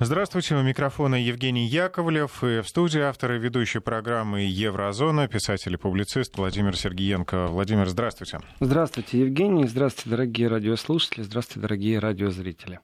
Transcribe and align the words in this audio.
Здравствуйте, 0.00 0.54
у 0.56 0.62
микрофона 0.62 1.14
Евгений 1.14 1.66
Яковлев 1.66 2.44
и 2.44 2.60
в 2.60 2.68
студии 2.68 3.00
автор 3.00 3.32
и 3.32 3.38
ведущий 3.38 3.80
программы 3.80 4.40
«Еврозона» 4.42 5.28
писатель 5.28 5.74
и 5.74 5.76
публицист 5.76 6.36
Владимир 6.36 6.76
Сергиенко. 6.76 7.46
Владимир, 7.46 7.88
здравствуйте. 7.88 8.40
Здравствуйте, 8.60 9.20
Евгений. 9.20 9.66
Здравствуйте, 9.66 10.10
дорогие 10.10 10.48
радиослушатели. 10.48 11.22
Здравствуйте, 11.22 11.60
дорогие 11.60 11.98
радиозрители. 11.98 12.80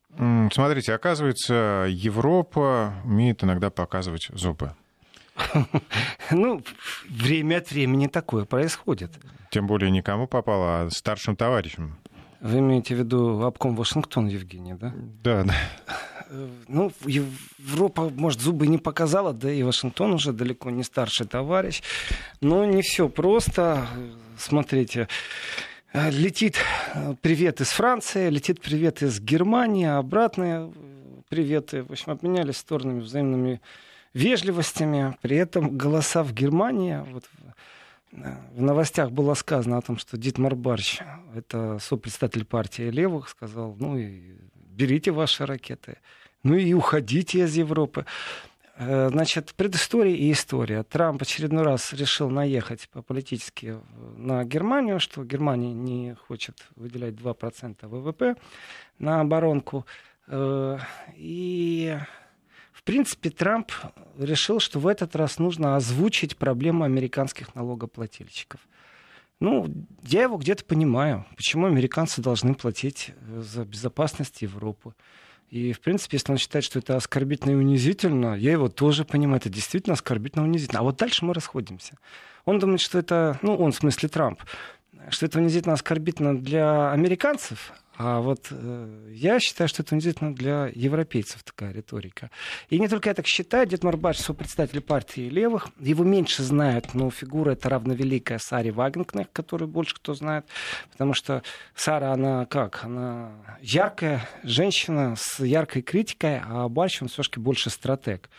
Смотрите, 0.52 0.94
оказывается, 0.94 1.86
Европа 1.88 2.94
умеет 3.04 3.44
иногда 3.44 3.71
показывать 3.71 4.28
зубы. 4.32 4.72
Ну, 6.30 6.62
время 7.08 7.58
от 7.58 7.71
времени 7.71 8.06
такое 8.06 8.44
происходит. 8.44 9.12
Тем 9.50 9.66
более 9.66 9.90
никому 9.90 10.26
попало, 10.26 10.82
а 10.82 10.90
старшим 10.90 11.37
товарищам. 11.37 11.98
Вы 12.40 12.58
имеете 12.58 12.96
в 12.96 12.98
виду 12.98 13.40
обком 13.42 13.76
Вашингтон, 13.76 14.26
Евгений, 14.26 14.74
да? 14.74 14.92
Да, 15.22 15.44
да. 15.44 15.54
Ну, 16.69 16.92
Европа, 17.05 18.09
может, 18.09 18.41
зубы 18.41 18.66
не 18.66 18.78
показала, 18.78 19.32
да 19.32 19.52
и 19.52 19.62
Вашингтон 19.62 20.14
уже 20.14 20.32
далеко 20.32 20.70
не 20.70 20.82
старший 20.82 21.27
товарищ. 21.27 21.82
Но 22.41 22.64
не 22.64 22.82
все 22.82 23.08
просто. 23.08 23.86
Смотрите, 24.38 25.08
летит 25.92 26.56
привет 27.20 27.60
из 27.60 27.68
Франции, 27.68 28.30
летит 28.30 28.60
привет 28.60 29.02
из 29.02 29.20
Германии, 29.20 29.86
обратные 29.86 30.72
приветы. 31.28 31.82
В 31.82 31.92
общем, 31.92 32.12
обменялись 32.12 32.56
сторонами 32.56 33.00
взаимными 33.00 33.60
вежливостями. 34.14 35.16
При 35.20 35.36
этом 35.36 35.77
голоса 35.77 36.22
в 36.22 36.33
Германии, 36.33 37.05
вот 37.10 37.24
в 38.10 38.60
новостях 38.60 39.10
было 39.10 39.34
сказано 39.34 39.78
о 39.78 39.83
том, 39.83 39.98
что 39.98 40.16
Дитмар 40.16 40.55
Барч, 40.55 41.00
это 41.34 41.78
сопредседатель 41.78 42.44
партии 42.44 42.91
левых, 42.91 43.28
сказал, 43.28 43.74
ну 43.78 43.96
и 43.96 44.36
берите 44.55 45.10
ваши 45.10 45.46
ракеты, 45.46 45.98
ну 46.42 46.55
и 46.55 46.73
уходите 46.73 47.41
из 47.41 47.56
Европы. 47.56 48.06
Э, 48.77 49.09
значит, 49.10 49.55
предыстория 49.55 50.14
и 50.14 50.33
история. 50.33 50.83
Трамп 50.83 51.22
очередной 51.22 51.62
раз 51.62 51.92
решил 51.92 52.30
наехать 52.30 52.89
по-политически 52.89 53.77
на 54.16 54.44
Германию, 54.44 54.98
что 54.98 55.25
Германия 55.25 55.72
не 55.72 56.14
хочет 56.28 56.66
выделять 56.77 57.14
2% 57.14 57.77
ВВП 57.86 58.36
на 58.98 59.20
оборонку. 59.20 59.86
Э, 60.27 60.78
и 61.14 61.98
в 62.72 62.84
принципе, 62.84 63.31
Трамп 63.31 63.70
решил, 64.19 64.59
что 64.59 64.81
в 64.81 64.88
этот 64.88 65.14
раз 65.14 65.38
нужно 65.38 65.77
озвучить 65.77 66.36
проблему 66.36 66.83
американских 66.83 67.55
налогоплательщиков. 67.55 68.61
Ну, 69.38 69.72
я 70.03 70.22
его 70.22 70.36
где-то 70.36 70.64
понимаю, 70.64 71.25
почему 71.36 71.66
американцы 71.66 72.20
должны 72.20 72.55
платить 72.55 73.11
э, 73.11 73.41
за 73.41 73.64
безопасность 73.64 74.42
Европы. 74.42 74.94
И, 75.53 75.75
в 75.75 75.81
принципе, 75.81 76.17
если 76.17 76.33
он 76.33 76.39
считает, 76.39 76.64
что 76.64 76.78
это 76.78 76.97
оскорбительно 76.97 77.53
и 77.53 77.56
унизительно, 77.56 78.34
я 78.34 78.53
его 78.53 78.70
тоже 78.70 79.05
понимаю, 79.05 79.36
это 79.36 79.50
действительно 79.50 79.92
оскорбительно 79.92 80.44
и 80.44 80.47
унизительно. 80.47 80.81
А 80.81 80.83
вот 80.83 80.97
дальше 80.97 81.27
мы 81.27 81.34
расходимся. 81.34 81.98
Он 82.47 82.59
думает, 82.59 82.81
что 82.81 82.98
это, 82.98 83.39
ну, 83.42 83.55
он 83.56 83.72
в 83.72 83.77
смысле 83.77 84.09
Трамп, 84.09 84.42
что 85.11 85.27
это 85.27 85.39
унизительно 85.39 85.75
оскорбительно 85.75 86.41
для 86.41 86.91
американцев, 86.91 87.75
а 88.05 88.20
вот 88.20 88.48
э, 88.50 89.11
я 89.12 89.39
считаю, 89.39 89.69
что 89.69 89.83
это 89.83 89.95
унизительно 89.95 90.34
для 90.34 90.69
европейцев 90.75 91.45
такая 91.45 91.72
риторика. 91.72 92.31
И 92.69 92.81
не 92.81 92.89
только 92.89 93.11
я 93.11 93.14
так 93.14 93.27
считаю. 93.28 93.64
Дед 93.67 93.84
Марбач, 93.84 94.19
председатель 94.27 94.81
партии 94.81 95.28
левых. 95.28 95.69
Его 95.78 96.03
меньше 96.03 96.42
знают, 96.42 96.94
но 96.94 97.11
фигура 97.11 97.53
это 97.53 97.69
равновеликая 97.69 98.39
Саре 98.39 98.72
Вагенкнех, 98.72 99.31
которую 99.33 99.69
больше 99.69 99.94
кто 99.94 100.14
знает. 100.14 100.47
Потому 100.91 101.14
что 101.14 101.44
Сара, 101.77 102.12
она 102.12 102.44
как? 102.47 102.83
Она 102.83 103.33
яркая 103.61 104.28
женщина 104.42 105.14
с 105.16 105.39
яркой 105.41 105.83
критикой, 105.83 106.41
а 106.44 106.69
Барч, 106.69 107.03
он 107.03 107.09
все-таки 107.09 107.39
больше 107.39 107.70
стратег 107.70 108.31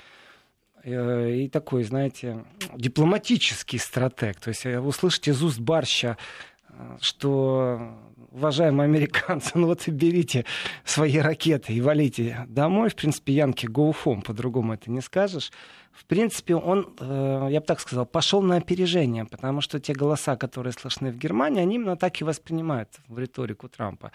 э, 0.84 1.36
и 1.36 1.48
такой, 1.48 1.84
знаете, 1.84 2.44
дипломатический 2.76 3.78
стратег. 3.78 4.42
То 4.42 4.50
есть 4.50 4.66
вы 4.66 4.82
услышите 4.82 5.32
из 5.32 5.42
уст 5.42 5.60
Барща, 5.60 6.18
э, 6.18 6.53
что 7.02 7.96
уважаемые 8.34 8.86
американцы, 8.86 9.52
ну 9.58 9.68
вот 9.68 9.88
и 9.88 9.92
берите 9.92 10.46
свои 10.84 11.18
ракеты 11.18 11.74
и 11.74 11.82
валите 11.82 12.46
домой. 12.48 12.90
В 12.90 12.96
принципе, 12.96 13.34
Янки 13.34 13.66
home, 13.68 14.24
по-другому 14.24 14.74
это 14.74 14.92
не 14.92 15.02
скажешь. 15.02 15.52
В 15.92 16.06
принципе, 16.06 16.56
он, 16.56 16.96
э, 17.00 17.48
я 17.52 17.60
бы 17.60 17.66
так 17.66 17.80
сказал, 17.80 18.08
пошел 18.08 18.42
на 18.42 18.58
опережение, 18.58 19.26
потому 19.26 19.62
что 19.62 19.80
те 19.80 19.94
голоса, 19.94 20.36
которые 20.36 20.74
слышны 20.74 21.12
в 21.12 21.18
Германии, 21.18 21.62
они 21.62 21.76
именно 21.76 21.96
так 21.96 22.20
и 22.20 22.24
воспринимают 22.24 22.90
в 23.08 23.20
риторику 23.20 23.70
Трампа. 23.70 24.12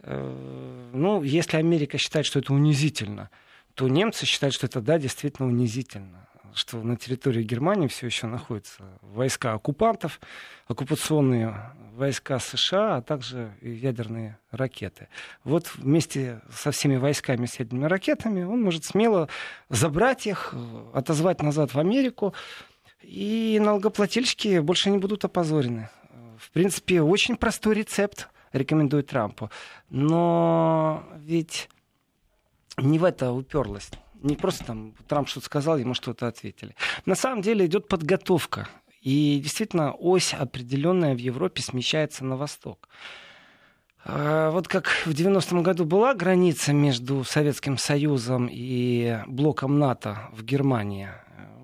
Э, 0.00 0.90
ну, 0.94 1.22
если 1.22 1.58
Америка 1.58 1.98
считает, 1.98 2.24
что 2.24 2.38
это 2.38 2.54
унизительно, 2.54 3.28
то 3.74 3.88
немцы 3.88 4.24
считают, 4.24 4.54
что 4.54 4.66
это, 4.66 4.80
да, 4.80 4.98
действительно 4.98 5.48
унизительно 5.48 6.27
что 6.54 6.82
на 6.82 6.96
территории 6.96 7.42
Германии 7.42 7.88
все 7.88 8.06
еще 8.06 8.26
находятся 8.26 8.82
войска 9.02 9.54
оккупантов, 9.54 10.20
оккупационные 10.66 11.72
войска 11.94 12.38
США, 12.38 12.96
а 12.96 13.02
также 13.02 13.52
ядерные 13.60 14.38
ракеты. 14.50 15.08
Вот 15.44 15.74
вместе 15.74 16.40
со 16.50 16.70
всеми 16.70 16.96
войсками 16.96 17.46
с 17.46 17.58
ядерными 17.58 17.86
ракетами 17.86 18.42
он 18.44 18.62
может 18.62 18.84
смело 18.84 19.28
забрать 19.68 20.26
их, 20.26 20.54
отозвать 20.92 21.42
назад 21.42 21.74
в 21.74 21.78
Америку, 21.78 22.34
и 23.02 23.58
налогоплательщики 23.60 24.58
больше 24.58 24.90
не 24.90 24.98
будут 24.98 25.24
опозорены. 25.24 25.88
В 26.38 26.50
принципе, 26.50 27.02
очень 27.02 27.36
простой 27.36 27.74
рецепт 27.74 28.28
рекомендует 28.52 29.08
Трампу. 29.08 29.50
Но 29.90 31.04
ведь 31.16 31.68
не 32.76 32.98
в 32.98 33.04
это 33.04 33.32
уперлась 33.32 33.90
не 34.22 34.36
просто 34.36 34.64
там 34.64 34.94
Трамп 35.06 35.28
что-то 35.28 35.46
сказал, 35.46 35.78
ему 35.78 35.94
что-то 35.94 36.26
ответили. 36.26 36.74
На 37.06 37.14
самом 37.14 37.42
деле 37.42 37.66
идет 37.66 37.88
подготовка. 37.88 38.68
И 39.00 39.40
действительно 39.42 39.92
ось 39.92 40.34
определенная 40.34 41.14
в 41.14 41.18
Европе 41.18 41.62
смещается 41.62 42.24
на 42.24 42.36
восток. 42.36 42.88
А, 44.04 44.50
вот 44.50 44.68
как 44.68 44.86
в 45.06 45.10
90-м 45.10 45.62
году 45.62 45.84
была 45.84 46.14
граница 46.14 46.72
между 46.72 47.24
Советским 47.24 47.78
Союзом 47.78 48.48
и 48.50 49.18
блоком 49.26 49.78
НАТО 49.78 50.28
в 50.32 50.42
Германии, 50.42 51.10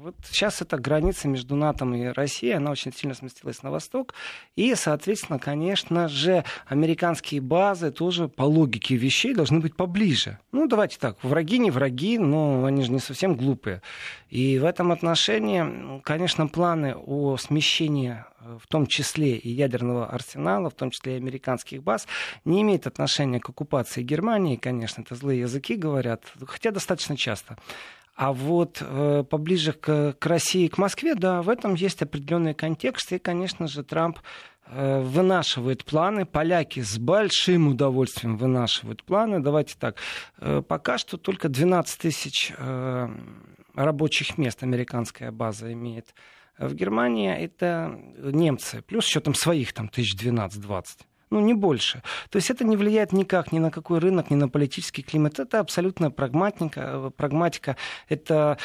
вот 0.05 0.15
сейчас 0.31 0.61
эта 0.61 0.77
граница 0.77 1.29
между 1.29 1.57
НАТО 1.57 1.87
и 1.95 2.07
Россией, 2.09 2.53
она 2.53 2.71
очень 2.71 2.93
сильно 2.93 3.15
сместилась 3.15 3.63
на 3.63 3.71
восток. 3.71 4.15
И, 4.55 4.75
соответственно, 4.75 5.39
конечно 5.39 6.09
же, 6.09 6.45
американские 6.67 7.41
базы 7.41 7.91
тоже 7.91 8.29
по 8.29 8.43
логике 8.43 8.97
вещей 8.97 9.35
должны 9.35 9.61
быть 9.61 9.77
поближе. 9.77 10.39
Ну, 10.53 10.67
давайте 10.67 10.99
так, 10.99 11.17
враги 11.25 11.59
не 11.59 11.71
враги, 11.71 12.19
но 12.19 12.67
они 12.67 12.83
же 12.83 12.93
не 12.93 12.99
совсем 12.99 13.35
глупые. 13.35 13.81
И 14.29 14.59
в 14.59 14.65
этом 14.65 14.93
отношении, 14.93 16.01
конечно, 16.03 16.49
планы 16.49 16.95
о 16.95 17.37
смещении 17.39 18.25
э, 18.41 18.59
в 18.61 18.67
том 18.67 18.87
числе 18.87 19.37
и 19.37 19.49
ядерного 19.49 20.07
арсенала, 20.07 20.69
в 20.69 20.75
том 20.75 20.91
числе 20.91 21.15
и 21.15 21.17
американских 21.19 21.83
баз, 21.83 22.07
не 22.45 22.61
имеют 22.61 22.87
отношения 22.87 23.41
к 23.41 23.49
оккупации 23.49 24.03
Германии, 24.03 24.57
конечно, 24.57 25.03
это 25.03 25.15
злые 25.15 25.41
языки 25.41 25.77
говорят, 25.77 26.25
хотя 26.47 26.73
достаточно 26.73 27.17
часто. 27.17 27.57
А 28.15 28.33
вот 28.33 28.79
э, 28.81 29.25
поближе 29.29 29.73
к, 29.73 30.13
к 30.19 30.27
России, 30.27 30.69
к 30.69 30.79
Москве, 30.79 31.17
да, 31.17 31.43
в 31.43 31.49
этом 31.49 31.75
есть 31.75 32.01
определенный 32.01 32.55
контекст. 32.55 33.13
И, 33.13 33.19
конечно 33.19 33.67
же, 33.67 33.83
Трамп 33.83 34.21
э, 34.67 35.01
вынашивает 35.01 35.85
планы. 35.85 36.25
Поляки 36.25 36.81
с 36.81 36.97
большим 36.97 37.69
удовольствием 37.69 38.37
вынашивают 38.37 39.03
планы. 39.03 39.41
Давайте 39.41 39.75
так. 39.79 39.97
Э, 40.39 40.63
пока 40.67 40.97
что 40.97 41.17
только 41.17 41.49
12 41.49 41.99
тысяч 41.99 42.53
э, 42.57 43.09
рабочих 43.75 44.39
мест 44.39 44.63
американская 44.63 45.33
база 45.33 45.73
имеет. 45.73 46.15
В 46.57 46.73
Германии 46.73 47.35
это 47.37 47.99
немцы, 48.17 48.81
плюс 48.83 49.07
еще 49.07 49.19
там 49.19 49.35
своих 49.35 49.73
там 49.73 49.89
тысяч 49.89 50.15
12-20 50.15 50.85
ну, 51.35 51.41
не 51.41 51.55
больше. 51.55 52.03
То 52.31 52.37
есть 52.37 52.51
это 52.51 52.65
не 52.65 52.77
влияет 52.77 53.13
никак 53.13 53.51
ни 53.51 53.59
на 53.59 53.71
какой 53.71 53.99
рынок, 53.99 54.31
ни 54.31 54.37
на 54.37 54.49
политический 54.49 55.03
климат. 55.03 55.41
Это 55.41 55.59
абсолютно 55.59 56.13
прагматика, 56.13 56.81
э, 56.81 57.11
прагматика. 57.17 57.77
Это 58.09 58.57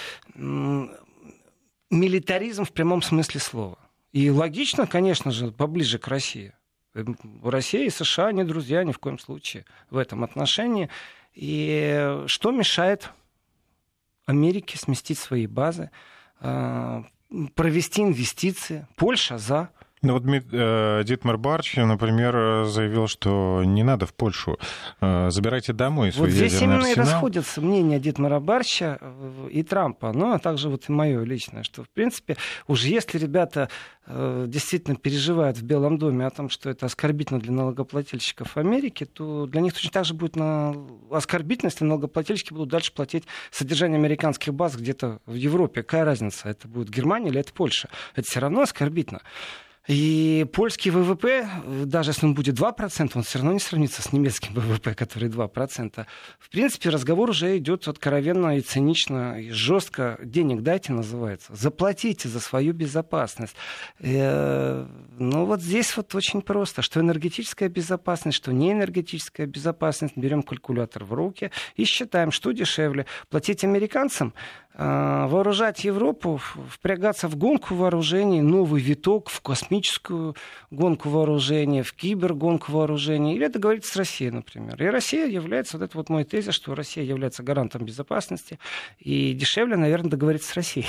милитаризм 1.89 2.65
в 2.65 2.71
прямом 2.71 3.01
смысле 3.01 3.39
слова. 3.39 3.79
И 4.11 4.29
логично, 4.29 4.85
конечно 4.85 5.31
же, 5.31 5.51
поближе 5.51 5.97
к 5.97 6.07
России. 6.07 6.53
Эм, 6.93 7.17
Россия 7.43 7.85
и 7.85 7.89
США 7.89 8.31
не 8.31 8.43
друзья 8.43 8.83
ни 8.83 8.91
в 8.91 8.99
коем 8.99 9.17
случае 9.17 9.65
в 9.89 9.97
этом 9.97 10.23
отношении. 10.23 10.89
И 11.33 12.23
что 12.27 12.51
мешает 12.51 13.09
Америке 14.27 14.77
сместить 14.77 15.17
свои 15.17 15.47
базы, 15.47 15.89
э, 16.41 17.03
провести 17.55 18.03
инвестиции? 18.03 18.87
Польша 18.95 19.39
за, 19.39 19.69
Ну 20.01 20.13
вот 20.13 20.23
э, 20.25 21.03
Дитмар 21.03 21.37
Барч, 21.37 21.75
например, 21.75 22.63
заявил, 22.65 23.07
что 23.07 23.63
не 23.65 23.83
надо 23.83 24.05
в 24.05 24.13
Польшу, 24.13 24.57
э, 25.01 25.29
забирайте 25.29 25.73
домой 25.73 26.13
свой 26.13 26.29
Вот 26.29 26.35
здесь 26.35 26.61
именно 26.61 26.77
арсенал. 26.77 27.05
и 27.05 27.11
расходятся 27.11 27.59
мнения 27.59 27.99
Дитмара 27.99 28.39
Барча 28.39 28.97
э, 29.01 29.49
и 29.51 29.61
Трампа, 29.61 30.13
ну 30.13 30.31
а 30.31 30.39
также 30.39 30.69
вот 30.69 30.87
и 30.87 30.91
мое 30.93 31.23
личное, 31.23 31.63
что 31.63 31.83
в 31.83 31.89
принципе 31.89 32.37
уже 32.67 32.87
если 32.87 33.17
ребята 33.17 33.69
действительно 34.07 34.95
переживают 34.95 35.57
в 35.57 35.63
Белом 35.63 35.99
доме 35.99 36.25
о 36.25 36.31
том, 36.31 36.49
что 36.49 36.71
это 36.71 36.87
оскорбительно 36.87 37.39
для 37.39 37.51
налогоплательщиков 37.51 38.57
Америки, 38.57 39.05
то 39.05 39.45
для 39.45 39.61
них 39.61 39.73
точно 39.73 39.91
так 39.91 40.05
же 40.05 40.15
будет 40.15 40.35
на... 40.35 40.73
оскорбительно, 41.11 41.67
если 41.67 41.85
налогоплательщики 41.85 42.51
будут 42.51 42.69
дальше 42.69 42.91
платить 42.91 43.25
содержание 43.51 43.99
американских 43.99 44.51
баз 44.51 44.75
где-то 44.75 45.19
в 45.27 45.35
Европе. 45.35 45.83
Какая 45.83 46.05
разница, 46.05 46.49
это 46.49 46.67
будет 46.67 46.89
Германия 46.89 47.29
или 47.29 47.39
это 47.39 47.53
Польша? 47.53 47.89
Это 48.15 48.27
все 48.27 48.39
равно 48.39 48.61
оскорбительно. 48.61 49.21
И 49.89 50.45
польский 50.53 50.91
ВВП, 50.91 51.49
даже 51.85 52.11
если 52.11 52.27
он 52.27 52.35
будет 52.35 52.59
2%, 52.59 53.11
он 53.15 53.23
все 53.23 53.39
равно 53.39 53.53
не 53.53 53.59
сравнится 53.59 54.03
с 54.03 54.13
немецким 54.13 54.53
ВВП, 54.59 54.93
который 54.93 55.29
2%. 55.29 56.05
В 56.37 56.49
принципе, 56.51 56.89
разговор 56.91 57.31
уже 57.31 57.57
идет 57.57 57.87
откровенно 57.87 58.55
и 58.55 58.61
цинично, 58.61 59.41
и 59.41 59.49
жестко. 59.49 60.19
Денег 60.23 60.61
дайте, 60.61 60.93
называется. 60.93 61.55
Заплатите 61.55 62.29
за 62.29 62.39
свою 62.39 62.73
безопасность. 62.73 63.55
Э, 63.97 64.85
ну 65.17 65.45
вот 65.45 65.63
здесь 65.63 65.97
вот 65.97 66.13
очень 66.13 66.43
просто. 66.43 66.83
Что 66.83 66.99
энергетическая 66.99 67.67
безопасность, 67.67 68.37
что 68.37 68.53
не 68.53 68.73
энергетическая 68.73 69.47
безопасность. 69.47 70.15
Берем 70.15 70.43
калькулятор 70.43 71.03
в 71.03 71.13
руки 71.13 71.49
и 71.75 71.85
считаем, 71.85 72.31
что 72.31 72.51
дешевле. 72.51 73.07
Платить 73.31 73.63
американцам 73.63 74.35
вооружать 74.79 75.83
Европу, 75.83 76.39
впрягаться 76.69 77.27
в 77.27 77.35
гонку 77.35 77.75
вооружений, 77.75 78.41
новый 78.41 78.81
виток, 78.81 79.29
в 79.29 79.41
космическую 79.41 80.35
гонку 80.71 81.09
вооружений, 81.09 81.81
в 81.81 81.93
кибергонку 81.93 82.71
вооружений, 82.71 83.35
или 83.35 83.47
договориться 83.47 83.91
с 83.91 83.95
Россией, 83.97 84.31
например. 84.31 84.81
И 84.81 84.87
Россия 84.87 85.27
является, 85.27 85.77
вот 85.77 85.83
это 85.83 85.97
вот 85.97 86.07
мой 86.07 86.23
тезис, 86.23 86.53
что 86.53 86.75
Россия 86.75 87.03
является 87.03 87.43
гарантом 87.43 87.83
безопасности, 87.83 88.57
и 88.99 89.33
дешевле, 89.33 89.75
наверное, 89.75 90.11
договориться 90.11 90.49
с 90.49 90.55
Россией 90.55 90.87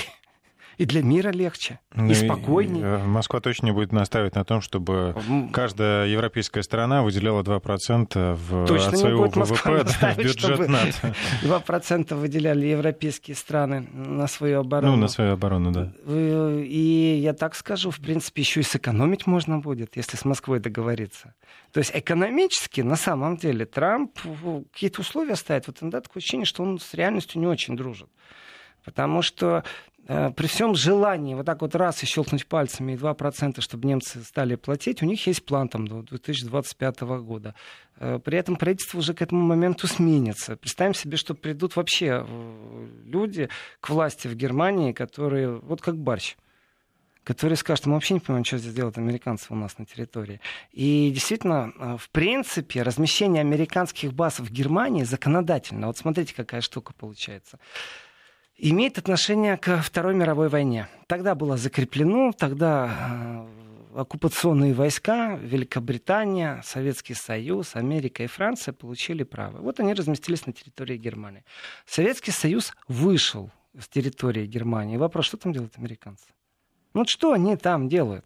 и 0.81 0.85
для 0.85 1.03
мира 1.03 1.29
легче, 1.29 1.79
ну, 1.93 2.09
и 2.09 2.15
спокойнее. 2.15 2.83
Э, 2.83 3.03
Москва 3.03 3.39
точно 3.39 3.67
не 3.67 3.71
будет 3.71 3.91
настаивать 3.91 4.33
на 4.33 4.43
том, 4.43 4.61
чтобы 4.61 5.15
каждая 5.53 6.07
европейская 6.07 6.63
страна 6.63 7.03
выделяла 7.03 7.43
2% 7.43 8.33
в, 8.33 8.65
точно 8.65 8.87
от 8.87 8.97
своего 8.97 9.27
не 9.27 9.31
будет 9.31 9.47
ВВП 9.47 9.83
в 9.85 10.17
бюджет 10.17 10.67
НАТО. 10.67 11.15
2% 11.43 12.15
выделяли 12.15 12.65
европейские 12.65 13.35
страны 13.35 13.87
на 13.93 14.25
свою 14.25 14.61
оборону. 14.61 14.93
Ну, 14.93 14.97
на 14.97 15.07
свою 15.07 15.33
оборону, 15.33 15.71
да. 15.71 15.91
И 16.07 17.19
я 17.21 17.33
так 17.33 17.53
скажу, 17.53 17.91
в 17.91 17.99
принципе, 17.99 18.41
еще 18.41 18.61
и 18.61 18.63
сэкономить 18.63 19.27
можно 19.27 19.59
будет, 19.59 19.95
если 19.97 20.17
с 20.17 20.25
Москвой 20.25 20.59
договориться. 20.59 21.35
То 21.73 21.79
есть 21.79 21.91
экономически, 21.93 22.81
на 22.81 22.95
самом 22.95 23.37
деле, 23.37 23.67
Трамп 23.67 24.17
какие-то 24.73 25.01
условия 25.01 25.35
ставит. 25.35 25.67
Вот 25.67 25.77
иногда 25.83 26.01
такое 26.01 26.21
ощущение, 26.21 26.45
что 26.45 26.63
он 26.63 26.79
с 26.79 26.95
реальностью 26.95 27.39
не 27.39 27.45
очень 27.45 27.77
дружит. 27.77 28.09
Потому 28.83 29.21
что 29.21 29.63
Э, 30.07 30.31
при 30.31 30.47
всем 30.47 30.75
желании 30.75 31.35
вот 31.35 31.45
так 31.45 31.61
вот 31.61 31.75
раз 31.75 32.03
и 32.03 32.05
щелкнуть 32.05 32.47
пальцами 32.47 32.93
и 32.93 32.95
2%, 32.95 33.61
чтобы 33.61 33.87
немцы 33.87 34.21
стали 34.23 34.55
платить, 34.55 35.01
у 35.01 35.05
них 35.05 35.25
есть 35.27 35.45
план 35.45 35.69
там 35.69 35.87
до 35.87 36.01
2025 36.01 37.01
года. 37.01 37.55
Э, 37.97 38.19
при 38.23 38.37
этом 38.37 38.55
правительство 38.55 38.97
уже 38.97 39.13
к 39.13 39.21
этому 39.21 39.41
моменту 39.41 39.87
сменится. 39.87 40.57
Представим 40.57 40.93
себе, 40.93 41.17
что 41.17 41.33
придут 41.33 41.75
вообще 41.75 42.25
э, 42.27 42.87
люди 43.05 43.49
к 43.79 43.89
власти 43.89 44.27
в 44.27 44.35
Германии, 44.35 44.91
которые 44.91 45.59
вот 45.59 45.81
как 45.81 45.97
Барч 45.97 46.37
которые 47.23 47.55
скажут, 47.55 47.85
мы 47.85 47.93
вообще 47.93 48.15
не 48.15 48.19
понимаем, 48.19 48.43
что 48.43 48.57
здесь 48.57 48.73
делают 48.73 48.97
американцы 48.97 49.45
у 49.51 49.55
нас 49.55 49.77
на 49.77 49.85
территории. 49.85 50.41
И 50.71 51.11
действительно, 51.13 51.71
в 51.99 52.09
принципе, 52.09 52.81
размещение 52.81 53.41
американских 53.41 54.11
баз 54.11 54.39
в 54.39 54.51
Германии 54.51 55.03
законодательно. 55.03 55.85
Вот 55.85 55.97
смотрите, 55.97 56.33
какая 56.33 56.61
штука 56.61 56.93
получается 56.97 57.59
имеет 58.61 58.97
отношение 58.97 59.57
к 59.57 59.81
Второй 59.81 60.13
мировой 60.13 60.47
войне. 60.47 60.87
Тогда 61.07 61.33
было 61.33 61.57
закреплено, 61.57 62.31
тогда 62.31 63.47
э, 63.95 63.99
оккупационные 63.99 64.73
войска, 64.73 65.35
Великобритания, 65.41 66.61
Советский 66.63 67.15
Союз, 67.15 67.75
Америка 67.75 68.23
и 68.23 68.27
Франция 68.27 68.73
получили 68.73 69.23
право. 69.23 69.57
Вот 69.57 69.79
они 69.79 69.93
разместились 69.93 70.45
на 70.45 70.53
территории 70.53 70.97
Германии. 70.97 71.43
Советский 71.87 72.31
Союз 72.31 72.73
вышел 72.87 73.51
с 73.77 73.87
территории 73.87 74.45
Германии. 74.45 74.97
Вопрос, 74.97 75.25
что 75.25 75.37
там 75.37 75.53
делают 75.53 75.77
американцы? 75.77 76.25
Ну 76.93 77.03
что 77.07 77.33
они 77.33 77.55
там 77.57 77.89
делают? 77.89 78.25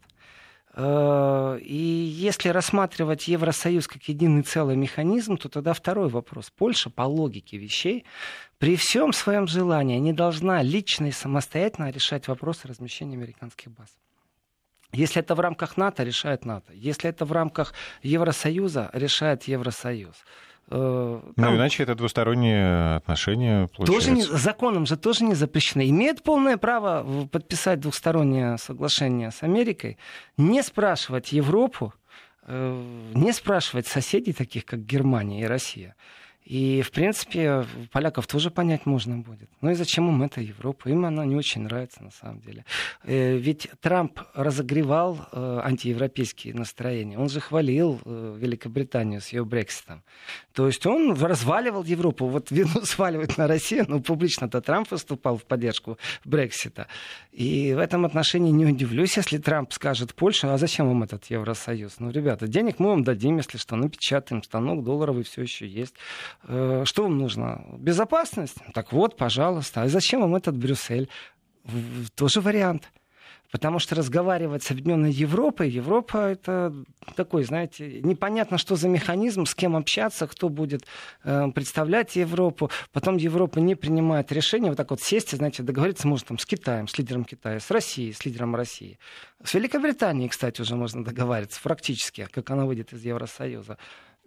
Э, 0.76 1.58
и 1.62 1.74
если 1.74 2.50
рассматривать 2.50 3.28
Евросоюз 3.28 3.88
как 3.88 4.02
единый 4.04 4.42
целый 4.42 4.76
механизм, 4.76 5.38
то 5.38 5.48
тогда 5.48 5.72
второй 5.72 6.08
вопрос. 6.08 6.50
Польша, 6.50 6.90
по 6.90 7.02
логике 7.02 7.56
вещей, 7.56 8.04
при 8.58 8.76
всем 8.76 9.12
своем 9.12 9.46
желании 9.46 9.98
не 9.98 10.12
должна 10.12 10.62
лично 10.62 11.06
и 11.06 11.12
самостоятельно 11.12 11.90
решать 11.90 12.28
вопросы 12.28 12.68
размещения 12.68 13.16
американских 13.16 13.72
баз. 13.72 13.88
Если 14.92 15.20
это 15.20 15.34
в 15.34 15.40
рамках 15.40 15.76
НАТО, 15.76 16.04
решает 16.04 16.44
НАТО. 16.44 16.72
Если 16.74 17.08
это 17.08 17.24
в 17.24 17.32
рамках 17.32 17.74
Евросоюза, 18.02 18.90
решает 18.92 19.44
Евросоюз. 19.44 20.14
Э, 20.68 21.20
ну, 21.24 21.32
там... 21.34 21.52
Ну, 21.52 21.56
иначе 21.56 21.82
это 21.82 21.94
двусторонние 21.94 22.96
отношения, 22.96 23.68
получается. 23.68 24.10
Тоже 24.10 24.10
не, 24.10 24.22
законом 24.22 24.86
же 24.86 24.96
тоже 24.96 25.24
не 25.24 25.34
запрещено. 25.34 25.84
Имеет 25.84 26.22
полное 26.22 26.56
право 26.56 27.26
подписать 27.30 27.80
двустороннее 27.80 28.58
соглашение 28.58 29.30
с 29.30 29.42
Америкой, 29.42 29.98
не 30.36 30.62
спрашивать 30.62 31.32
Европу, 31.32 31.94
э, 32.42 32.82
не 33.14 33.32
спрашивать 33.32 33.86
соседей, 33.86 34.32
таких 34.32 34.64
как 34.64 34.84
Германия 34.84 35.42
и 35.42 35.46
Россия. 35.46 35.94
И, 36.46 36.80
в 36.82 36.92
принципе, 36.92 37.66
поляков 37.90 38.28
тоже 38.28 38.52
понять 38.52 38.86
можно 38.86 39.18
будет. 39.18 39.50
Ну 39.62 39.70
и 39.70 39.74
зачем 39.74 40.08
им 40.08 40.22
эта 40.22 40.40
Европа? 40.40 40.88
Им 40.88 41.04
она 41.04 41.24
не 41.24 41.34
очень 41.34 41.62
нравится, 41.62 42.04
на 42.04 42.12
самом 42.12 42.40
деле. 42.40 42.64
Э, 43.02 43.36
ведь 43.36 43.68
Трамп 43.80 44.20
разогревал 44.32 45.18
э, 45.32 45.60
антиевропейские 45.64 46.54
настроения. 46.54 47.18
Он 47.18 47.28
же 47.28 47.40
хвалил 47.40 48.00
э, 48.04 48.36
Великобританию 48.38 49.20
с 49.20 49.32
ее 49.32 49.44
Брекситом. 49.44 50.04
То 50.52 50.68
есть 50.68 50.86
он 50.86 51.14
разваливал 51.20 51.82
Европу. 51.82 52.26
Вот 52.28 52.52
вину 52.52 52.80
сваливать 52.84 53.36
на 53.38 53.48
Россию, 53.48 53.86
но 53.88 53.98
публично-то 53.98 54.60
Трамп 54.60 54.92
выступал 54.92 55.38
в 55.38 55.44
поддержку 55.46 55.98
Брексита. 56.24 56.86
И 57.32 57.74
в 57.74 57.78
этом 57.78 58.04
отношении 58.04 58.52
не 58.52 58.66
удивлюсь, 58.66 59.16
если 59.16 59.38
Трамп 59.38 59.72
скажет 59.72 60.14
Польше, 60.14 60.46
а 60.46 60.58
зачем 60.58 60.86
вам 60.86 61.02
этот 61.02 61.24
Евросоюз? 61.24 61.98
Ну, 61.98 62.10
ребята, 62.10 62.46
денег 62.46 62.78
мы 62.78 62.90
вам 62.90 63.02
дадим, 63.02 63.38
если 63.38 63.58
что, 63.58 63.74
напечатаем, 63.74 64.44
станок 64.44 64.84
долларовый 64.84 65.24
все 65.24 65.42
еще 65.42 65.66
есть. 65.66 65.94
Э, 66.44 66.82
что 66.84 67.02
вам 67.02 67.18
нужно? 67.18 67.64
Безопасность? 67.78 68.56
Так 68.74 68.92
вот, 68.92 69.16
пожалуйста. 69.16 69.82
А 69.82 69.88
зачем 69.88 70.20
вам 70.20 70.36
этот 70.36 70.56
Брюссель? 70.56 71.08
Тоже 72.14 72.40
вариант. 72.40 72.90
Потому 73.50 73.78
что 73.78 73.94
разговаривать 73.94 74.64
с 74.64 74.70
Объединенной 74.70 75.12
Европой, 75.12 75.70
Европа 75.70 76.18
это 76.18 76.74
такой, 77.14 77.44
знаете, 77.44 78.00
непонятно, 78.02 78.58
что 78.58 78.76
за 78.76 78.88
механизм, 78.88 79.46
с 79.46 79.54
кем 79.54 79.76
общаться, 79.76 80.26
кто 80.26 80.48
будет 80.48 80.84
э, 81.24 81.48
представлять 81.54 82.16
Европу. 82.16 82.70
Потом 82.92 83.16
Европа 83.16 83.58
не 83.60 83.74
принимает 83.74 84.32
решения 84.32 84.68
вот 84.68 84.76
так 84.76 84.90
вот 84.90 85.00
сесть 85.00 85.32
и, 85.32 85.36
знаете, 85.36 85.62
договориться 85.62 86.08
может 86.08 86.26
там 86.26 86.38
с 86.38 86.46
Китаем, 86.46 86.88
с 86.88 86.98
лидером 86.98 87.24
Китая, 87.24 87.60
с 87.60 87.70
Россией, 87.70 88.12
с 88.12 88.24
лидером 88.24 88.56
России. 88.56 88.98
С 89.44 89.54
Великобританией, 89.54 90.28
кстати, 90.28 90.60
уже 90.60 90.74
можно 90.74 91.04
договориться 91.04 91.60
практически, 91.62 92.26
как 92.30 92.50
она 92.50 92.64
выйдет 92.64 92.92
из 92.92 93.04
Евросоюза. 93.04 93.78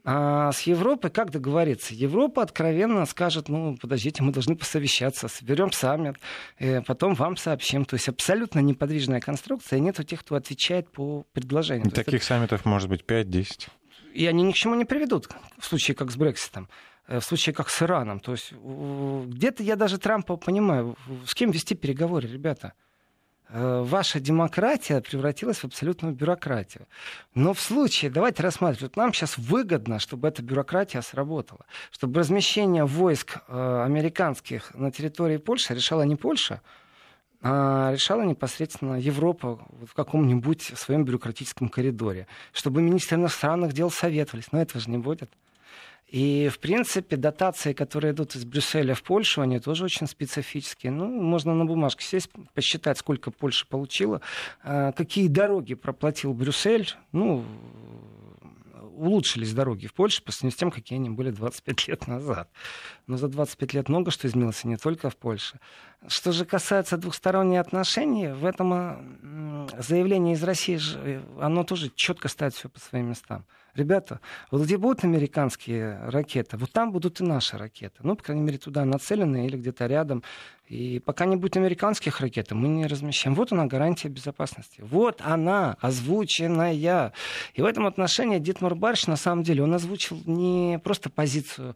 А 0.06 0.52
с 0.52 0.62
Европой 0.62 1.12
как 1.12 1.32
договориться? 1.32 1.94
Европа 1.94 2.42
откровенно 2.42 3.06
скажет, 3.06 3.50
ну, 3.50 3.78
подождите, 3.78 4.24
мы 4.24 4.32
должны 4.32 4.56
посовещаться, 4.56 5.28
соберем 5.28 5.72
саммит, 5.72 6.16
э, 6.58 6.82
потом 6.82 7.14
вам 7.14 7.38
сообщим. 7.38 7.86
То 7.86 7.96
есть 7.96 8.08
абсолютно 8.08 8.60
неподвижная 8.60 9.20
конструкция, 9.20 9.80
нет 9.80 10.00
тех, 10.08 10.22
кто 10.22 10.36
отвечает 10.36 10.90
по 10.92 11.26
предложению. 11.34 11.92
Таких 11.92 12.14
есть, 12.16 12.26
саммитов 12.26 12.66
может 12.66 12.90
быть 12.90 13.04
5-10. 13.06 13.68
И 14.14 14.26
они 14.26 14.44
ни 14.44 14.52
к 14.52 14.56
чему 14.56 14.76
не 14.76 14.86
приведут, 14.86 15.28
в 15.60 15.66
случае 15.66 15.96
как 15.96 16.12
с 16.12 16.16
Брекситом 16.16 16.70
э, 17.08 17.20
в 17.20 17.24
случае 17.24 17.54
как 17.54 17.70
с 17.70 17.82
Ираном. 17.82 18.20
То 18.20 18.32
есть 18.32 18.54
где-то 18.54 19.64
я 19.64 19.76
даже 19.76 19.98
Трампа 19.98 20.38
понимаю, 20.38 20.96
с 21.26 21.34
кем 21.34 21.52
вести 21.52 21.76
переговоры, 21.76 22.28
ребята. 22.28 22.74
Э, 23.52 23.82
ваша 23.84 24.20
демократия 24.20 25.02
превратилась 25.02 25.58
в 25.58 25.66
абсолютную 25.66 26.14
бюрократию. 26.14 26.88
Но 27.34 27.54
в 27.54 27.60
случае, 27.60 28.12
давайте 28.12 28.44
рассматривать, 28.44 28.96
нам 28.96 29.12
сейчас 29.12 29.40
выгодно, 29.40 29.98
чтобы 29.98 30.28
эта 30.28 30.44
бюрократия 30.44 31.02
сработала, 31.02 31.66
чтобы 31.92 32.20
размещение 32.20 32.86
войск 32.86 33.38
э, 33.48 33.84
американских 33.84 34.76
на 34.76 34.92
территории 34.92 35.38
Польши 35.38 35.74
решала 35.74 36.04
не 36.04 36.16
Польша, 36.16 36.62
а 37.42 37.92
решала 37.92 38.22
непосредственно 38.22 39.00
Европа 39.00 39.60
в 39.84 39.96
каком-нибудь 39.96 40.62
своем 40.76 41.04
бюрократическом 41.04 41.70
коридоре, 41.70 42.28
чтобы 42.54 42.84
министры 42.84 43.18
иностранных 43.18 43.74
дел 43.74 43.90
советовались. 43.90 44.52
Но 44.52 44.62
этого 44.62 44.80
же 44.80 44.92
не 44.92 45.00
будет. 45.00 45.32
И, 46.12 46.50
в 46.50 46.58
принципе, 46.60 47.18
дотации, 47.18 47.74
которые 47.74 48.14
идут 48.14 48.36
из 48.36 48.44
Брюсселя 48.44 48.96
в 48.96 49.04
Польшу, 49.04 49.42
они 49.42 49.60
тоже 49.60 49.86
очень 49.86 50.08
специфические. 50.08 50.92
Ну, 50.92 51.08
можно 51.08 51.54
на 51.54 51.66
бумажке 51.66 52.04
сесть, 52.04 52.30
посчитать, 52.56 52.98
сколько 52.98 53.30
Польша 53.30 53.68
получила, 53.68 54.22
а, 54.64 54.92
какие 54.92 55.28
дороги 55.28 55.76
проплатил 55.76 56.34
Брюссель. 56.34 56.90
Ну, 57.12 57.46
улучшились 59.00 59.54
дороги 59.54 59.88
в 59.88 59.94
Польше 59.94 60.24
по 60.24 60.32
сравнению 60.32 60.56
с 60.56 60.60
тем, 60.60 60.72
какие 60.72 60.98
они 60.98 61.10
были 61.10 61.30
25 61.30 61.88
лет 61.88 62.08
назад. 62.08 62.50
Но 63.10 63.18
за 63.18 63.28
25 63.28 63.74
лет 63.74 63.90
много 63.90 64.12
что 64.12 64.28
изменилось, 64.28 64.64
не 64.66 64.78
только 64.78 65.10
в 65.10 65.18
Польше. 65.18 65.60
Что 66.08 66.32
же 66.32 66.46
касается 66.46 66.96
двухсторонних 66.96 67.60
отношений, 67.60 68.28
в 68.28 68.46
этом 68.46 69.68
заявлении 69.80 70.36
из 70.36 70.44
России, 70.44 70.80
э, 70.96 71.20
оно 71.42 71.64
тоже 71.64 71.92
четко 71.96 72.28
ставит 72.28 72.54
все 72.54 72.70
по 72.70 72.80
своим 72.80 73.10
местам. 73.10 73.46
Ребята, 73.74 74.20
вот 74.52 74.62
где 74.62 74.78
будут 74.78 75.04
американские 75.04 76.00
ракеты, 76.04 76.58
вот 76.58 76.72
там 76.72 76.92
будут 76.92 77.20
и 77.20 77.24
наши 77.24 77.58
ракеты. 77.58 77.98
Ну, 78.04 78.16
по 78.16 78.24
крайней 78.24 78.44
мере, 78.44 78.60
туда 78.60 78.86
нацелены 78.86 79.48
или 79.48 79.58
где-то 79.58 79.88
рядом. 79.88 80.24
И 80.68 81.00
пока 81.00 81.26
не 81.26 81.36
будет 81.36 81.58
американских 81.58 82.20
ракет, 82.20 82.52
мы 82.52 82.68
не 82.68 82.86
размещаем. 82.86 83.36
Вот 83.36 83.52
она 83.52 83.66
гарантия 83.66 84.10
безопасности. 84.10 84.82
Вот 84.82 85.22
она, 85.24 85.78
озвученная. 85.82 87.12
И 87.54 87.62
в 87.62 87.66
этом 87.66 87.88
отношении 87.88 88.38
Дитмар 88.38 88.76
Барш, 88.76 89.08
на 89.08 89.16
самом 89.16 89.44
деле, 89.44 89.64
он 89.64 89.74
озвучил 89.74 90.22
не 90.26 90.80
просто 90.84 91.10
позицию 91.10 91.76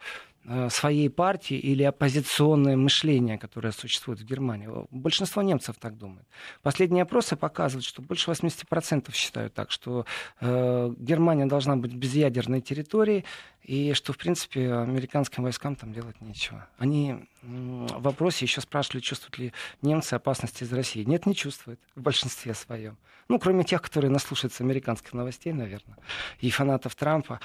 своей 0.70 1.10
партии 1.10 1.58
или 1.58 1.84
оппозиционное 1.84 2.76
мышление, 2.76 3.38
которое 3.38 3.72
существует 3.72 4.20
в 4.20 4.26
Германии. 4.26 4.70
Большинство 4.92 5.42
немцев 5.42 5.78
так 5.80 5.98
думает. 5.98 6.26
Последние 6.62 7.04
опросы 7.04 7.36
показывают, 7.36 7.86
что 7.86 8.02
больше 8.02 8.30
80% 8.30 9.14
считают 9.14 9.54
так, 9.54 9.72
что 9.72 10.06
э, 10.42 10.94
Германия 10.98 11.46
должна 11.46 11.78
быть 11.78 11.94
безъядерной 11.94 12.62
территорией, 12.62 13.24
и 13.64 13.94
что, 13.94 14.12
в 14.12 14.18
принципе, 14.18 14.74
американским 14.74 15.44
войскам 15.44 15.76
там 15.76 15.94
делать 15.94 16.20
нечего. 16.20 16.68
Они 16.78 17.16
в 17.42 18.02
вопросе 18.02 18.46
еще 18.46 18.60
спрашивали, 18.60 19.00
чувствуют 19.02 19.38
ли 19.38 19.54
немцы 19.82 20.14
опасности 20.16 20.64
из 20.64 20.74
России. 20.74 21.04
Нет, 21.04 21.26
не 21.26 21.36
чувствуют 21.36 21.80
в 21.96 22.02
большинстве 22.02 22.54
своем. 22.54 22.98
Ну, 23.30 23.40
кроме 23.40 23.64
тех, 23.64 23.82
которые 23.82 24.12
наслушаются 24.12 24.64
американских 24.64 25.14
новостей, 25.14 25.54
наверное, 25.54 25.98
и 26.40 26.50
фанатов 26.50 26.96
Трампа. 26.96 27.40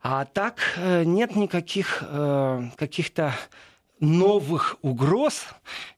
А 0.00 0.24
так 0.24 0.58
э, 0.76 1.04
нет 1.04 1.36
никаких 1.36 2.02
э, 2.06 2.70
каких-то 2.76 3.34
новых 4.00 4.76
угроз. 4.82 5.46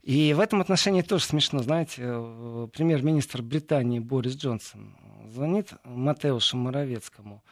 И 0.03 0.33
в 0.33 0.41
этом 0.41 0.61
отношении 0.61 1.03
тоже 1.03 1.25
смешно. 1.25 1.61
Знаете, 1.61 2.03
э, 2.05 2.69
премьер-министр 2.73 3.43
Британии 3.43 3.99
Борис 3.99 4.37
Джонсон 4.37 4.97
звонит 5.27 5.73
Матеушу 5.85 6.57
Моровецкому. 6.57 7.43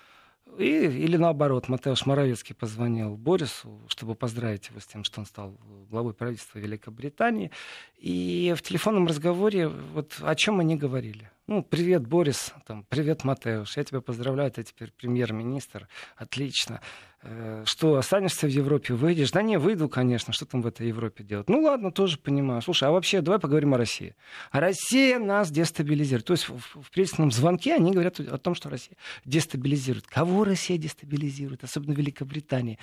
И, 0.58 0.86
или 0.86 1.16
наоборот, 1.16 1.68
Матеуш 1.68 2.06
Моровецкий 2.06 2.54
позвонил 2.54 3.16
Борису, 3.16 3.80
чтобы 3.88 4.14
поздравить 4.14 4.68
его 4.68 4.80
с 4.80 4.86
тем, 4.86 5.04
что 5.04 5.20
он 5.20 5.26
стал 5.26 5.56
главой 5.90 6.14
правительства 6.14 6.58
Великобритании. 6.58 7.50
И 7.98 8.54
в 8.56 8.62
телефонном 8.62 9.06
разговоре 9.06 9.68
вот 9.68 10.14
о 10.20 10.34
чем 10.34 10.60
они 10.60 10.76
говорили. 10.76 11.30
Ну, 11.46 11.62
привет, 11.62 12.06
Борис, 12.06 12.52
там, 12.66 12.84
привет, 12.88 13.22
Матеуш, 13.22 13.76
я 13.76 13.84
тебя 13.84 14.00
поздравляю, 14.00 14.50
ты 14.50 14.64
теперь 14.64 14.90
премьер-министр, 14.92 15.88
отлично. 16.16 16.80
Э, 17.28 17.64
что, 17.66 17.96
останешься 17.96 18.46
в 18.46 18.50
Европе, 18.50 18.94
выйдешь? 18.94 19.32
Да 19.32 19.42
не, 19.42 19.58
выйду, 19.58 19.88
конечно, 19.88 20.32
что 20.32 20.46
там 20.46 20.62
в 20.62 20.66
этой 20.66 20.86
Европе 20.86 21.24
делать? 21.24 21.48
Ну 21.48 21.60
ладно, 21.60 21.90
тоже 21.90 22.18
понимаю. 22.18 22.62
Слушай, 22.62 22.88
а 22.88 22.92
вообще 22.92 23.20
давай 23.20 23.40
поговорим 23.40 23.74
о 23.74 23.78
России. 23.78 24.14
А 24.52 24.60
Россия 24.60 25.18
нас 25.18 25.50
дестабилизирует. 25.50 26.26
То 26.26 26.34
есть 26.34 26.48
в, 26.48 26.58
в 26.58 26.90
правительственном 26.90 27.32
звонке 27.32 27.74
они 27.74 27.92
говорят 27.92 28.20
о 28.20 28.38
том, 28.38 28.54
что 28.54 28.70
Россия 28.70 28.96
дестабилизирует. 29.24 30.06
Кого 30.06 30.44
Россия 30.44 30.78
дестабилизирует? 30.78 31.64
Особенно 31.64 31.92
Великобритания. 31.92 32.78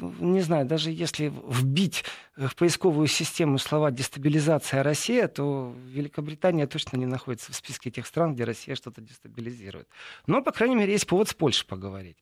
Ну, 0.00 0.12
не 0.18 0.40
знаю, 0.40 0.66
даже 0.66 0.90
если 0.90 1.32
вбить 1.48 2.04
в 2.36 2.54
поисковую 2.56 3.06
систему 3.06 3.58
слова 3.58 3.90
«дестабилизация 3.90 4.82
Россия», 4.82 5.28
то 5.28 5.74
Великобритания 5.86 6.66
точно 6.66 6.96
не 6.96 7.06
находится 7.06 7.52
в 7.52 7.56
списке 7.56 7.90
тех 7.90 8.06
стран, 8.06 8.34
где 8.34 8.44
Россия 8.44 8.74
что-то 8.74 9.00
дестабилизирует. 9.00 9.88
Но, 10.26 10.42
по 10.42 10.50
крайней 10.50 10.76
мере, 10.76 10.92
есть 10.92 11.06
повод 11.06 11.28
с 11.28 11.34
Польшей 11.34 11.66
поговорить. 11.66 12.16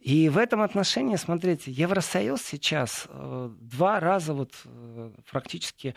И 0.00 0.28
в 0.28 0.38
этом 0.38 0.62
отношении, 0.62 1.16
смотрите, 1.16 1.70
Евросоюз 1.70 2.42
сейчас 2.42 3.06
э, 3.08 3.50
два 3.60 3.98
раза 3.98 4.32
вот 4.32 4.52
э, 4.64 5.10
практически 5.30 5.94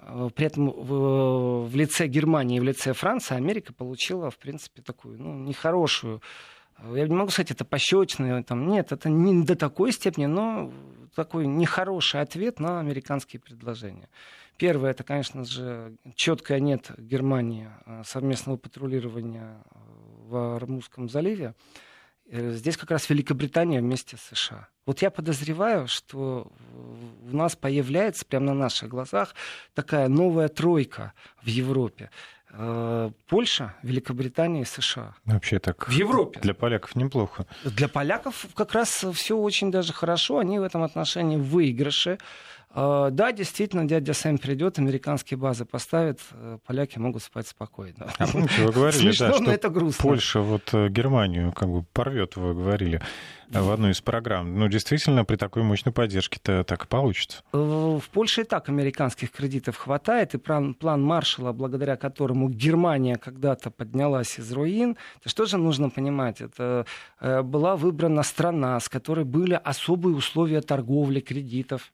э, 0.00 0.28
при 0.34 0.46
этом 0.46 0.70
в, 0.70 1.68
в 1.68 1.76
лице 1.76 2.08
Германии 2.08 2.58
в 2.58 2.64
лице 2.64 2.92
Франции 2.92 3.36
Америка 3.36 3.72
получила, 3.72 4.30
в 4.30 4.38
принципе, 4.38 4.82
такую 4.82 5.22
ну, 5.22 5.34
нехорошую 5.44 6.20
я 6.94 7.08
не 7.08 7.14
могу 7.14 7.30
сказать, 7.30 7.50
это 7.50 7.64
пощечное, 7.64 8.42
там, 8.42 8.68
нет, 8.68 8.92
это 8.92 9.08
не 9.08 9.44
до 9.44 9.56
такой 9.56 9.92
степени, 9.92 10.26
но 10.26 10.72
такой 11.14 11.46
нехороший 11.46 12.20
ответ 12.20 12.60
на 12.60 12.78
американские 12.78 13.40
предложения. 13.40 14.08
Первое, 14.56 14.90
это, 14.90 15.02
конечно 15.02 15.44
же, 15.44 15.96
четкое 16.14 16.60
нет 16.60 16.92
Германии 16.96 17.68
совместного 18.04 18.56
патрулирования 18.56 19.62
в 20.28 20.56
Армузском 20.56 21.08
заливе. 21.08 21.54
Э, 22.30 22.52
здесь 22.52 22.76
как 22.76 22.90
раз 22.90 23.08
Великобритания 23.08 23.80
вместе 23.80 24.16
с 24.16 24.34
США. 24.34 24.68
Вот 24.86 25.02
я 25.02 25.10
подозреваю, 25.10 25.86
что 25.88 26.50
у 27.30 27.36
нас 27.36 27.56
появляется 27.56 28.24
прямо 28.24 28.46
на 28.46 28.54
наших 28.54 28.88
глазах 28.88 29.34
такая 29.74 30.08
новая 30.08 30.48
тройка 30.48 31.12
в 31.42 31.46
Европе. 31.48 32.10
Э, 32.50 33.10
Польша, 33.28 33.74
Великобритания 33.82 34.62
и 34.62 34.64
США. 34.64 35.14
Вообще 35.24 35.58
так. 35.58 35.88
В 35.88 35.92
Европе. 35.92 36.40
Для 36.40 36.54
поляков 36.54 36.94
неплохо. 36.96 37.46
Для 37.64 37.88
поляков 37.88 38.46
как 38.54 38.72
раз 38.72 39.04
все 39.14 39.36
очень 39.36 39.70
даже 39.70 39.92
хорошо. 39.92 40.38
Они 40.38 40.58
в 40.58 40.62
этом 40.62 40.82
отношении 40.82 41.36
выигрыши. 41.36 42.18
А, 42.70 43.10
да, 43.10 43.32
действительно, 43.32 43.86
дядя 43.86 44.12
Сэм 44.12 44.38
придет, 44.38 44.78
американские 44.78 45.38
базы 45.38 45.64
поставит, 45.64 46.20
э, 46.32 46.58
поляки 46.66 46.98
могут 46.98 47.22
спать 47.22 47.48
спокойно. 47.48 48.12
А 48.18 48.26
помните, 48.26 48.62
вы 48.62 48.72
говорили, 48.72 49.10
Смешно, 49.10 49.28
да, 49.28 49.34
что 49.34 49.50
это 49.50 49.68
грустно. 49.70 50.02
Польша 50.02 50.40
вот 50.40 50.74
э, 50.74 50.88
Германию 50.90 51.52
как 51.52 51.70
бы 51.70 51.82
порвет, 51.82 52.36
вы 52.36 52.54
говорили 52.54 53.00
в 53.48 53.70
одной 53.70 53.92
из 53.92 54.02
программ. 54.02 54.58
Ну, 54.58 54.68
действительно, 54.68 55.24
при 55.24 55.36
такой 55.36 55.62
мощной 55.62 55.94
поддержке-то 55.94 56.62
так 56.64 56.84
и 56.84 56.86
получится. 56.86 57.42
Э, 57.54 57.98
в 58.02 58.10
Польше 58.10 58.42
и 58.42 58.44
так 58.44 58.68
американских 58.68 59.32
кредитов 59.32 59.76
хватает, 59.76 60.34
и 60.34 60.38
план, 60.38 60.74
план 60.74 61.02
Маршала, 61.02 61.52
благодаря 61.52 61.96
которому 61.96 62.50
Германия 62.50 63.16
когда-то 63.16 63.70
поднялась 63.70 64.38
из 64.38 64.52
руин, 64.52 64.98
это 65.20 65.30
что 65.30 65.46
же 65.46 65.56
нужно 65.56 65.88
понимать? 65.88 66.42
Это 66.42 66.84
была 67.20 67.76
выбрана 67.76 68.22
страна, 68.22 68.78
с 68.78 68.90
которой 68.90 69.24
были 69.24 69.58
особые 69.64 70.14
условия 70.14 70.60
торговли, 70.60 71.20
кредитов. 71.20 71.90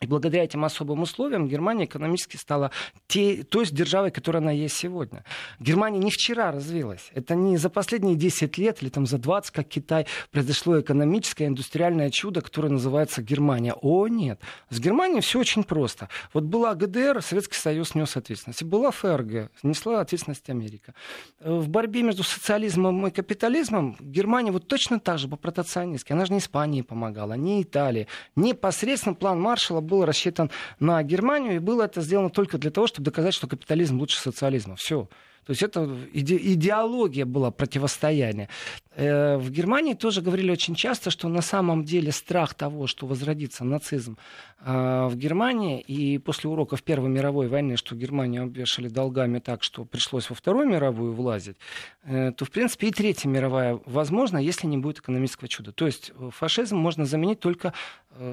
И 0.00 0.06
благодаря 0.06 0.44
этим 0.44 0.64
особым 0.64 1.02
условиям 1.02 1.48
Германия 1.48 1.84
экономически 1.84 2.36
стала 2.36 2.70
те, 3.06 3.42
той 3.42 3.66
державой, 3.66 4.10
которая 4.10 4.42
она 4.42 4.52
есть 4.52 4.76
сегодня. 4.76 5.24
Германия 5.58 5.98
не 5.98 6.10
вчера 6.10 6.52
развилась. 6.52 7.10
Это 7.14 7.34
не 7.34 7.56
за 7.56 7.70
последние 7.70 8.16
10 8.16 8.58
лет 8.58 8.82
или 8.82 8.88
там 8.88 9.06
за 9.06 9.18
20, 9.18 9.50
как 9.50 9.68
Китай, 9.68 10.06
произошло 10.30 10.80
экономическое, 10.80 11.46
индустриальное 11.46 12.10
чудо, 12.10 12.40
которое 12.40 12.68
называется 12.68 13.22
Германия. 13.22 13.74
О, 13.80 14.06
нет. 14.06 14.40
С 14.70 14.78
Германией 14.78 15.20
все 15.20 15.40
очень 15.40 15.64
просто. 15.64 16.08
Вот 16.32 16.44
была 16.44 16.74
ГДР, 16.74 17.22
Советский 17.22 17.56
Союз 17.56 17.94
нес 17.94 18.16
ответственность. 18.16 18.62
Была 18.62 18.90
ФРГ, 18.90 19.50
несла 19.62 20.00
ответственность 20.00 20.48
Америка. 20.48 20.94
В 21.40 21.68
борьбе 21.68 22.02
между 22.02 22.22
социализмом 22.22 23.06
и 23.06 23.10
капитализмом 23.10 23.96
Германия 24.00 24.52
вот 24.52 24.68
точно 24.68 25.00
так 25.00 25.18
же 25.18 25.28
по-протекционистски. 25.28 26.12
Она 26.12 26.24
же 26.26 26.32
не 26.32 26.38
Испании 26.38 26.82
помогала, 26.82 27.34
не 27.34 27.62
Италии. 27.62 28.06
Непосредственно 28.36 29.14
план 29.14 29.40
Маршала 29.40 29.80
был 29.88 30.04
рассчитан 30.04 30.50
на 30.78 31.02
Германию, 31.02 31.56
и 31.56 31.58
было 31.58 31.82
это 31.82 32.00
сделано 32.00 32.30
только 32.30 32.58
для 32.58 32.70
того, 32.70 32.86
чтобы 32.86 33.06
доказать, 33.06 33.34
что 33.34 33.46
капитализм 33.46 33.98
лучше 33.98 34.20
социализма. 34.20 34.76
Все. 34.76 35.08
То 35.48 35.52
есть 35.52 35.62
это 35.62 35.80
иде- 36.12 36.36
идеология 36.52 37.24
была 37.24 37.50
противостояния. 37.50 38.50
Э, 38.96 39.38
в 39.38 39.50
Германии 39.50 39.94
тоже 39.94 40.20
говорили 40.20 40.50
очень 40.50 40.74
часто, 40.74 41.10
что 41.10 41.28
на 41.28 41.40
самом 41.40 41.84
деле 41.84 42.12
страх 42.12 42.52
того, 42.52 42.86
что 42.86 43.06
возродится 43.06 43.64
нацизм 43.64 44.18
э, 44.60 45.08
в 45.10 45.16
Германии, 45.16 45.80
и 45.80 46.18
после 46.18 46.50
уроков 46.50 46.82
Первой 46.82 47.08
мировой 47.08 47.48
войны, 47.48 47.78
что 47.78 47.96
Германию 47.96 48.42
обвешали 48.42 48.88
долгами 48.88 49.38
так, 49.38 49.62
что 49.62 49.86
пришлось 49.86 50.28
во 50.28 50.36
Вторую 50.36 50.66
мировую 50.68 51.14
влазить, 51.14 51.56
э, 52.02 52.30
то, 52.32 52.44
в 52.44 52.50
принципе, 52.50 52.88
и 52.88 52.90
Третья 52.90 53.30
мировая 53.30 53.80
возможна, 53.86 54.36
если 54.36 54.66
не 54.66 54.76
будет 54.76 54.98
экономического 54.98 55.48
чуда. 55.48 55.72
То 55.72 55.86
есть 55.86 56.12
фашизм 56.30 56.76
можно 56.76 57.06
заменить 57.06 57.40
только 57.40 57.72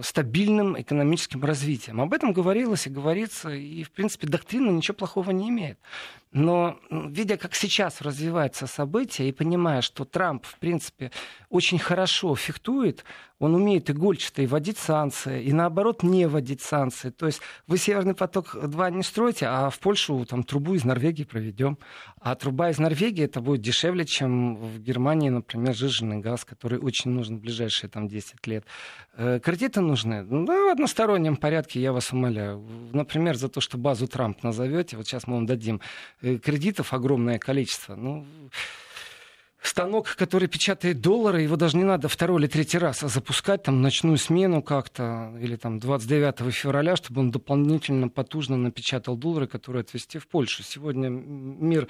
стабильным 0.02 0.82
экономическим 0.82 1.44
развитием. 1.44 2.02
Об 2.02 2.12
этом 2.12 2.34
говорилось 2.34 2.88
и 2.88 2.90
говорится, 2.90 3.52
и, 3.52 3.84
в 3.84 3.92
принципе, 3.92 4.28
доктрина 4.28 4.72
ничего 4.72 4.96
плохого 4.96 5.30
не 5.30 5.50
имеет. 5.50 5.78
Но 6.36 6.78
видя, 6.92 7.38
как 7.38 7.56
сейчас 7.56 8.02
развиваются 8.02 8.68
события, 8.68 9.30
и 9.30 9.32
понимая, 9.32 9.82
что 9.82 10.04
Трамп, 10.04 10.46
в 10.46 10.60
принципе, 10.60 11.12
очень 11.50 11.80
хорошо 11.80 12.36
фехтует, 12.36 13.06
он 13.40 13.54
умеет 13.54 13.90
игольчато 13.90 14.44
вводить 14.44 14.78
санкции, 14.78 15.44
и 15.44 15.52
наоборот 15.52 16.04
не 16.04 16.28
вводить 16.28 16.62
санкции. 16.62 17.10
То 17.10 17.26
есть 17.26 17.42
вы 17.68 17.78
Северный 17.78 18.14
поток-2 18.14 18.92
не 18.92 19.04
строите, 19.04 19.48
а 19.48 19.70
в 19.70 19.80
Польшу 19.80 20.26
там 20.26 20.44
трубу 20.44 20.74
из 20.76 20.86
Норвегии 20.86 21.24
проведем. 21.24 21.78
А 22.22 22.36
труба 22.36 22.70
из 22.70 22.80
Норвегии 22.80 23.26
это 23.26 23.42
будет 23.42 23.62
дешевле, 23.62 24.06
чем 24.06 24.56
в 24.56 24.80
Германии, 24.80 25.30
например, 25.30 25.76
жиженный 25.76 26.20
газ, 26.20 26.46
который 26.46 26.80
очень 26.80 27.12
нужен 27.12 27.38
в 27.38 27.42
ближайшие 27.42 27.90
там, 27.90 28.08
10 28.08 28.48
лет. 28.48 28.66
Э, 29.18 29.40
кредиты 29.44 29.82
нужны? 29.82 30.24
Ну, 30.24 30.46
в 30.46 30.72
одностороннем 30.72 31.36
порядке, 31.36 31.82
я 31.82 31.92
вас 31.92 32.14
умоляю. 32.14 32.66
Например, 32.94 33.36
за 33.36 33.50
то, 33.50 33.60
что 33.60 33.78
базу 33.78 34.08
Трамп 34.08 34.44
назовете, 34.44 34.96
вот 34.96 35.08
сейчас 35.08 35.28
мы 35.28 35.36
вам 35.36 35.46
дадим 35.46 35.82
э, 36.22 36.38
кредитов 36.38 36.94
огромное 36.94 37.38
количество. 37.38 37.96
Ну, 37.96 38.26
станок, 39.68 40.16
который 40.16 40.48
печатает 40.48 41.02
доллары, 41.02 41.42
его 41.42 41.56
даже 41.56 41.78
не 41.78 41.84
надо 41.84 42.08
второй 42.08 42.42
или 42.42 42.48
третий 42.48 42.78
раз 42.78 43.04
а 43.04 43.08
запускать, 43.08 43.64
там, 43.64 43.82
ночную 43.82 44.18
смену 44.18 44.62
как-то, 44.62 45.34
или 45.40 45.56
там 45.56 45.80
29 45.80 46.54
февраля, 46.54 46.96
чтобы 46.96 47.22
он 47.22 47.32
дополнительно 47.32 48.10
потужно 48.10 48.58
напечатал 48.58 49.18
доллары, 49.18 49.48
которые 49.48 49.82
отвезти 49.82 50.20
в 50.20 50.28
Польшу. 50.28 50.64
Сегодня 50.64 51.10
мир 51.10 51.88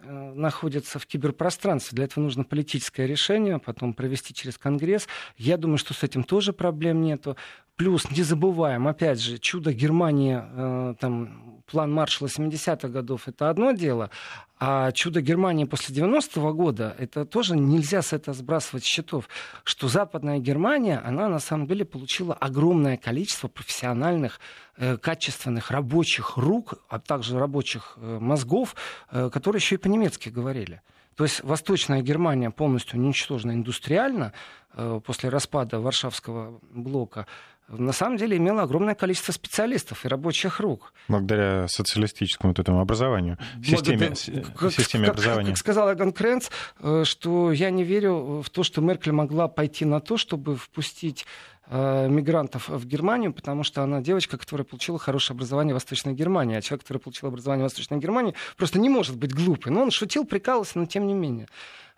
э, 0.00 0.32
находится 0.34 0.98
в 0.98 1.06
киберпространстве. 1.06 1.96
Для 1.96 2.04
этого 2.04 2.24
нужно 2.24 2.44
политическое 2.44 3.06
решение, 3.06 3.58
потом 3.58 3.94
провести 3.94 4.34
через 4.34 4.58
Конгресс. 4.58 5.08
Я 5.36 5.56
думаю, 5.56 5.78
что 5.78 5.94
с 5.94 6.02
этим 6.02 6.24
тоже 6.24 6.52
проблем 6.52 7.00
нету. 7.02 7.36
Плюс 7.76 8.10
не 8.10 8.22
забываем, 8.22 8.88
опять 8.88 9.20
же, 9.20 9.38
чудо 9.38 9.72
Германии, 9.72 10.40
э, 10.42 10.94
там, 10.98 11.60
план 11.66 11.92
Маршала 11.92 12.28
70-х 12.28 12.88
годов, 12.88 13.28
это 13.28 13.50
одно 13.50 13.72
дело, 13.72 14.10
а 14.58 14.92
чудо 14.92 15.20
Германии 15.20 15.64
после 15.64 15.94
90-го 15.94 16.54
года, 16.54 16.96
это 16.98 17.26
тоже 17.26 17.54
нельзя 17.54 18.00
с 18.00 18.14
этого 18.14 18.34
сбрасывать 18.34 18.84
счетов, 18.84 19.28
что 19.64 19.88
Западная 19.88 20.38
Германия, 20.38 21.02
она 21.04 21.28
на 21.28 21.38
самом 21.38 21.66
деле 21.66 21.84
получила 21.84 22.32
огромное 22.32 22.96
количество 22.96 23.48
профессиональных, 23.48 24.40
э, 24.78 24.96
качественных 24.96 25.70
рабочих 25.70 26.38
рук, 26.38 26.74
а 26.88 26.98
также 26.98 27.38
рабочих 27.38 27.98
э, 27.98 28.18
мозгов, 28.18 28.74
э, 29.10 29.28
которые 29.30 29.60
еще 29.60 29.74
и 29.74 29.78
по-немецки 29.78 30.30
говорили. 30.30 30.80
То 31.16 31.24
есть 31.24 31.42
Восточная 31.42 32.02
Германия 32.02 32.50
полностью 32.50 33.00
уничтожена 33.00 33.52
индустриально 33.52 34.32
э, 34.74 35.00
после 35.04 35.30
распада 35.30 35.80
Варшавского 35.80 36.60
блока 36.70 37.26
на 37.68 37.92
самом 37.92 38.16
деле 38.16 38.36
имела 38.36 38.62
огромное 38.62 38.94
количество 38.94 39.32
специалистов 39.32 40.04
и 40.04 40.08
рабочих 40.08 40.60
рук. 40.60 40.92
Благодаря 41.08 41.66
социалистическому 41.68 42.52
вот 42.52 42.58
этому 42.58 42.80
образованию, 42.80 43.38
системе, 43.64 44.14
как, 44.56 44.72
системе 44.72 45.06
как, 45.06 45.14
образования. 45.14 45.50
Как 45.50 45.58
сказал 45.58 45.92
Эгон 45.92 46.12
Кренц, 46.12 46.48
э, 46.80 47.02
что 47.04 47.50
я 47.50 47.70
не 47.70 47.82
верю 47.82 48.42
в 48.42 48.50
то, 48.50 48.62
что 48.62 48.80
Меркель 48.80 49.12
могла 49.12 49.48
пойти 49.48 49.84
на 49.84 50.00
то, 50.00 50.16
чтобы 50.16 50.56
впустить 50.56 51.26
э, 51.68 52.08
мигрантов 52.08 52.68
в 52.68 52.86
Германию, 52.86 53.32
потому 53.32 53.64
что 53.64 53.82
она 53.82 54.00
девочка, 54.00 54.38
которая 54.38 54.64
получила 54.64 54.98
хорошее 54.98 55.34
образование 55.34 55.74
в 55.74 55.76
Восточной 55.76 56.14
Германии, 56.14 56.56
а 56.56 56.62
человек, 56.62 56.82
который 56.82 56.98
получил 56.98 57.28
образование 57.28 57.64
в 57.64 57.70
Восточной 57.70 57.98
Германии, 57.98 58.34
просто 58.56 58.78
не 58.78 58.88
может 58.88 59.16
быть 59.16 59.34
глупый. 59.34 59.72
Но 59.72 59.82
он 59.82 59.90
шутил, 59.90 60.24
прикалывался, 60.24 60.78
но 60.78 60.86
тем 60.86 61.06
не 61.06 61.14
менее. 61.14 61.48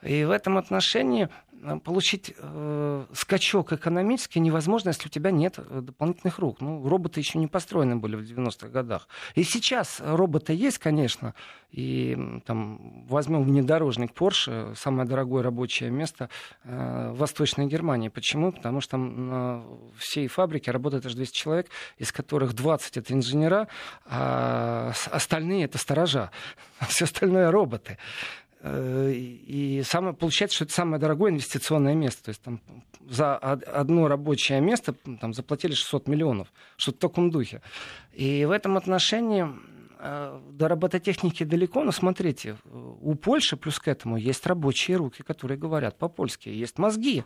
И 0.03 0.25
в 0.25 0.31
этом 0.31 0.59
отношении 0.59 1.29
Э, 1.63 1.79
получить 1.79 2.35
э, 2.37 3.05
скачок 3.13 3.73
экономический 3.73 4.41
невозможно, 4.41 4.91
если 4.91 5.09
у 5.09 5.11
тебя 5.11 5.31
нет 5.31 5.59
э, 5.59 5.81
дополнительных 5.83 6.39
рук. 6.39 6.61
Ну, 6.61 6.89
роботы 6.89 7.21
еще 7.21 7.39
не 7.39 7.47
построены 7.47 7.97
были 7.97 8.17
в 8.17 8.21
90-х 8.21 8.69
годах. 8.69 9.09
И 9.35 9.43
сейчас 9.43 10.01
роботы 10.05 10.53
есть, 10.53 10.79
конечно. 10.79 11.35
И 11.71 12.17
там 12.47 13.07
возьмем 13.07 13.43
внедорожник 13.43 14.13
Porsche, 14.13 14.75
самое 14.77 15.09
дорогое 15.09 15.43
рабочее 15.43 15.91
место 15.91 16.29
э, 16.65 17.11
в 17.13 17.19
Восточной 17.19 17.67
Германии. 17.67 18.09
Почему? 18.09 18.53
Потому 18.53 18.81
что 18.81 18.93
там 18.93 19.29
на 19.29 19.65
всей 19.97 20.29
фабрике 20.29 20.71
работает 20.71 21.07
аж 21.07 21.15
200 21.15 21.37
человек, 21.37 21.69
из 21.99 22.13
которых 22.13 22.55
20 22.55 22.99
это 22.99 23.15
инженера, 23.15 23.69
а 24.07 24.93
остальные 25.11 25.65
это 25.65 25.79
сторожа. 25.79 26.31
Все 26.89 27.05
остальное 27.05 27.51
роботы. 27.51 27.99
Э, 28.61 29.13
и 29.15 29.83
самое, 29.85 30.15
получается, 30.15 30.57
что 30.57 30.65
это 30.65 30.75
самое 30.75 31.01
дорогое 31.01 31.31
инвестиционное 31.31 31.95
место. 31.95 32.25
То 32.25 32.29
есть 32.31 32.43
там 32.43 32.61
за 33.09 33.37
одно 33.37 34.09
рабочее 34.09 34.61
место 34.61 34.95
там, 35.21 35.33
заплатили 35.33 35.73
600 35.73 36.09
миллионов. 36.09 36.53
Что-то 36.77 36.97
в 36.97 37.01
таком 37.01 37.31
духе. 37.31 37.63
И 38.13 38.45
в 38.45 38.51
этом 38.51 38.77
отношении 38.77 39.47
э, 39.99 40.41
до 40.53 40.69
робототехники 40.69 41.45
далеко, 41.45 41.85
но 41.85 41.93
смотрите, 41.93 42.57
у 43.01 43.15
Польши 43.15 43.57
плюс 43.57 43.79
к 43.79 43.87
этому 43.87 44.17
есть 44.17 44.45
рабочие 44.47 44.97
руки, 44.97 45.23
которые 45.23 45.57
говорят 45.57 45.97
по-польски, 45.97 46.49
есть 46.49 46.79
мозги, 46.79 47.25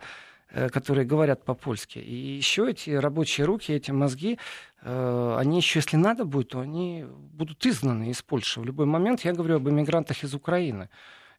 э, 0.50 0.68
которые 0.68 1.06
говорят 1.06 1.44
по-польски. 1.44 1.98
И 1.98 2.14
еще 2.14 2.70
эти 2.70 2.90
рабочие 2.90 3.46
руки, 3.46 3.72
эти 3.72 3.90
мозги, 3.90 4.38
они 4.84 5.58
еще, 5.58 5.78
если 5.78 5.96
надо 5.96 6.24
будет, 6.24 6.48
то 6.48 6.58
они 6.58 7.06
будут 7.06 7.64
изгнаны 7.64 8.10
из 8.10 8.20
Польши. 8.20 8.60
В 8.60 8.64
любой 8.64 8.86
момент 8.86 9.20
я 9.20 9.32
говорю 9.32 9.56
об 9.56 9.68
иммигрантах 9.68 10.24
из 10.24 10.34
Украины. 10.34 10.88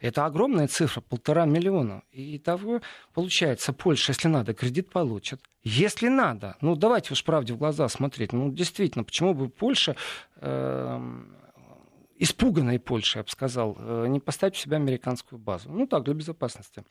Это 0.03 0.25
огромная 0.25 0.67
цифра, 0.67 0.99
полтора 0.99 1.45
миллиона. 1.45 2.03
И 2.11 2.37
того, 2.37 2.81
получается, 3.13 3.71
Польша, 3.71 4.11
если 4.11 4.27
надо, 4.27 4.53
кредит 4.53 4.89
получит. 4.89 5.39
Если 5.63 6.09
надо, 6.09 6.57
ну 6.59 6.75
давайте 6.75 7.13
уж 7.13 7.23
правде 7.23 7.53
в 7.53 7.57
глаза 7.57 7.87
смотреть. 7.87 8.33
Ну 8.33 8.51
действительно, 8.51 9.05
почему 9.05 9.33
бы 9.33 9.47
Польша, 9.47 9.95
э, 10.41 10.99
испуганной 12.17 12.79
Польша, 12.79 13.19
я 13.19 13.23
бы 13.23 13.29
сказал, 13.29 13.77
э, 13.79 14.07
не 14.09 14.19
поставить 14.19 14.55
у 14.55 14.59
себя 14.59 14.75
американскую 14.75 15.39
базу? 15.39 15.71
Ну 15.71 15.87
так, 15.87 16.03
для 16.03 16.13
безопасности 16.13 16.83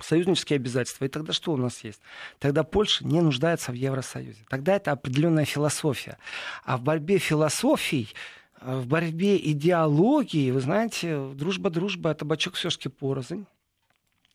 союзнические 0.00 0.58
обязательства. 0.58 1.06
И 1.06 1.08
тогда 1.08 1.32
что 1.32 1.52
у 1.52 1.56
нас 1.56 1.82
есть? 1.82 2.00
Тогда 2.38 2.62
Польша 2.62 3.04
не 3.04 3.20
нуждается 3.20 3.72
в 3.72 3.74
Евросоюзе. 3.74 4.44
Тогда 4.48 4.76
это 4.76 4.92
определенная 4.92 5.44
философия. 5.44 6.16
А 6.64 6.76
в 6.76 6.82
борьбе 6.82 7.18
философий 7.18 8.14
в 8.60 8.86
борьбе 8.86 9.36
идеологии, 9.36 10.50
вы 10.50 10.60
знаете, 10.60 11.30
дружба-дружба, 11.34 12.10
а 12.10 12.14
табачок 12.14 12.54
все-таки 12.54 12.88
порознь. 12.88 13.46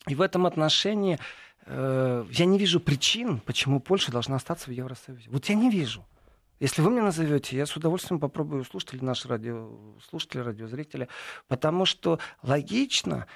И 0.08 0.14
в 0.14 0.20
этом 0.20 0.46
отношении 0.46 1.18
э, 1.66 2.24
я 2.30 2.44
не 2.44 2.58
вижу 2.58 2.80
причин, 2.80 3.40
почему 3.40 3.80
Польша 3.80 4.12
должна 4.12 4.36
остаться 4.36 4.68
в 4.68 4.72
Евросоюзе. 4.72 5.28
Вот 5.30 5.46
я 5.46 5.54
не 5.54 5.70
вижу. 5.70 6.04
Если 6.58 6.80
вы 6.80 6.90
мне 6.90 7.02
назовете, 7.02 7.56
я 7.56 7.66
с 7.66 7.76
удовольствием 7.76 8.18
попробую 8.18 8.64
слушать 8.64 8.94
или 8.94 9.04
наши 9.04 9.28
радио, 9.28 9.70
слушатели, 10.08 10.40
радиозрители, 10.40 11.08
потому 11.48 11.84
что 11.84 12.18
логично 12.42 13.26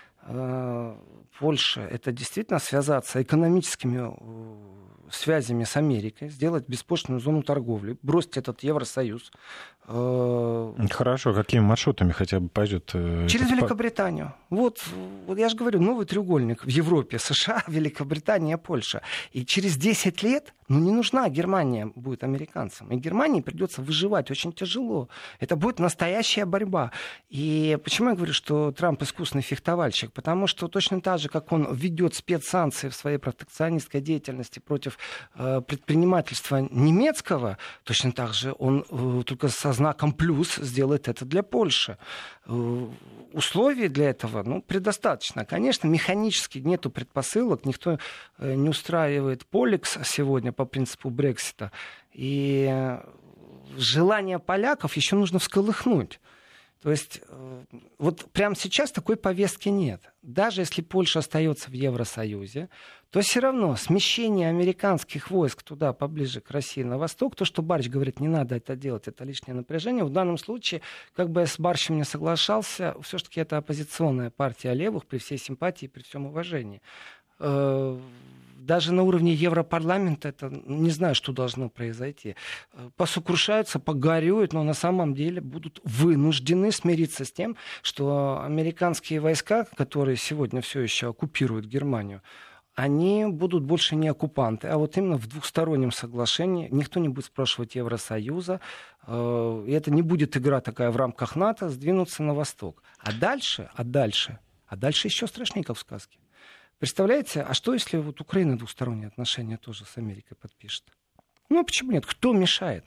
Польша 1.40 1.80
это 1.80 2.12
действительно 2.12 2.58
связаться 2.58 3.22
экономическими 3.22 4.10
э, 4.10 4.80
связями 5.10 5.64
с 5.64 5.76
Америкой, 5.76 6.28
сделать 6.28 6.64
беспошлинную 6.68 7.20
зону 7.20 7.42
торговли, 7.42 7.96
бросить 8.02 8.36
этот 8.36 8.62
Евросоюз. 8.62 9.32
Э, 9.86 10.74
Хорошо, 10.90 11.34
какими 11.34 11.60
маршрутами 11.60 12.12
хотя 12.12 12.40
бы 12.40 12.48
пойдет? 12.48 12.90
Э, 12.94 13.26
Через 13.28 13.46
этот... 13.46 13.58
Великобританию. 13.58 14.34
Вот, 14.50 14.84
вот 15.26 15.38
я 15.38 15.48
же 15.48 15.56
говорю, 15.56 15.80
новый 15.80 16.06
треугольник 16.06 16.64
в 16.64 16.68
Европе, 16.68 17.18
США, 17.18 17.64
Великобритания, 17.66 18.56
Польша. 18.56 19.02
И 19.32 19.44
через 19.44 19.76
10 19.76 20.22
лет, 20.22 20.54
ну 20.68 20.78
не 20.78 20.92
нужна 20.92 21.28
Германия 21.28 21.86
будет 21.94 22.22
американцам. 22.22 22.92
И 22.92 22.96
Германии 22.96 23.40
придется 23.40 23.82
выживать 23.82 24.30
очень 24.30 24.52
тяжело. 24.52 25.08
Это 25.40 25.56
будет 25.56 25.78
настоящая 25.78 26.44
борьба. 26.44 26.92
И 27.28 27.78
почему 27.82 28.10
я 28.10 28.14
говорю, 28.14 28.32
что 28.32 28.70
Трамп 28.72 29.02
искусный 29.02 29.42
фехтовальщик? 29.42 30.09
Потому 30.12 30.46
что 30.46 30.68
точно 30.68 31.00
так 31.00 31.18
же, 31.18 31.28
как 31.28 31.52
он 31.52 31.74
ведет 31.74 32.14
спецсанкции 32.14 32.88
в 32.88 32.94
своей 32.94 33.18
протекционистской 33.18 34.00
деятельности 34.00 34.58
против 34.58 34.98
э, 35.34 35.60
предпринимательства 35.60 36.66
немецкого, 36.70 37.58
точно 37.84 38.12
так 38.12 38.34
же 38.34 38.54
он 38.58 38.84
э, 38.90 39.22
только 39.24 39.48
со 39.48 39.72
знаком 39.72 40.12
плюс 40.12 40.56
сделает 40.56 41.08
это 41.08 41.24
для 41.24 41.42
Польши. 41.42 41.98
Э, 42.46 42.86
условий 43.32 43.88
для 43.88 44.10
этого 44.10 44.42
ну, 44.42 44.62
предостаточно. 44.62 45.44
Конечно, 45.44 45.86
механически 45.86 46.58
нету 46.58 46.90
предпосылок, 46.90 47.64
никто 47.64 47.98
э, 48.38 48.54
не 48.54 48.68
устраивает 48.68 49.46
поликс 49.46 49.98
сегодня 50.04 50.52
по 50.52 50.64
принципу 50.64 51.10
Брексита. 51.10 51.72
И 52.12 52.68
э, 52.70 53.00
желание 53.76 54.38
поляков 54.38 54.96
еще 54.96 55.16
нужно 55.16 55.38
всколыхнуть. 55.38 56.20
То 56.82 56.90
есть 56.90 57.20
э, 57.28 57.64
вот 57.98 58.24
прямо 58.32 58.54
сейчас 58.56 58.90
такой 58.90 59.16
повестки 59.16 59.68
нет. 59.68 60.00
Даже 60.22 60.62
если 60.62 60.80
Польша 60.80 61.18
остается 61.18 61.70
в 61.70 61.74
Евросоюзе, 61.74 62.70
то 63.10 63.20
все 63.20 63.40
равно 63.40 63.76
смещение 63.76 64.48
американских 64.48 65.30
войск 65.30 65.62
туда, 65.62 65.92
поближе 65.92 66.40
к 66.40 66.50
России, 66.50 66.82
на 66.82 66.96
восток, 66.96 67.36
то, 67.36 67.44
что 67.44 67.60
Барч 67.60 67.88
говорит, 67.88 68.18
не 68.20 68.28
надо 68.28 68.56
это 68.56 68.76
делать, 68.76 69.08
это 69.08 69.24
лишнее 69.24 69.54
напряжение. 69.54 70.04
В 70.04 70.10
данном 70.10 70.38
случае, 70.38 70.80
как 71.14 71.28
бы 71.30 71.40
я 71.40 71.46
с 71.46 71.58
Барчем 71.58 71.96
не 71.96 72.04
соглашался, 72.04 72.94
все-таки 73.02 73.40
это 73.40 73.58
оппозиционная 73.58 74.30
партия 74.30 74.72
левых, 74.72 75.04
при 75.04 75.18
всей 75.18 75.38
симпатии, 75.38 75.86
при 75.86 76.02
всем 76.02 76.26
уважении 76.26 76.80
э, 77.40 78.00
даже 78.60 78.92
на 78.92 79.02
уровне 79.02 79.32
Европарламента 79.32 80.28
это 80.28 80.50
не 80.50 80.90
знаю, 80.90 81.14
что 81.14 81.32
должно 81.32 81.68
произойти. 81.68 82.36
Посокрушаются, 82.96 83.78
погорюют, 83.78 84.52
но 84.52 84.62
на 84.62 84.74
самом 84.74 85.14
деле 85.14 85.40
будут 85.40 85.80
вынуждены 85.82 86.70
смириться 86.70 87.24
с 87.24 87.32
тем, 87.32 87.56
что 87.82 88.42
американские 88.44 89.20
войска, 89.20 89.66
которые 89.76 90.16
сегодня 90.16 90.60
все 90.60 90.80
еще 90.80 91.08
оккупируют 91.08 91.66
Германию, 91.66 92.22
они 92.74 93.26
будут 93.26 93.64
больше 93.64 93.96
не 93.96 94.08
оккупанты, 94.08 94.68
а 94.68 94.78
вот 94.78 94.96
именно 94.96 95.18
в 95.18 95.26
двухстороннем 95.26 95.90
соглашении. 95.90 96.68
Никто 96.70 97.00
не 97.00 97.08
будет 97.08 97.26
спрашивать 97.26 97.74
Евросоюза. 97.74 98.60
Э, 99.06 99.64
и 99.66 99.72
это 99.72 99.90
не 99.90 100.02
будет 100.02 100.36
игра 100.36 100.60
такая 100.60 100.90
в 100.90 100.96
рамках 100.96 101.36
НАТО, 101.36 101.68
сдвинуться 101.68 102.22
на 102.22 102.32
восток. 102.32 102.82
А 102.98 103.12
дальше, 103.12 103.68
а 103.74 103.84
дальше, 103.84 104.38
а 104.66 104.76
дальше 104.76 105.08
еще 105.08 105.26
страшнее, 105.26 105.64
как 105.64 105.76
в 105.76 105.80
сказке. 105.80 106.19
Представляете, 106.80 107.42
а 107.42 107.52
что 107.52 107.74
если 107.74 107.98
вот 107.98 108.22
Украина 108.22 108.56
двухсторонние 108.56 109.08
отношения 109.08 109.58
тоже 109.58 109.84
с 109.84 109.98
Америкой 109.98 110.34
подпишет? 110.34 110.84
Ну, 111.50 111.60
а 111.60 111.64
почему 111.64 111.92
нет? 111.92 112.06
Кто 112.06 112.32
мешает? 112.32 112.86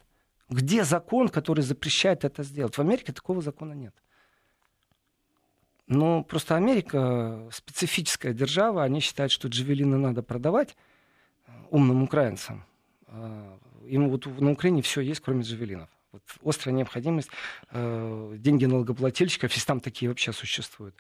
Где 0.50 0.84
закон, 0.84 1.30
который 1.30 1.62
запрещает 1.62 2.26
это 2.26 2.42
сделать? 2.42 2.76
В 2.76 2.82
Америке 2.82 3.14
такого 3.14 3.44
закона 3.44 3.74
нет. 3.74 3.94
Но 5.86 6.24
просто 6.24 6.56
Америка 6.56 7.48
специфическая 7.52 8.34
держава, 8.34 8.84
они 8.84 9.00
считают, 9.00 9.32
что 9.32 9.48
джавелины 9.48 9.98
надо 9.98 10.24
продавать 10.24 10.76
э, 11.46 11.52
умным 11.70 12.02
украинцам. 12.02 12.66
А, 13.08 13.60
им 13.86 14.10
вот 14.10 14.26
на 14.26 14.52
Украине 14.52 14.82
все 14.82 15.02
есть, 15.02 15.20
кроме 15.20 15.44
джавелинов. 15.44 15.90
Вот 16.14 16.22
острая 16.44 16.76
необходимость, 16.76 17.30
э, 17.72 18.36
деньги 18.38 18.66
налогоплательщиков, 18.66 19.52
если 19.52 19.66
там 19.66 19.80
такие 19.80 20.10
вообще 20.10 20.32
существуют, 20.32 20.96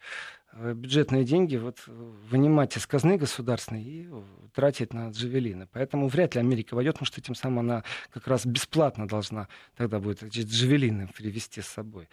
э, 0.54 0.73
бюджетные 0.73 1.23
деньги 1.23 1.56
вот, 1.56 1.84
вынимать 1.86 2.76
из 2.76 2.88
казны 2.88 3.17
государственной 3.17 3.84
и 3.84 4.10
тратить 4.56 4.91
на 4.91 5.10
джавелины. 5.10 5.67
Поэтому 5.71 6.08
вряд 6.08 6.34
ли 6.34 6.41
Америка 6.41 6.73
войдет, 6.73 6.95
потому 6.95 7.06
что 7.06 7.21
тем 7.21 7.36
самым 7.36 7.60
она 7.60 7.84
как 8.12 8.28
раз 8.28 8.45
бесплатно 8.45 9.08
должна 9.08 9.47
тогда 9.78 9.99
будет 9.99 10.23
джавелины 10.23 11.08
привезти 11.08 11.62
с 11.62 11.67
собой. 11.67 12.10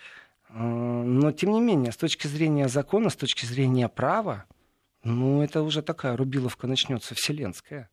Э, 0.51 0.63
но, 0.63 1.33
тем 1.33 1.53
не 1.53 1.61
менее, 1.61 1.93
с 1.93 1.97
точки 1.97 2.27
зрения 2.27 2.69
закона, 2.69 3.09
с 3.09 3.17
точки 3.17 3.47
зрения 3.47 3.89
права, 3.89 4.45
ну, 5.03 5.43
это 5.43 5.63
уже 5.63 5.81
такая 5.81 6.17
рубиловка 6.17 6.67
начнется 6.67 7.15
вселенская. 7.15 7.89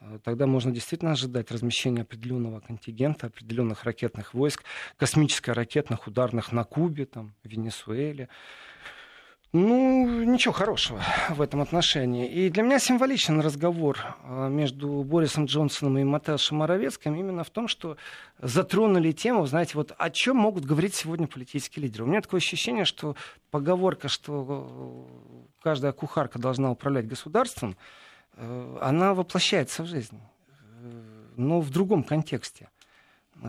Э, 0.00 0.18
тогда 0.22 0.46
можно 0.46 0.72
действительно 0.72 1.12
ожидать 1.12 1.50
размещения 1.50 2.02
определенного 2.02 2.60
контингента, 2.60 3.26
определенных 3.26 3.84
ракетных 3.84 4.34
войск, 4.34 4.64
космическо-ракетных 4.96 6.06
ударных 6.06 6.52
на 6.52 6.64
Кубе, 6.64 7.06
там, 7.06 7.34
в 7.44 7.48
Венесуэле. 7.48 8.28
Ну, 9.52 10.22
ничего 10.22 10.52
хорошего 10.52 11.02
в 11.30 11.42
этом 11.42 11.60
отношении. 11.60 12.30
И 12.30 12.50
для 12.50 12.62
меня 12.62 12.78
символичен 12.78 13.40
разговор 13.40 13.98
э, 14.22 14.48
между 14.48 15.02
Борисом 15.02 15.46
Джонсоном 15.46 15.98
и 15.98 16.04
Матешем 16.04 16.58
Моровецким 16.58 17.16
именно 17.16 17.42
в 17.42 17.50
том, 17.50 17.66
что 17.66 17.96
затронули 18.38 19.10
тему, 19.10 19.44
знаете, 19.46 19.72
вот 19.74 19.92
о 19.98 20.10
чем 20.10 20.36
могут 20.36 20.64
говорить 20.64 20.94
сегодня 20.94 21.26
политические 21.26 21.86
лидеры. 21.86 22.04
У 22.04 22.06
меня 22.06 22.20
такое 22.20 22.38
ощущение, 22.38 22.84
что 22.84 23.16
поговорка, 23.50 24.06
что 24.06 25.08
э, 25.10 25.62
каждая 25.62 25.90
кухарка 25.90 26.38
должна 26.38 26.70
управлять 26.70 27.08
государством, 27.08 27.76
она 28.80 29.14
воплощается 29.14 29.82
в 29.82 29.86
жизнь, 29.86 30.18
но 31.36 31.60
в 31.60 31.70
другом 31.70 32.02
контексте. 32.02 32.68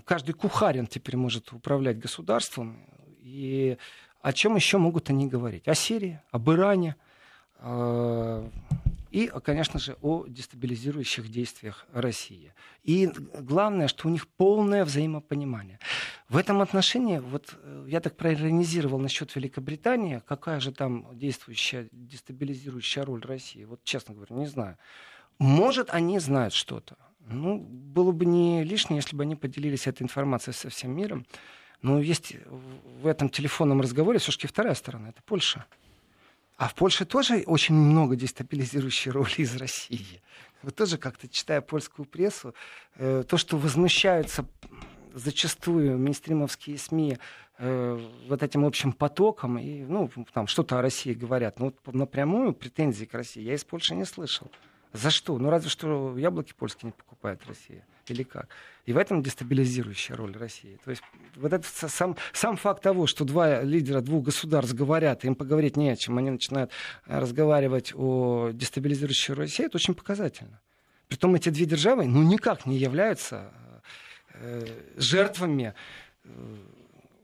Каждый 0.05 0.33
кухарин 0.33 0.87
теперь 0.87 1.17
может 1.17 1.51
управлять 1.51 1.99
государством, 1.99 2.85
и 3.21 3.77
о 4.21 4.33
чем 4.33 4.55
еще 4.55 4.77
могут 4.77 5.09
они 5.09 5.27
говорить? 5.27 5.67
О 5.67 5.75
Сирии, 5.75 6.21
об 6.31 6.49
Иране 6.49 6.95
э, 7.59 8.49
и, 9.11 9.27
конечно 9.43 9.79
же, 9.79 9.97
о 10.01 10.25
дестабилизирующих 10.27 11.29
действиях 11.29 11.85
России. 11.93 12.53
И 12.83 13.07
главное, 13.39 13.87
что 13.87 14.07
у 14.07 14.11
них 14.11 14.27
полное 14.27 14.85
взаимопонимание. 14.85 15.79
В 16.29 16.37
этом 16.37 16.61
отношении, 16.61 17.19
вот 17.19 17.53
э, 17.61 17.85
я 17.89 17.99
так 17.99 18.15
проиронизировал 18.15 18.99
насчет 18.99 19.35
Великобритании, 19.35 20.21
какая 20.25 20.61
же 20.61 20.71
там 20.71 21.07
действующая, 21.11 21.89
дестабилизирующая 21.91 23.03
роль 23.03 23.21
России, 23.21 23.65
вот 23.65 23.83
честно 23.83 24.15
говоря, 24.15 24.33
не 24.35 24.47
знаю. 24.47 24.77
Может, 25.39 25.89
они 25.89 26.19
знают 26.19 26.53
что-то. 26.53 26.95
Ну, 27.19 27.59
было 27.59 28.11
бы 28.11 28.25
не 28.25 28.63
лишнее, 28.63 28.97
если 28.97 29.15
бы 29.15 29.23
они 29.23 29.35
поделились 29.35 29.87
этой 29.87 30.03
информацией 30.03 30.53
со 30.53 30.69
всем 30.69 30.95
миром. 30.95 31.25
Но 31.81 31.99
есть 31.99 32.35
в 32.45 33.07
этом 33.07 33.29
телефонном 33.29 33.81
разговоре 33.81 34.19
все-таки 34.19 34.47
вторая 34.47 34.75
сторона, 34.75 35.09
это 35.09 35.21
Польша. 35.25 35.65
А 36.61 36.67
в 36.67 36.75
Польше 36.75 37.05
тоже 37.05 37.43
очень 37.47 37.73
много 37.73 38.15
дестабилизирующей 38.15 39.09
роли 39.17 39.33
из 39.37 39.55
России. 39.55 40.21
Вот 40.61 40.75
тоже 40.75 40.99
как-то, 40.99 41.27
читая 41.27 41.59
польскую 41.59 42.05
прессу, 42.05 42.53
э, 42.97 43.23
то, 43.27 43.37
что 43.37 43.57
возмущаются 43.57 44.45
зачастую 45.11 45.97
мейнстримовские 45.97 46.77
СМИ 46.77 47.17
э, 47.57 48.07
вот 48.27 48.43
этим 48.43 48.63
общим 48.63 48.93
потоком, 48.93 49.57
и, 49.57 49.81
ну, 49.85 50.07
там 50.33 50.45
что-то 50.45 50.77
о 50.77 50.83
России 50.83 51.15
говорят, 51.15 51.59
но 51.59 51.73
вот 51.83 51.95
напрямую 51.95 52.53
претензий 52.53 53.07
к 53.07 53.15
России 53.15 53.41
я 53.41 53.55
из 53.55 53.63
Польши 53.63 53.95
не 53.95 54.05
слышал. 54.05 54.51
За 54.93 55.09
что? 55.09 55.37
Ну, 55.37 55.49
разве 55.49 55.69
что 55.69 56.17
яблоки 56.17 56.53
польские 56.57 56.87
не 56.87 56.91
покупает 56.91 57.41
Россия. 57.47 57.85
Или 58.07 58.23
как? 58.23 58.49
И 58.85 58.93
в 58.93 58.97
этом 58.97 59.21
дестабилизирующая 59.21 60.15
роль 60.15 60.35
России. 60.35 60.77
То 60.83 60.91
есть 60.91 61.03
вот 61.35 61.53
этот 61.53 61.67
сам, 61.67 62.17
сам 62.33 62.57
факт 62.57 62.83
того, 62.83 63.07
что 63.07 63.23
два 63.23 63.61
лидера 63.61 64.01
двух 64.01 64.25
государств 64.25 64.73
говорят, 64.75 65.23
им 65.23 65.35
поговорить 65.35 65.77
не 65.77 65.89
о 65.89 65.95
чем, 65.95 66.17
они 66.17 66.31
начинают 66.31 66.71
э, 67.05 67.19
разговаривать 67.19 67.93
о 67.95 68.51
дестабилизирующей 68.51 69.33
России, 69.33 69.65
это 69.65 69.77
очень 69.77 69.93
показательно. 69.93 70.59
Притом 71.07 71.35
эти 71.35 71.49
две 71.49 71.65
державы 71.65 72.05
ну, 72.05 72.23
никак 72.23 72.65
не 72.65 72.77
являются 72.77 73.53
э, 74.33 74.65
жертвами 74.97 75.73
э, 76.23 76.57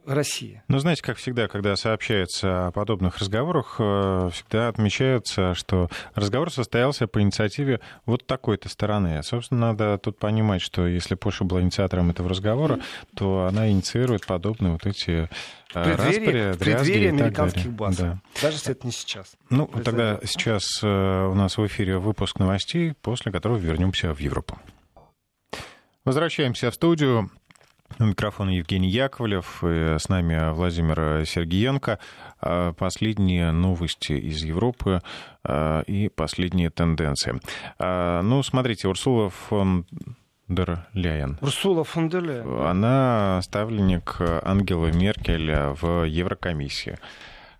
России. 0.07 0.61
Ну, 0.67 0.79
знаете, 0.79 1.03
как 1.03 1.17
всегда, 1.17 1.47
когда 1.47 1.75
сообщается 1.75 2.67
о 2.67 2.71
подобных 2.71 3.17
разговорах, 3.17 3.75
э, 3.79 4.29
всегда 4.33 4.69
отмечается, 4.69 5.53
что 5.53 5.89
разговор 6.15 6.51
состоялся 6.51 7.07
по 7.07 7.21
инициативе 7.21 7.81
вот 8.05 8.25
такой-то 8.25 8.69
стороны. 8.69 9.21
Собственно, 9.23 9.67
надо 9.67 9.97
тут 9.97 10.17
понимать, 10.17 10.61
что 10.61 10.87
если 10.87 11.15
Польша 11.15 11.43
была 11.43 11.61
инициатором 11.61 12.09
этого 12.09 12.29
разговора, 12.29 12.79
то 13.15 13.45
она 13.45 13.69
инициирует 13.69 14.25
подобные 14.25 14.73
вот 14.73 14.85
эти 14.85 15.29
э, 15.73 15.95
распри, 15.95 16.53
в 16.53 16.57
преддверии 16.57 17.09
американских 17.09 17.71
баз. 17.71 17.97
Да. 17.97 18.19
Даже 18.41 18.55
если 18.55 18.71
это 18.71 18.87
не 18.87 18.93
сейчас. 18.93 19.35
Ну, 19.49 19.67
тогда 19.83 20.19
сейчас 20.23 20.63
э, 20.81 20.87
у 20.87 21.33
нас 21.33 21.57
в 21.57 21.65
эфире 21.67 21.97
выпуск 21.97 22.39
новостей, 22.39 22.93
после 23.01 23.31
которого 23.31 23.57
вернемся 23.57 24.13
в 24.13 24.19
Европу. 24.19 24.57
Возвращаемся 26.05 26.71
в 26.71 26.75
студию. 26.75 27.29
У 27.99 28.03
микрофона 28.03 28.51
Евгений 28.51 28.89
Яковлев, 28.89 29.63
и 29.63 29.95
с 29.97 30.07
нами 30.09 30.51
Владимир 30.53 31.25
Сергеенко. 31.25 31.99
А, 32.39 32.73
последние 32.73 33.51
новости 33.51 34.13
из 34.13 34.43
Европы 34.43 35.01
а, 35.43 35.81
и 35.81 36.09
последние 36.09 36.69
тенденции. 36.69 37.39
А, 37.79 38.21
ну, 38.21 38.43
смотрите, 38.43 38.87
Урсула 38.87 39.29
фон 39.29 39.85
дер 40.47 40.85
Ляйен. 40.93 41.39
Урсула 41.41 41.83
фон 41.83 42.09
дер 42.09 42.23
Ляйен. 42.23 42.61
Она 42.61 43.41
ставленник 43.41 44.17
Ангелы 44.19 44.91
Меркель 44.91 45.51
в 45.51 46.03
Еврокомиссии. 46.03 46.99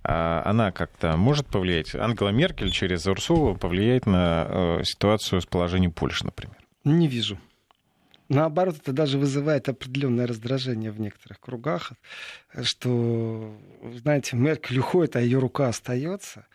Она 0.04 0.72
как-то 0.72 1.18
может 1.18 1.48
повлиять? 1.48 1.94
Ангела 1.94 2.30
Меркель 2.30 2.72
через 2.72 3.08
Урсулу 3.08 3.56
повлияет 3.56 4.06
на 4.06 4.46
э, 4.48 4.84
ситуацию 4.86 5.42
с 5.42 5.46
положением 5.46 5.92
Польши, 5.92 6.24
например? 6.24 6.56
Не 6.86 7.10
вижу. 7.10 7.38
Наоборот, 8.30 8.78
это 8.82 8.92
даже 8.92 9.18
вызывает 9.18 9.70
определенное 9.70 10.28
раздражение 10.28 10.92
в 10.92 11.00
некоторых 11.00 11.40
кругах, 11.40 11.94
что, 12.62 13.58
знаете, 14.02 14.36
Меркель 14.36 14.80
уходит, 14.80 15.16
а 15.16 15.22
ее 15.22 15.40
рука 15.40 15.70
остается. 15.70 16.46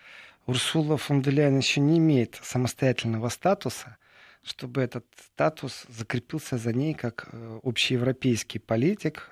Урсула 0.47 0.99
фон 0.99 1.23
де 1.23 1.31
еще 1.31 1.81
не 1.81 1.99
имеет 1.99 2.39
самостоятельного 2.43 3.29
статуса, 3.31 3.97
чтобы 4.43 4.83
этот 4.83 5.07
статус 5.33 5.85
закрепился 5.89 6.59
за 6.59 6.73
ней 6.73 6.95
как 6.95 7.29
э, 7.33 7.61
общеевропейский 7.63 8.61
политик. 8.61 9.31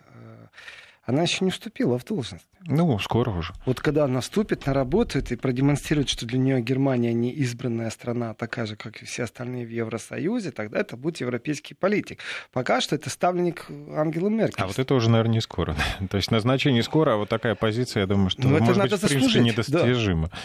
Она 1.11 1.23
еще 1.23 1.45
не 1.45 1.51
вступила 1.51 1.99
в 1.99 2.05
должность. 2.05 2.47
Ну, 2.67 2.99
скоро 2.99 3.31
уже. 3.31 3.53
Вот 3.67 3.81
когда 3.81 4.05
она 4.05 4.21
вступит, 4.21 4.67
наработает 4.67 5.33
и 5.33 5.37
продемонстрирует, 5.37 6.09
что 6.09 6.27
для 6.27 6.39
нее 6.39 6.61
Германия 6.61 7.13
не 7.13 7.31
избранная 7.31 7.91
страна, 7.91 8.35
такая 8.35 8.67
же, 8.67 8.77
как 8.77 9.03
и 9.03 9.05
все 9.05 9.25
остальные 9.25 9.67
в 9.67 9.71
Евросоюзе, 9.71 10.51
тогда 10.51 10.79
это 10.79 10.97
будет 10.97 11.21
европейский 11.21 11.75
политик. 11.75 12.21
Пока 12.53 12.81
что 12.81 12.95
это 12.95 13.11
ставленник 13.11 13.67
Ангелы 13.95 14.31
Меркель. 14.31 14.63
А 14.63 14.67
вот 14.67 14.79
это 14.79 14.95
уже, 14.95 15.11
наверное, 15.11 15.35
не 15.35 15.41
скоро. 15.41 15.75
То 16.11 16.17
есть 16.17 16.31
назначение 16.31 16.83
скоро, 16.83 17.15
а 17.15 17.17
вот 17.17 17.29
такая 17.29 17.55
позиция, 17.55 18.03
я 18.03 18.07
думаю, 18.07 18.31
что, 18.31 18.43
Но 18.43 18.51
ну, 18.51 18.65
может 18.65 18.85
это 18.85 18.97
быть, 18.97 19.03
в 19.03 19.09
принципе, 19.09 19.41
недостижима. 19.41 20.29
Да. 20.29 20.39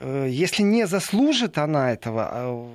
Э, 0.00 0.26
если 0.28 0.62
не 0.62 0.86
заслужит 0.86 1.58
она 1.58 1.92
этого, 1.92 2.28
а 2.30 2.70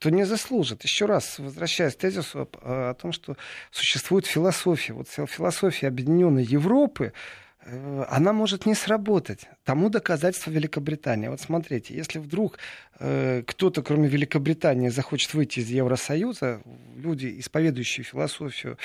то 0.00 0.10
не 0.10 0.24
заслужит. 0.24 0.82
Еще 0.82 1.04
раз 1.04 1.38
возвращаясь 1.38 1.94
к 1.94 1.98
тезису 1.98 2.48
о, 2.62 2.90
о 2.90 2.94
том, 2.94 3.12
что 3.12 3.36
существует 3.70 4.26
философия. 4.26 4.94
Вот 4.94 5.08
философия 5.08 5.88
Объединенной 5.88 6.42
Европы, 6.42 7.12
э, 7.60 8.04
она 8.08 8.32
может 8.32 8.64
не 8.64 8.74
сработать. 8.74 9.46
Тому 9.62 9.90
доказательство 9.90 10.50
Великобритания. 10.50 11.28
Вот 11.28 11.42
смотрите, 11.42 11.94
если 11.94 12.18
вдруг 12.18 12.58
э, 12.98 13.42
кто-то, 13.46 13.82
кроме 13.82 14.08
Великобритании, 14.08 14.88
захочет 14.88 15.34
выйти 15.34 15.60
из 15.60 15.68
Евросоюза, 15.68 16.62
люди, 16.96 17.38
исповедующие 17.38 18.04
философию, 18.04 18.78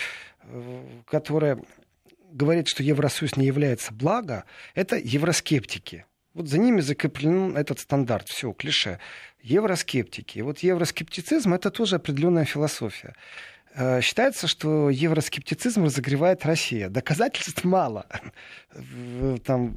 э, 0.43 0.84
которая 1.10 1.63
говорит, 2.30 2.67
что 2.67 2.84
Евросоюз 2.84 3.38
не 3.38 3.45
является 3.45 3.93
благо, 3.93 4.43
это 4.73 4.97
евроскептики. 4.97 6.06
Вот 6.36 6.50
за 6.50 6.58
ними 6.58 6.82
закреплен 6.82 7.56
этот 7.56 7.80
стандарт. 7.80 8.28
Все, 8.28 8.52
клише. 8.52 9.00
Евроскептики. 9.41 10.39
И 10.39 10.41
вот 10.41 10.60
евроскептицизм— 10.60 11.54
это 11.56 11.71
тоже 11.71 11.95
определенная 11.95 12.43
философия. 12.43 13.15
Э, 13.74 14.02
считается, 14.02 14.45
что 14.48 14.89
евроскептицизм 14.89 15.86
разогревает 15.86 16.45
Россия. 16.45 16.89
Доказательств 16.89 17.63
мало. 17.63 18.06
Там, 19.45 19.76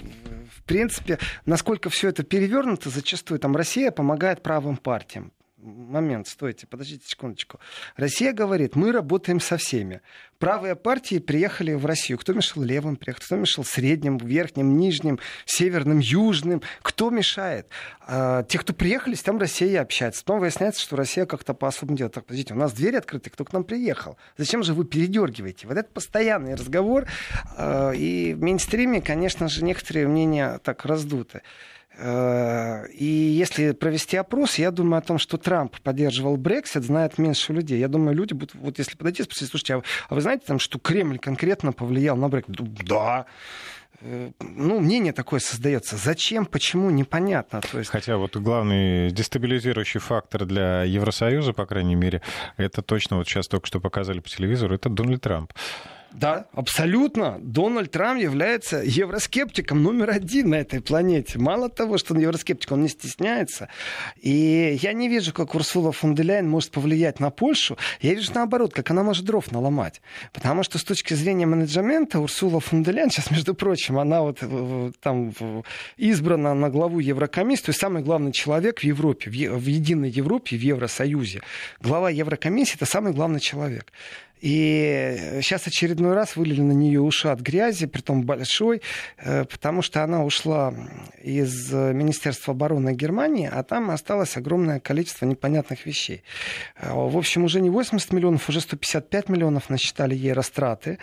в 0.56 0.62
принципе, 0.64 1.18
насколько 1.46 1.90
все 1.90 2.08
это 2.08 2.24
перевернуто, 2.24 2.90
зачастую 2.90 3.38
там 3.38 3.54
Россия 3.54 3.92
помогает 3.92 4.42
правым 4.42 4.76
партиям 4.76 5.32
момент, 5.58 6.28
стойте, 6.28 6.66
подождите 6.66 7.06
секундочку. 7.06 7.58
Россия 7.96 8.32
говорит, 8.32 8.76
мы 8.76 8.92
работаем 8.92 9.40
со 9.40 9.56
всеми. 9.56 10.00
Правые 10.38 10.76
партии 10.76 11.18
приехали 11.18 11.72
в 11.72 11.84
Россию. 11.84 12.18
Кто 12.18 12.32
мешал 12.32 12.62
левым 12.62 12.96
приехать? 12.96 13.24
Кто 13.24 13.36
мешал 13.36 13.64
средним, 13.64 14.18
верхним, 14.18 14.76
нижним, 14.78 15.18
северным, 15.46 15.98
южным? 15.98 16.62
Кто 16.82 17.10
мешает? 17.10 17.68
А, 18.06 18.44
те, 18.44 18.58
кто 18.58 18.72
приехали, 18.72 19.14
с 19.14 19.22
тем 19.22 19.38
Россия 19.38 19.82
общается. 19.82 20.22
Потом 20.22 20.40
выясняется, 20.40 20.80
что 20.80 20.96
Россия 20.96 21.26
как-то 21.26 21.54
по-особому 21.54 21.96
делает. 21.96 22.14
Так, 22.14 22.24
подождите, 22.26 22.54
у 22.54 22.56
нас 22.56 22.72
двери 22.72 22.96
открыты, 22.96 23.30
кто 23.30 23.44
к 23.44 23.52
нам 23.52 23.64
приехал? 23.64 24.16
Зачем 24.36 24.62
же 24.62 24.74
вы 24.74 24.84
передергиваете? 24.84 25.66
Вот 25.66 25.76
это 25.76 25.88
постоянный 25.88 26.54
разговор. 26.54 27.06
А, 27.56 27.90
и 27.90 28.34
в 28.34 28.40
мейнстриме, 28.40 29.00
конечно 29.00 29.48
же, 29.48 29.64
некоторые 29.64 30.06
мнения 30.06 30.58
так 30.62 30.84
раздуты. 30.84 31.42
Э, 31.98 32.86
и 32.92 33.04
если 33.04 33.72
провести 33.72 34.16
опрос, 34.16 34.58
я 34.58 34.70
думаю 34.70 34.98
о 34.98 35.02
том, 35.02 35.18
что 35.18 35.36
Трамп 35.36 35.78
поддерживал 35.80 36.36
Брексит, 36.36 36.84
знает 36.84 37.18
меньше 37.18 37.52
людей. 37.52 37.78
Я 37.78 37.88
думаю, 37.88 38.16
люди 38.16 38.34
будут, 38.34 38.54
вот 38.54 38.78
если 38.78 38.96
подойти 38.96 39.22
и 39.22 39.24
спросить, 39.24 39.48
слушайте, 39.48 39.74
а, 39.74 39.82
а 40.08 40.14
вы 40.14 40.20
знаете, 40.20 40.44
там, 40.46 40.60
что 40.60 40.78
Кремль 40.78 41.18
конкретно 41.18 41.72
повлиял 41.72 42.16
на 42.16 42.28
Брексит? 42.28 42.56
Да. 42.84 43.26
Э, 44.00 44.30
ну, 44.40 44.78
мнение 44.78 45.12
такое 45.12 45.40
создается. 45.40 45.96
Зачем, 45.96 46.46
почему, 46.46 46.90
непонятно. 46.90 47.60
То 47.60 47.80
есть... 47.80 47.90
Хотя 47.90 48.16
вот 48.16 48.36
главный 48.36 49.10
дестабилизирующий 49.10 49.98
фактор 49.98 50.46
для 50.46 50.84
Евросоюза, 50.84 51.52
по 51.52 51.66
крайней 51.66 51.96
мере, 51.96 52.22
это 52.56 52.80
точно 52.80 53.16
вот 53.16 53.26
сейчас 53.26 53.48
только 53.48 53.66
что 53.66 53.80
показали 53.80 54.20
по 54.20 54.28
телевизору, 54.28 54.74
это 54.74 54.88
Дональд 54.88 55.22
Трамп. 55.22 55.52
Да, 56.12 56.46
абсолютно. 56.52 57.38
Дональд 57.40 57.90
Трамп 57.90 58.20
является 58.20 58.78
евроскептиком 58.78 59.82
номер 59.82 60.10
один 60.10 60.50
на 60.50 60.56
этой 60.56 60.80
планете. 60.80 61.38
Мало 61.38 61.68
того, 61.68 61.98
что 61.98 62.14
он 62.14 62.20
евроскептик, 62.20 62.72
он 62.72 62.82
не 62.82 62.88
стесняется. 62.88 63.68
И 64.16 64.78
я 64.82 64.94
не 64.94 65.08
вижу, 65.08 65.32
как 65.32 65.54
Урсула 65.54 65.92
фон 65.92 66.14
де 66.14 66.22
Ляйен 66.22 66.48
может 66.48 66.70
повлиять 66.70 67.20
на 67.20 67.30
Польшу. 67.30 67.76
Я 68.00 68.14
вижу 68.14 68.32
наоборот, 68.34 68.72
как 68.72 68.90
она 68.90 69.02
может 69.02 69.24
дров 69.26 69.52
наломать. 69.52 70.00
Потому 70.32 70.62
что 70.62 70.78
с 70.78 70.84
точки 70.84 71.14
зрения 71.14 71.46
менеджмента 71.46 72.20
Урсула 72.20 72.60
фон 72.60 72.82
де 72.82 72.90
Ляйен, 72.90 73.10
сейчас, 73.10 73.30
между 73.30 73.54
прочим, 73.54 73.98
она 73.98 74.22
вот 74.22 74.40
там 75.00 75.32
избрана 75.96 76.54
на 76.54 76.70
главу 76.70 77.00
Еврокомиссии, 77.00 77.64
то 77.64 77.70
есть 77.70 77.80
самый 77.80 78.02
главный 78.02 78.32
человек 78.32 78.80
в 78.80 78.84
Европе, 78.84 79.30
в 79.30 79.66
Единой 79.66 80.10
Европе, 80.10 80.56
в 80.56 80.62
Евросоюзе. 80.62 81.42
Глава 81.80 82.10
Еврокомиссии– 82.10 82.74
это 82.76 82.86
самый 82.86 83.12
главный 83.12 83.40
человек. 83.40 83.92
И 84.40 85.38
сейчас 85.42 85.66
очередной 85.66 86.14
раз 86.14 86.36
вылили 86.36 86.60
на 86.60 86.72
нее 86.72 87.00
ушат 87.00 87.40
грязи, 87.40 87.86
притом 87.86 88.22
большой, 88.22 88.82
э, 89.18 89.44
потому 89.44 89.82
что 89.82 90.04
она 90.04 90.24
ушла 90.24 90.74
из 91.22 91.72
Министерства 91.72 92.52
обороны 92.52 92.94
Германии, 92.94 93.48
а 93.52 93.62
там 93.62 93.90
осталось 93.90 94.36
огромное 94.36 94.80
количество 94.80 95.26
непонятных 95.26 95.86
вещей. 95.86 96.22
Э, 96.76 96.92
в 96.92 97.16
общем, 97.16 97.44
уже 97.44 97.60
не 97.60 97.70
80 97.70 98.12
миллионов, 98.12 98.48
уже 98.48 98.60
155 98.60 99.28
миллионов 99.28 99.70
насчитали 99.70 100.14
ей 100.14 100.32
растраты. 100.32 100.98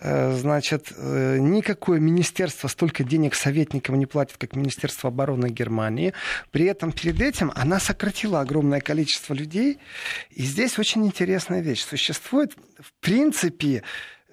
Э, 0.00 0.32
значит, 0.32 0.92
никакое 0.96 2.00
министерство 2.00 2.68
столько 2.68 3.04
денег 3.04 3.34
советникам 3.34 3.98
не 3.98 4.06
платит, 4.06 4.36
как 4.38 4.56
Министерство 4.56 5.08
обороны 5.08 5.48
Германии. 5.48 6.12
При 6.50 6.64
этом 6.64 6.92
перед 6.92 7.20
этим 7.20 7.52
она 7.54 7.78
сократила 7.78 8.40
огромное 8.40 8.80
количество 8.80 9.34
людей. 9.34 9.78
И 10.30 10.42
здесь 10.42 10.78
очень 10.78 11.06
интересная 11.06 11.60
вещь. 11.60 11.84
Существует 11.84 12.54
в 12.80 12.92
принципе, 13.00 13.82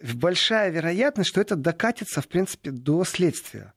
большая 0.01 0.69
вероятность, 0.69 1.29
что 1.29 1.41
это 1.41 1.55
докатится, 1.55 2.21
в 2.21 2.27
принципе, 2.27 2.71
до 2.71 3.03
следствия. 3.03 3.73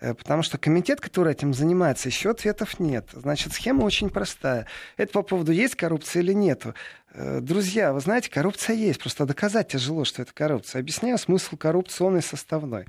Э, 0.00 0.14
потому 0.14 0.42
что 0.42 0.58
комитет, 0.58 1.00
который 1.00 1.32
этим 1.32 1.52
занимается, 1.52 2.08
еще 2.08 2.30
ответов 2.30 2.80
нет. 2.80 3.08
Значит, 3.12 3.52
схема 3.52 3.84
очень 3.84 4.08
простая. 4.08 4.66
Это 4.96 5.12
по 5.12 5.22
поводу, 5.22 5.52
есть 5.52 5.74
коррупция 5.74 6.22
или 6.22 6.32
нет. 6.32 6.64
Э, 7.12 7.40
друзья, 7.40 7.92
вы 7.92 8.00
знаете, 8.00 8.30
коррупция 8.30 8.74
есть. 8.76 8.98
Просто 8.98 9.26
доказать 9.26 9.68
тяжело, 9.68 10.04
что 10.04 10.22
это 10.22 10.32
коррупция. 10.32 10.80
Объясняю 10.80 11.18
смысл 11.18 11.56
коррупционной 11.56 12.22
составной. 12.22 12.86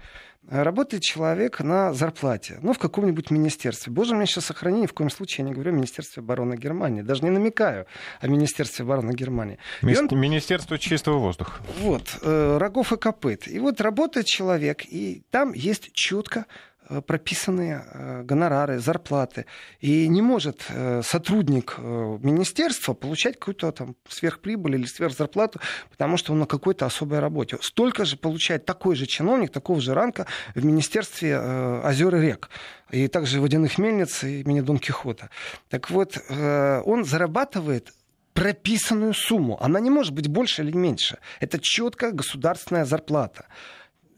Работает 0.50 1.04
человек 1.04 1.60
на 1.60 1.94
зарплате, 1.94 2.58
ну, 2.64 2.74
в 2.74 2.80
каком-нибудь 2.80 3.30
министерстве. 3.30 3.94
Боже 3.94 4.16
меня 4.16 4.26
сейчас 4.26 4.46
сохрани, 4.46 4.82
ни 4.82 4.88
в 4.88 4.94
коем 4.94 5.12
случае 5.12 5.44
я 5.44 5.50
не 5.50 5.54
говорю 5.54 5.72
о 5.72 5.76
Министерстве 5.76 6.22
обороны 6.22 6.56
Германии. 6.56 7.04
Даже 7.04 7.24
не 7.24 7.30
намекаю 7.30 7.86
о 8.22 8.28
Министерстве 8.28 8.84
обороны 8.84 9.12
Германии. 9.12 9.60
Ми- 9.84 9.96
он... 9.96 10.10
Министерство 10.20 10.80
чистого 10.80 11.20
воздуха. 11.20 11.62
Вот, 11.82 12.18
э, 12.24 12.58
рогов 12.58 12.92
и 12.92 12.98
копыт. 12.98 13.48
И 13.48 13.60
вот 13.60 13.82
работает 13.82 14.26
человек, 14.26 14.84
и 14.84 15.22
там 15.30 15.54
есть 15.54 15.92
четко 15.94 16.48
Э, 16.92 17.02
прописанные 17.02 17.86
э, 17.86 18.24
гонорары, 18.24 18.80
зарплаты. 18.80 19.46
И 19.80 20.10
не 20.10 20.22
может 20.22 20.66
э, 20.70 21.02
сотрудник 21.04 21.78
министерства 21.78 22.94
получать 22.94 23.40
какую-то 23.40 23.72
там 23.72 23.96
сверхприбыль 24.10 24.76
или 24.76 24.86
сверхзарплату, 24.86 25.60
потому 25.90 26.18
что 26.18 26.34
он 26.34 26.40
на 26.40 26.46
какой-то 26.46 26.86
особой 26.86 27.20
работе. 27.20 27.58
Столько 27.62 28.04
же 28.04 28.18
получает 28.18 28.66
такой 28.66 28.96
же 28.96 29.06
чиновник, 29.06 29.52
такого 29.52 29.80
же 29.80 29.94
ранка 29.94 30.26
в 30.54 30.66
Министерстве 30.66 31.38
озер 31.38 32.16
и 32.16 32.22
рек. 32.22 32.50
И 32.92 33.08
также 33.08 33.40
водяных 33.40 33.78
мельниц 33.78 34.24
имени 34.24 34.62
Дон 34.62 34.78
Кихота. 34.78 35.30
Так 35.70 35.90
вот, 35.90 36.18
он 36.30 37.06
зарабатывает 37.06 37.94
прописанную 38.34 39.14
сумму. 39.14 39.58
Она 39.62 39.80
не 39.80 39.90
может 39.90 40.14
быть 40.14 40.28
больше 40.28 40.64
или 40.64 40.76
меньше. 40.76 41.20
Это 41.40 41.58
четко 41.62 42.12
государственная 42.12 42.86
зарплата. 42.86 43.46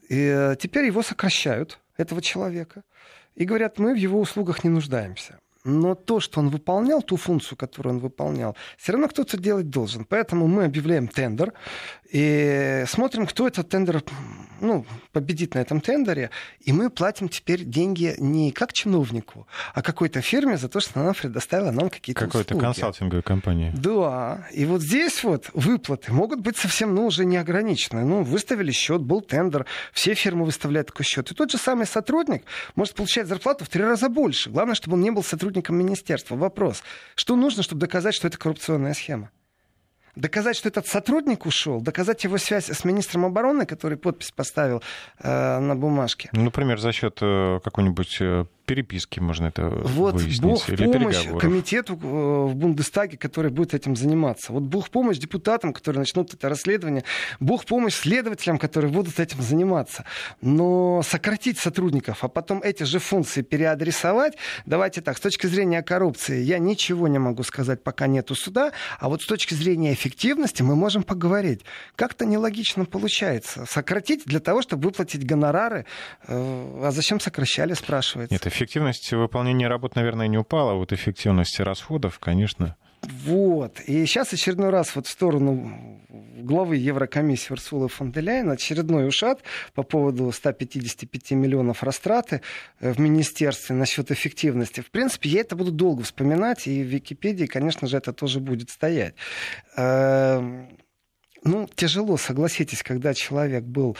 И 0.08 0.54
теперь 0.60 0.86
его 0.86 1.02
сокращают 1.02 1.78
этого 1.96 2.20
человека 2.22 2.82
и 3.34 3.44
говорят, 3.44 3.78
мы 3.78 3.92
в 3.94 3.96
его 3.96 4.20
услугах 4.20 4.64
не 4.64 4.70
нуждаемся 4.70 5.38
но 5.64 5.94
то, 5.94 6.20
что 6.20 6.40
он 6.40 6.50
выполнял, 6.50 7.02
ту 7.02 7.16
функцию, 7.16 7.56
которую 7.56 7.94
он 7.94 8.00
выполнял, 8.00 8.54
все 8.76 8.92
равно 8.92 9.08
кто-то 9.08 9.38
делать 9.38 9.70
должен. 9.70 10.04
Поэтому 10.04 10.46
мы 10.46 10.64
объявляем 10.64 11.08
тендер 11.08 11.54
и 12.10 12.84
смотрим, 12.86 13.26
кто 13.26 13.48
этот 13.48 13.70
тендер 13.70 14.02
ну, 14.64 14.86
победит 15.12 15.54
на 15.54 15.60
этом 15.60 15.80
тендере, 15.80 16.30
и 16.60 16.72
мы 16.72 16.90
платим 16.90 17.28
теперь 17.28 17.64
деньги 17.64 18.14
не 18.18 18.50
как 18.50 18.72
чиновнику, 18.72 19.46
а 19.74 19.82
какой-то 19.82 20.20
фирме 20.20 20.56
за 20.56 20.68
то, 20.68 20.80
что 20.80 21.00
она 21.00 21.12
предоставила 21.12 21.70
нам 21.70 21.90
какие-то 21.90 22.24
Какой-то 22.24 22.56
консалтинговой 22.56 23.22
компании. 23.22 23.72
Да, 23.76 24.46
и 24.52 24.64
вот 24.64 24.82
здесь 24.82 25.22
вот 25.22 25.50
выплаты 25.54 26.12
могут 26.12 26.40
быть 26.40 26.56
совсем, 26.56 26.94
ну, 26.94 27.06
уже 27.06 27.24
неограниченные. 27.24 28.04
Ну, 28.04 28.22
выставили 28.22 28.72
счет, 28.72 29.02
был 29.02 29.20
тендер, 29.20 29.66
все 29.92 30.14
фирмы 30.14 30.44
выставляют 30.44 30.88
такой 30.88 31.04
счет. 31.04 31.30
И 31.30 31.34
тот 31.34 31.50
же 31.50 31.58
самый 31.58 31.86
сотрудник 31.86 32.44
может 32.74 32.94
получать 32.94 33.26
зарплату 33.26 33.64
в 33.64 33.68
три 33.68 33.82
раза 33.82 34.08
больше. 34.08 34.50
Главное, 34.50 34.74
чтобы 34.74 34.96
он 34.96 35.02
не 35.02 35.10
был 35.10 35.22
сотрудником 35.22 35.76
министерства. 35.76 36.36
Вопрос, 36.36 36.82
что 37.14 37.36
нужно, 37.36 37.62
чтобы 37.62 37.80
доказать, 37.80 38.14
что 38.14 38.28
это 38.28 38.38
коррупционная 38.38 38.94
схема? 38.94 39.30
Доказать, 40.16 40.56
что 40.56 40.68
этот 40.68 40.86
сотрудник 40.86 41.46
ушел, 41.46 41.80
доказать 41.80 42.24
его 42.24 42.38
связь 42.38 42.70
с 42.70 42.84
министром 42.84 43.24
обороны, 43.24 43.66
который 43.66 43.98
подпись 43.98 44.30
поставил 44.30 44.82
э, 45.18 45.58
на 45.58 45.74
бумажке. 45.74 46.28
Ну, 46.32 46.42
например, 46.44 46.78
за 46.78 46.92
счет 46.92 47.18
э, 47.20 47.60
какой-нибудь 47.64 48.18
переписки 48.64 49.20
можно 49.20 49.46
это 49.46 49.68
вот 49.68 50.14
выяснить. 50.14 50.40
Бог 50.40 50.68
или 50.68 50.86
помощь 50.86 51.26
комитету 51.40 51.94
э, 51.94 51.96
в 51.96 52.54
Бундестаге, 52.54 53.16
который 53.16 53.50
будет 53.50 53.74
этим 53.74 53.96
заниматься. 53.96 54.52
Вот 54.52 54.62
Бог 54.62 54.90
помощь 54.90 55.18
депутатам, 55.18 55.72
которые 55.72 56.00
начнут 56.00 56.32
это 56.32 56.48
расследование. 56.48 57.04
Бог 57.40 57.64
помощь 57.64 57.94
следователям, 57.94 58.58
которые 58.58 58.90
будут 58.90 59.20
этим 59.20 59.42
заниматься. 59.42 60.04
Но 60.40 61.02
сократить 61.02 61.58
сотрудников, 61.58 62.24
а 62.24 62.28
потом 62.28 62.62
эти 62.62 62.84
же 62.84 62.98
функции 62.98 63.42
переадресовать, 63.42 64.36
давайте 64.66 65.00
так, 65.00 65.18
с 65.18 65.20
точки 65.20 65.46
зрения 65.46 65.82
коррупции 65.82 66.40
я 66.42 66.58
ничего 66.58 67.08
не 67.08 67.18
могу 67.18 67.42
сказать, 67.42 67.82
пока 67.82 68.06
нету 68.06 68.34
суда, 68.34 68.72
а 68.98 69.08
вот 69.08 69.22
с 69.22 69.26
точки 69.26 69.54
зрения 69.54 69.92
эффективности 69.92 70.62
мы 70.62 70.76
можем 70.76 71.02
поговорить. 71.02 71.62
Как-то 71.96 72.24
нелогично 72.24 72.84
получается. 72.84 73.66
Сократить 73.66 74.24
для 74.24 74.40
того, 74.40 74.62
чтобы 74.62 74.84
выплатить 74.84 75.26
гонорары. 75.26 75.86
Э, 76.26 76.82
а 76.84 76.90
зачем 76.90 77.20
сокращали, 77.20 77.74
спрашивается. 77.74 78.34
Нет, 78.34 78.46
эффективность 78.54 79.12
выполнения 79.12 79.68
работ, 79.68 79.96
наверное, 79.96 80.28
не 80.28 80.38
упала, 80.38 80.74
вот 80.74 80.92
эффективность 80.92 81.58
расходов, 81.60 82.18
конечно. 82.18 82.76
Вот. 83.02 83.80
И 83.80 84.06
сейчас 84.06 84.32
очередной 84.32 84.70
раз 84.70 84.94
вот 84.96 85.06
в 85.06 85.10
сторону 85.10 86.00
главы 86.08 86.76
Еврокомиссии 86.76 87.52
Урсулы 87.52 87.88
фон 87.88 88.12
де 88.12 88.20
очередной 88.20 89.06
ушат 89.06 89.42
по 89.74 89.82
поводу 89.82 90.30
155 90.30 91.32
миллионов 91.32 91.82
растраты 91.82 92.40
э, 92.80 92.92
в 92.92 93.00
министерстве 93.00 93.76
насчет 93.76 94.10
эффективности. 94.10 94.80
В 94.80 94.90
принципе, 94.90 95.28
я 95.28 95.40
это 95.40 95.56
буду 95.56 95.72
долго 95.72 96.02
вспоминать, 96.02 96.66
и 96.66 96.82
в 96.82 96.86
Википедии, 96.86 97.46
конечно 97.46 97.88
же, 97.88 97.96
это 97.96 98.12
тоже 98.12 98.40
будет 98.40 98.70
стоять. 98.70 99.14
Эм, 99.76 100.68
ну, 101.44 101.68
тяжело, 101.74 102.16
согласитесь, 102.16 102.82
когда 102.82 103.12
человек 103.12 103.64
был 103.64 103.96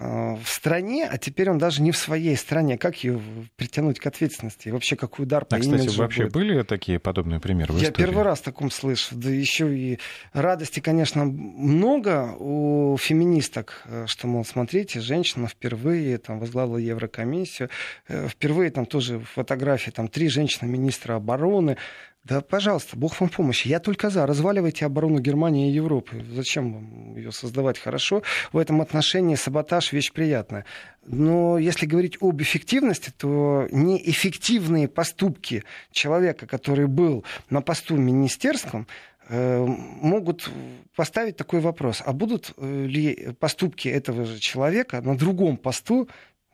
в 0.00 0.46
стране, 0.46 1.06
а 1.10 1.18
теперь 1.18 1.50
он 1.50 1.58
даже 1.58 1.82
не 1.82 1.92
в 1.92 1.96
своей 1.96 2.34
стране. 2.34 2.78
Как 2.78 3.04
ее 3.04 3.20
притянуть 3.56 4.00
к 4.00 4.06
ответственности? 4.06 4.68
И 4.68 4.70
вообще, 4.70 4.96
какой 4.96 5.24
удар 5.24 5.44
по 5.44 5.56
а, 5.56 5.60
кстати, 5.60 5.94
вообще 5.94 6.22
будет? 6.22 6.32
были 6.32 6.62
такие 6.62 6.98
подобные 6.98 7.38
примеры 7.38 7.74
в 7.74 7.76
Я 7.76 7.90
истории? 7.90 8.06
первый 8.06 8.24
раз 8.24 8.40
таком 8.40 8.70
слышу. 8.70 9.14
Да 9.14 9.28
еще 9.28 9.76
и 9.76 9.98
радости, 10.32 10.80
конечно, 10.80 11.26
много 11.26 12.34
у 12.38 12.96
феминисток, 12.98 13.82
э, 13.84 14.06
что, 14.06 14.26
мол, 14.26 14.44
смотрите, 14.44 15.00
женщина 15.00 15.48
впервые 15.48 16.16
там 16.16 16.38
возглавила 16.38 16.78
Еврокомиссию, 16.78 17.68
э, 18.08 18.28
впервые 18.28 18.70
там 18.70 18.86
тоже 18.86 19.20
фотографии, 19.20 19.90
там 19.90 20.08
три 20.08 20.28
женщины-министра 20.28 21.16
обороны, 21.16 21.76
да, 22.24 22.42
пожалуйста, 22.42 22.98
Бог 22.98 23.18
вам 23.18 23.30
помощи. 23.30 23.66
Я 23.66 23.80
только 23.80 24.10
за. 24.10 24.26
Разваливайте 24.26 24.84
оборону 24.84 25.20
Германии 25.20 25.70
и 25.70 25.72
Европы. 25.72 26.22
Зачем 26.34 26.74
вам 26.74 27.16
ее 27.16 27.32
создавать 27.32 27.78
хорошо? 27.78 28.22
В 28.52 28.58
этом 28.58 28.82
отношении 28.82 29.36
саботаж– 29.36 29.92
вещь 29.92 30.12
приятная. 30.12 30.66
Но 31.06 31.56
если 31.56 31.86
говорить 31.86 32.18
об 32.20 32.42
эффективности, 32.42 33.10
то 33.16 33.66
неэффективные 33.70 34.86
поступки 34.86 35.64
человека, 35.92 36.46
который 36.46 36.86
был 36.86 37.24
на 37.48 37.62
посту 37.62 37.96
министерском, 37.96 38.86
э, 39.28 39.64
могут 39.64 40.50
поставить 40.94 41.38
такой 41.38 41.60
вопрос. 41.60 42.02
А 42.04 42.12
будут 42.12 42.52
э, 42.58 42.84
ли 42.86 43.34
поступки 43.40 43.88
этого 43.88 44.26
же 44.26 44.38
человека 44.38 45.00
на 45.00 45.16
другом 45.16 45.56
посту 45.56 46.06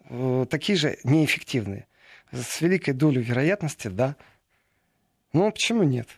э, 0.08 0.46
такие 0.48 0.78
же 0.78 0.96
неэффективные? 1.02 1.88
С 2.30 2.60
великой 2.60 2.94
долей 2.94 3.20
вероятности– 3.20 3.88
да. 3.88 4.14
Ну, 5.36 5.52
почему 5.52 5.82
нет? 5.82 6.08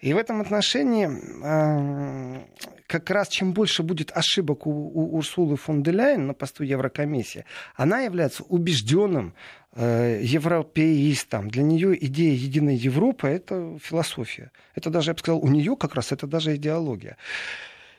И 0.00 0.12
в 0.12 0.16
этом 0.16 0.40
отношении 0.40 1.06
э, 1.08 2.40
как 2.88 3.10
раз 3.10 3.28
чем 3.28 3.52
больше 3.52 3.84
будет 3.84 4.10
ошибок 4.12 4.66
у, 4.66 4.70
у 4.70 5.16
Урсулы 5.16 5.56
фон 5.56 5.84
де 5.84 5.92
Ляйен 5.92 6.26
на 6.26 6.34
посту 6.34 6.64
Еврокомиссии, 6.64 7.44
она 7.76 8.00
является 8.00 8.42
убежденным 8.42 9.34
э, 9.76 10.18
европеистом. 10.20 11.48
Для 11.48 11.62
нее 11.62 11.96
идея 12.06 12.34
единой 12.34 12.74
Европы– 12.74 13.28
это 13.28 13.78
философия. 13.80 14.50
Это 14.74 14.90
даже, 14.90 15.10
я 15.10 15.14
бы 15.14 15.20
сказал, 15.20 15.40
у 15.40 15.48
нее 15.48 15.76
как 15.76 15.94
раз 15.94 16.10
это 16.10 16.26
даже 16.26 16.56
идеология. 16.56 17.16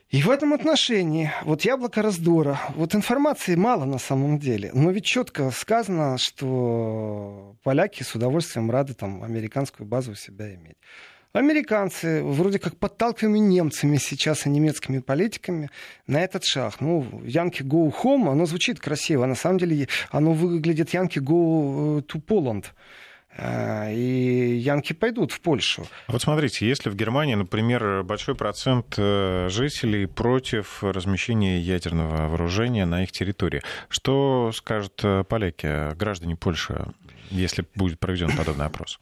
И 0.09 0.21
в 0.21 0.29
этом 0.29 0.53
отношении, 0.53 1.31
вот 1.43 1.63
яблоко 1.63 2.01
раздора, 2.01 2.61
вот 2.75 2.95
информации 2.95 3.55
мало 3.55 3.83
на 3.83 3.97
самом 3.97 4.39
деле, 4.39 4.71
но 4.73 4.91
ведь 4.91 5.03
четко 5.03 5.51
сказано, 5.51 6.17
что 6.17 7.57
поляки 7.61 8.03
с 8.03 8.15
удовольствием 8.15 8.71
рады 8.71 8.93
там 8.93 9.21
американскую 9.21 9.85
базу 9.85 10.11
у 10.11 10.15
себя 10.15 10.55
иметь. 10.55 10.77
Американцы 11.33 12.23
вроде 12.23 12.57
как 12.57 12.77
подталкиваемы 12.77 13.39
немцами 13.39 13.97
сейчас 13.97 14.45
и 14.45 14.49
немецкими 14.49 14.99
политиками 14.99 15.69
на 16.07 16.23
этот 16.23 16.45
шаг. 16.45 16.79
Ну, 16.79 17.21
Янки 17.25 17.61
go 17.61 17.93
home, 17.93 18.31
оно 18.31 18.45
звучит 18.45 18.79
красиво, 18.79 19.25
а 19.25 19.27
на 19.27 19.35
самом 19.35 19.57
деле 19.57 19.89
оно 20.09 20.31
выглядит 20.31 20.93
Янки 20.93 21.19
go 21.19 22.01
to 22.01 22.23
Poland. 22.25 22.67
Э, 23.37 23.93
и 23.93 24.55
янки 24.57 24.93
пойдут 24.93 25.31
в 25.31 25.39
Польшу. 25.41 25.85
Вот 26.07 26.21
смотрите, 26.21 26.67
если 26.67 26.89
в 26.89 26.95
Германии, 26.95 27.35
например, 27.35 28.03
большой 28.03 28.35
процент 28.35 28.95
э, 28.97 29.47
жителей 29.49 30.07
против 30.07 30.83
размещения 30.83 31.59
ядерного 31.59 32.29
вооружения 32.29 32.85
на 32.85 33.03
их 33.03 33.11
территории, 33.11 33.61
что 33.89 34.51
скажут 34.53 34.99
э, 35.03 35.23
поляки, 35.23 35.95
граждане 35.95 36.35
Польши, 36.35 36.87
если 37.29 37.65
будет 37.75 37.99
проведен 37.99 38.35
подобный 38.35 38.65
опрос? 38.65 38.99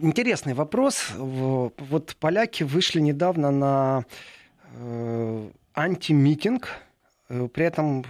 Интересный 0.00 0.54
вопрос. 0.54 1.10
Вот 1.16 2.16
поляки 2.18 2.62
вышли 2.62 3.00
недавно 3.00 3.50
на 3.50 4.04
антимитинг 5.74 6.68
Э, 6.68 6.91
при 7.52 7.64
этом 7.64 8.02
э, 8.02 8.04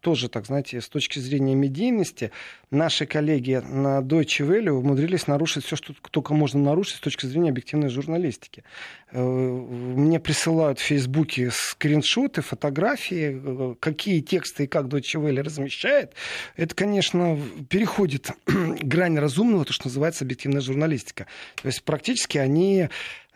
тоже, 0.00 0.28
так 0.28 0.46
знаете, 0.46 0.80
с 0.80 0.88
точки 0.88 1.20
зрения 1.20 1.54
медийности, 1.54 2.32
наши 2.70 3.06
коллеги 3.06 3.62
на 3.64 4.00
Deutsche 4.00 4.44
Welle 4.46 4.70
умудрились 4.70 5.26
нарушить 5.28 5.64
все, 5.64 5.76
что 5.76 5.94
только 6.10 6.34
можно 6.34 6.60
нарушить 6.60 6.96
с 6.96 7.00
точки 7.00 7.26
зрения 7.26 7.50
объективной 7.50 7.88
журналистики. 7.88 8.64
Э, 9.12 9.22
мне 9.22 10.18
присылают 10.18 10.80
в 10.80 10.82
Фейсбуке 10.82 11.50
скриншоты, 11.52 12.42
фотографии, 12.42 13.76
какие 13.78 14.20
тексты 14.20 14.64
и 14.64 14.66
как 14.66 14.86
Deutsche 14.86 15.22
Welle 15.22 15.42
размещает. 15.42 16.14
Это, 16.56 16.74
конечно, 16.74 17.38
переходит 17.68 18.30
грань 18.46 19.18
разумного, 19.18 19.64
то, 19.64 19.72
что 19.72 19.86
называется 19.86 20.24
объективная 20.24 20.60
журналистика. 20.60 21.26
То 21.62 21.68
есть 21.68 21.84
практически 21.84 22.38
они, 22.38 22.88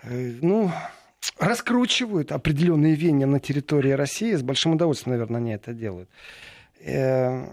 ну, 0.03 0.73
раскручивают 1.39 2.33
определенные 2.33 2.95
веяния 2.95 3.27
на 3.27 3.41
территории 3.41 3.93
России. 3.93 4.35
С 4.35 4.43
большим 4.43 4.73
удовольствием, 4.73 5.13
наверное, 5.13 5.41
они 5.41 5.53
это 5.53 5.73
делают. 5.73 6.09
Э, 6.81 7.47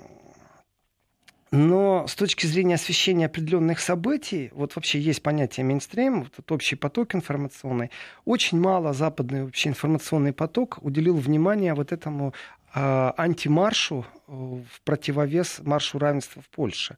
но 1.52 2.06
с 2.08 2.16
точки 2.16 2.46
зрения 2.48 2.76
освещения 2.76 3.28
определенных 3.28 3.80
событий, 3.80 4.50
вот 4.54 4.76
вообще 4.76 5.00
есть 5.00 5.22
понятие 5.22 5.64
мейнстрим, 5.66 6.24
вот 6.24 6.34
этот 6.34 6.52
общий 6.52 6.76
поток 6.76 7.16
информационный, 7.16 7.92
очень 8.26 8.60
мало 8.60 8.94
западный 8.94 9.46
вообще 9.46 9.70
информационный 9.70 10.34
поток 10.34 10.80
уделил 10.82 11.16
внимание 11.16 11.74
вот 11.74 11.92
этому 11.92 12.34
э, 12.74 13.12
антимаршу 13.18 14.06
в 14.28 14.66
противовес 14.84 15.60
маршу 15.64 16.00
равенства 16.00 16.42
в 16.42 16.50
Польше. 16.50 16.98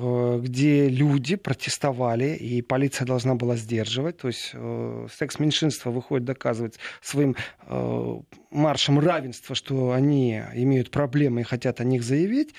Э, 0.00 0.38
где 0.40 0.88
люди 0.88 1.34
протестовали, 1.34 2.36
и 2.36 2.62
полиция 2.62 3.04
должна 3.04 3.34
была 3.34 3.56
сдерживать. 3.56 4.18
То 4.18 4.28
есть 4.28 4.50
э, 4.54 5.06
секс-меньшинство 5.18 5.90
выходит 5.90 6.24
доказывать 6.24 6.78
своим 7.02 7.34
э, 7.66 8.14
маршем 8.50 9.00
равенства, 9.00 9.56
что 9.56 9.90
они 9.90 10.40
имеют 10.54 10.90
проблемы 10.90 11.40
и 11.40 11.44
хотят 11.44 11.80
о 11.80 11.84
них 11.84 12.04
заявить. 12.04 12.54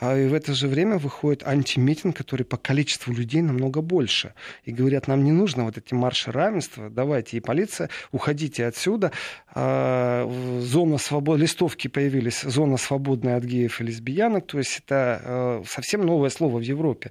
А 0.00 0.16
и 0.16 0.26
в 0.26 0.34
это 0.34 0.54
же 0.54 0.66
время 0.66 0.98
выходит 0.98 1.46
антимитинг, 1.46 2.16
который 2.16 2.44
по 2.44 2.56
количеству 2.56 3.12
людей 3.12 3.42
намного 3.42 3.80
больше. 3.80 4.34
И 4.64 4.72
говорят, 4.72 5.06
нам 5.06 5.22
не 5.22 5.30
нужно 5.30 5.64
вот 5.64 5.78
эти 5.78 5.94
марши 5.94 6.32
равенства, 6.32 6.90
давайте, 6.90 7.36
и 7.36 7.40
полиция, 7.40 7.90
уходите 8.10 8.66
отсюда. 8.66 9.12
А, 9.54 10.28
зона 10.60 10.98
свободы, 10.98 11.42
листовки 11.42 11.88
появились, 11.88 12.42
зона 12.42 12.76
свободная 12.76 13.36
от 13.36 13.44
геев 13.44 13.80
и 13.80 13.84
лесбиянок, 13.84 14.46
то 14.46 14.58
есть 14.58 14.82
это 14.84 15.20
а, 15.24 15.62
совсем 15.66 16.04
новое 16.04 16.30
слово 16.30 16.58
в 16.58 16.62
Европе. 16.62 17.10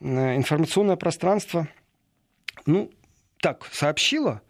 Э, 0.00 0.36
информационное 0.36 0.96
пространство, 0.96 1.66
ну, 2.66 2.90
так, 3.40 3.66
сообщило, 3.72 4.42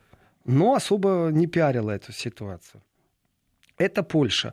но 0.45 0.75
особо 0.75 1.31
не 1.33 1.47
пиарило 1.47 1.91
эту 1.91 2.13
ситуацию. 2.13 2.83
Это 3.77 4.03
Польша. 4.03 4.53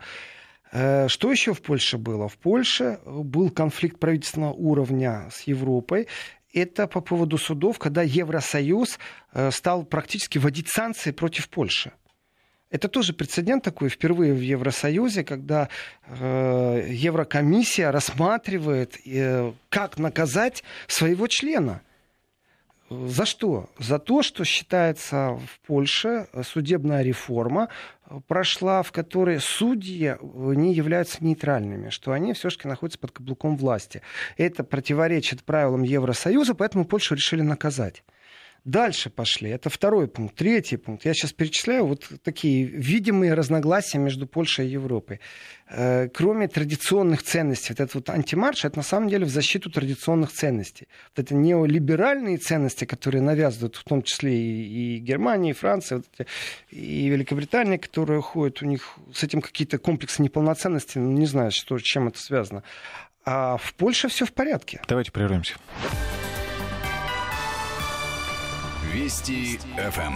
Э, 0.76 1.08
что 1.08 1.32
еще 1.32 1.54
в 1.54 1.62
Польше 1.62 1.98
было? 1.98 2.28
В 2.28 2.38
Польше 2.38 3.00
был 3.06 3.50
конфликт 3.50 3.98
правительственного 3.98 4.52
уровня 4.52 5.30
с 5.32 5.42
Европой. 5.44 6.08
Это 6.54 6.86
по 6.88 7.00
поводу 7.00 7.38
судов, 7.38 7.80
когда 7.80 8.02
Евросоюз 8.02 9.00
э, 9.32 9.52
стал 9.52 9.86
практически 9.86 10.38
вводить 10.38 10.68
санкции 10.68 11.12
против 11.12 11.48
Польши. 11.48 11.94
Это 12.72 12.90
тоже 12.90 13.14
прецедент 13.14 13.64
такой 13.64 13.88
впервые 13.88 14.34
в 14.34 14.42
Евросоюзе, 14.42 15.24
когда 15.24 15.70
э, 16.08 16.88
Еврокомиссия 16.90 17.90
рассматривает, 17.90 18.98
как 19.70 19.98
наказать 19.98 20.64
своего 20.88 21.28
члена. 21.28 21.84
За 22.89 23.26
что? 23.26 23.69
За 23.80 23.98
то, 23.98 24.21
что 24.21 24.43
считается 24.43 25.39
в 25.48 25.60
Польше 25.65 26.28
судебная 26.43 27.02
реформа 27.02 27.69
прошла, 28.28 28.84
в 28.84 28.91
которой 28.91 29.39
судьи 29.39 30.15
не 30.21 30.74
являются 30.74 31.24
нейтральными, 31.24 31.89
что 31.89 32.12
они 32.12 32.34
все-таки 32.34 32.67
находятся 32.67 33.00
под 33.00 33.12
каблуком 33.12 33.58
власти. 33.58 34.04
Это 34.38 34.63
противоречит 34.63 35.43
правилам 35.43 35.82
Евросоюза, 35.82 36.54
поэтому 36.54 36.86
Польшу 36.86 37.15
решили 37.15 37.41
наказать. 37.41 38.04
Дальше 38.65 39.12
пошли. 39.12 39.51
Это 39.51 39.69
второй 39.69 40.08
пункт. 40.08 40.36
Третий 40.36 40.78
пункт. 40.78 41.06
Я 41.06 41.13
сейчас 41.13 41.34
перечисляю 41.34 41.86
вот 41.86 42.10
такие 42.23 42.65
видимые 42.65 43.36
разногласия 43.36 43.99
между 43.99 44.25
Польшей 44.25 44.65
и 44.65 44.71
Европой. 44.71 45.19
Э, 45.69 46.10
кроме 46.10 46.47
традиционных 46.47 47.21
ценностей, 47.21 47.73
вот 47.73 47.80
этот 47.80 47.93
вот 47.93 48.10
антимарш, 48.10 48.65
это 48.65 48.78
на 48.78 48.84
самом 48.84 49.08
деле 49.08 49.25
в 49.25 49.30
защиту 49.30 49.69
традиционных 49.69 50.32
ценностей. 50.32 50.88
Вот 51.15 51.23
это 51.23 51.36
неолиберальные 51.36 52.38
ценности, 52.38 52.86
которые 52.86 53.21
навязывают 53.21 53.75
в 53.75 53.84
том 53.84 54.01
числе 54.01 54.36
и, 54.36 54.95
и 54.95 54.99
Германия, 54.99 55.51
и 55.51 55.54
Франция, 55.54 55.97
вот 55.97 56.08
эти, 56.17 56.28
и 56.71 57.08
Великобритания, 57.08 57.78
которые 57.78 58.23
ходят, 58.23 58.63
у 58.63 58.65
них 58.65 58.97
с 59.13 59.23
этим 59.23 59.41
какие-то 59.41 59.78
комплексы 59.78 60.23
неполноценности, 60.23 60.97
ну, 60.97 61.12
не 61.12 61.28
знаю, 61.28 61.51
что, 61.51 61.78
чем 61.78 62.08
это 62.08 62.17
связано. 62.17 62.63
А 63.25 63.58
в 63.58 63.75
Польше 63.75 64.08
все 64.08 64.25
в 64.25 64.34
порядке. 64.34 64.82
Давайте 64.88 65.12
прервемся. 65.12 65.54
Вести 68.96 69.60
ФМ. 69.76 70.14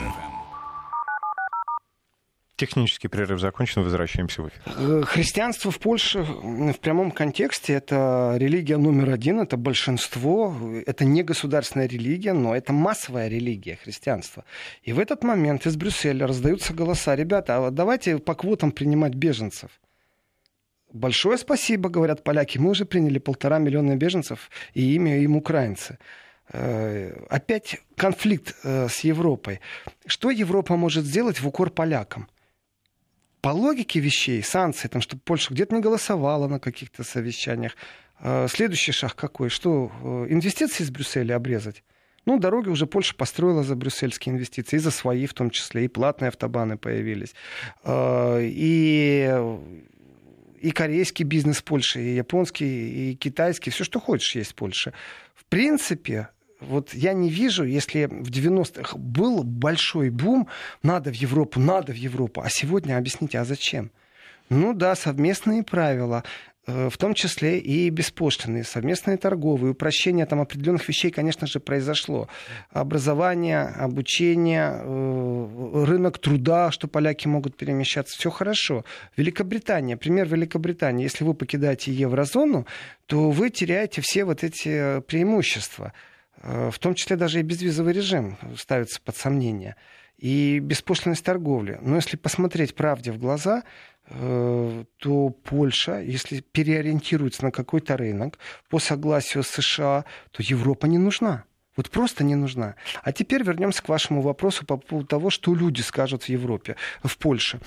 Технический 2.56 3.10
прерыв 3.10 3.42
закончен, 3.42 3.84
возвращаемся 3.84 4.42
в 4.42 4.48
эфир. 4.48 4.62
Э, 4.68 5.02
христианство 5.06 5.70
в 5.70 5.80
Польше 5.80 6.22
в 6.22 6.80
прямом 6.80 7.12
контексте 7.12 7.74
это 7.74 8.36
религия 8.38 8.78
номер 8.78 9.10
один, 9.10 9.42
это 9.42 9.58
большинство, 9.58 10.56
это 10.86 11.04
не 11.04 11.24
государственная 11.24 11.90
религия, 11.90 12.32
но 12.32 12.56
это 12.56 12.72
массовая 12.72 13.28
религия 13.28 13.76
христианства. 13.76 14.46
И 14.84 14.94
в 14.94 15.00
этот 15.00 15.26
момент 15.26 15.66
из 15.66 15.76
Брюсселя 15.76 16.26
раздаются 16.26 16.74
голоса, 16.74 17.18
ребята, 17.18 17.68
а 17.68 17.72
давайте 17.72 18.18
по 18.18 18.34
квотам 18.34 18.72
принимать 18.72 19.14
беженцев. 19.14 19.72
Большое 20.94 21.38
спасибо, 21.38 21.90
говорят 21.90 22.24
поляки. 22.24 22.58
Мы 22.58 22.70
уже 22.70 22.86
приняли 22.86 23.20
полтора 23.20 23.60
миллиона 23.60 23.98
беженцев, 23.98 24.50
и 24.74 24.96
имя 24.96 25.20
им 25.20 25.36
украинцы. 25.36 25.98
Э, 26.52 27.14
опять 27.30 27.80
конфликт 27.96 28.56
э, 28.64 28.88
с 28.90 29.02
Европой. 29.02 29.60
Что 30.06 30.32
Европа 30.32 30.76
может 30.76 31.06
сделать 31.06 31.40
в 31.40 31.48
укор 31.48 31.70
полякам? 31.70 32.28
По 33.42 33.50
логике 33.50 34.00
вещей, 34.00 34.42
санкции, 34.44 34.88
там, 34.88 35.02
чтобы 35.02 35.22
Польша 35.24 35.54
где-то 35.54 35.76
не 35.76 35.82
голосовала 35.82 36.48
на 36.48 36.60
каких-то 36.60 37.04
совещаниях. 37.04 37.76
Э, 38.20 38.48
следующий 38.50 38.92
шаг 38.92 39.16
какой? 39.16 39.50
Что, 39.50 39.92
инвестиции 40.30 40.84
из 40.84 40.90
Брюсселя 40.90 41.36
обрезать? 41.36 41.84
Ну, 42.26 42.40
дороги 42.40 42.70
уже 42.70 42.86
Польша 42.86 43.16
построила 43.16 43.64
за 43.64 43.76
брюссельские 43.76 44.34
инвестиции, 44.34 44.76
и 44.76 44.80
за 44.80 44.92
свои 44.92 45.26
в 45.26 45.34
том 45.34 45.52
числе, 45.52 45.86
и 45.86 45.88
платные 45.88 46.30
автобаны 46.30 46.78
появились. 46.78 47.34
И 47.88 49.34
и 50.60 50.72
корейский 50.72 51.24
бизнес 51.24 51.62
Польши, 51.62 52.02
и 52.02 52.16
японский, 52.16 53.12
и 53.12 53.16
китайский, 53.16 53.72
все, 53.72 53.86
что 53.86 54.00
хочешь, 54.02 54.36
есть 54.36 54.52
в 54.52 54.56
Польше. 54.56 54.94
В 55.34 55.46
принципе, 55.46 56.28
вот 56.60 56.94
я 56.94 57.14
не 57.14 57.30
вижу, 57.30 57.64
если 57.64 58.06
в 58.06 58.30
90-х 58.30 58.98
был 58.98 59.44
большой 59.44 60.10
бум, 60.10 60.48
надо 60.84 61.10
в 61.10 61.16
Европу, 61.16 61.60
надо 61.60 61.94
в 61.94 61.96
Европу, 61.96 62.42
а 62.42 62.50
сегодня 62.50 62.98
объясните, 62.98 63.40
а 63.40 63.46
зачем? 63.46 63.92
Ну 64.50 64.74
да, 64.74 64.96
совместные 64.96 65.64
правила, 65.64 66.24
э, 66.66 66.90
в 66.90 66.98
том 66.98 67.14
числе 67.14 67.60
и 67.60 67.90
беспошлинные, 67.92 68.64
совместные 68.64 69.16
торговые, 69.18 69.72
упрощение 69.72 70.26
там 70.26 70.42
определенных 70.42 70.90
вещей, 70.90 71.12
конечно 71.12 71.46
же, 71.48 71.60
произошло. 71.60 72.28
Образование, 72.72 73.62
обучение, 73.62 74.82
э, 74.82 75.84
рынок 75.86 76.18
труда, 76.18 76.72
что 76.72 76.88
поляки 76.88 77.28
могут 77.28 77.56
перемещаться, 77.56 78.18
все 78.18 78.32
хорошо. 78.32 78.84
Великобритания, 79.16 79.96
пример 79.96 80.28
Великобритании, 80.28 81.04
если 81.04 81.24
вы 81.24 81.36
покидаете 81.36 81.94
еврозону, 81.94 82.66
то 83.06 83.30
вы 83.30 83.52
теряете 83.52 84.02
все 84.02 84.26
вот 84.26 84.44
эти 84.44 85.00
преимущества. 85.02 85.94
Э, 86.42 86.70
в 86.72 86.80
том 86.80 86.96
числе 86.96 87.16
даже 87.16 87.40
и 87.40 87.44
безвизовый 87.44 87.94
режим 87.94 88.38
ставится 88.58 89.02
под 89.02 89.16
сомнение, 89.16 89.76
и 90.18 90.60
беспошлинность 90.60 91.24
торговли. 91.24 91.80
Но 91.82 91.96
если 91.96 92.18
посмотреть 92.18 92.76
правде 92.76 93.12
в 93.12 93.20
глаза, 93.20 93.64
э, 94.08 94.84
то 94.98 95.30
Польша, 95.30 96.02
если 96.02 96.42
переориентируется 96.42 97.44
на 97.44 97.52
какой-то 97.52 97.98
рынок 97.98 98.38
по 98.70 98.80
согласию 98.80 99.44
США, 99.44 100.06
то 100.32 100.44
Европа 100.44 100.88
не 100.88 100.98
нужна. 100.98 101.44
Вот 101.76 101.90
просто 101.90 102.26
не 102.26 102.36
нужна. 102.36 102.76
А 103.04 103.14
теперь 103.14 103.44
вернемся 103.44 103.82
к 103.82 103.88
вашему 103.88 104.22
вопросу 104.22 104.66
по 104.66 104.76
поводу 104.76 105.08
того, 105.08 105.30
что 105.30 105.56
люди 105.56 105.80
скажут 105.82 106.24
в 106.24 106.30
Европе, 106.30 106.76
в 107.04 107.18
Польше. 107.18 107.62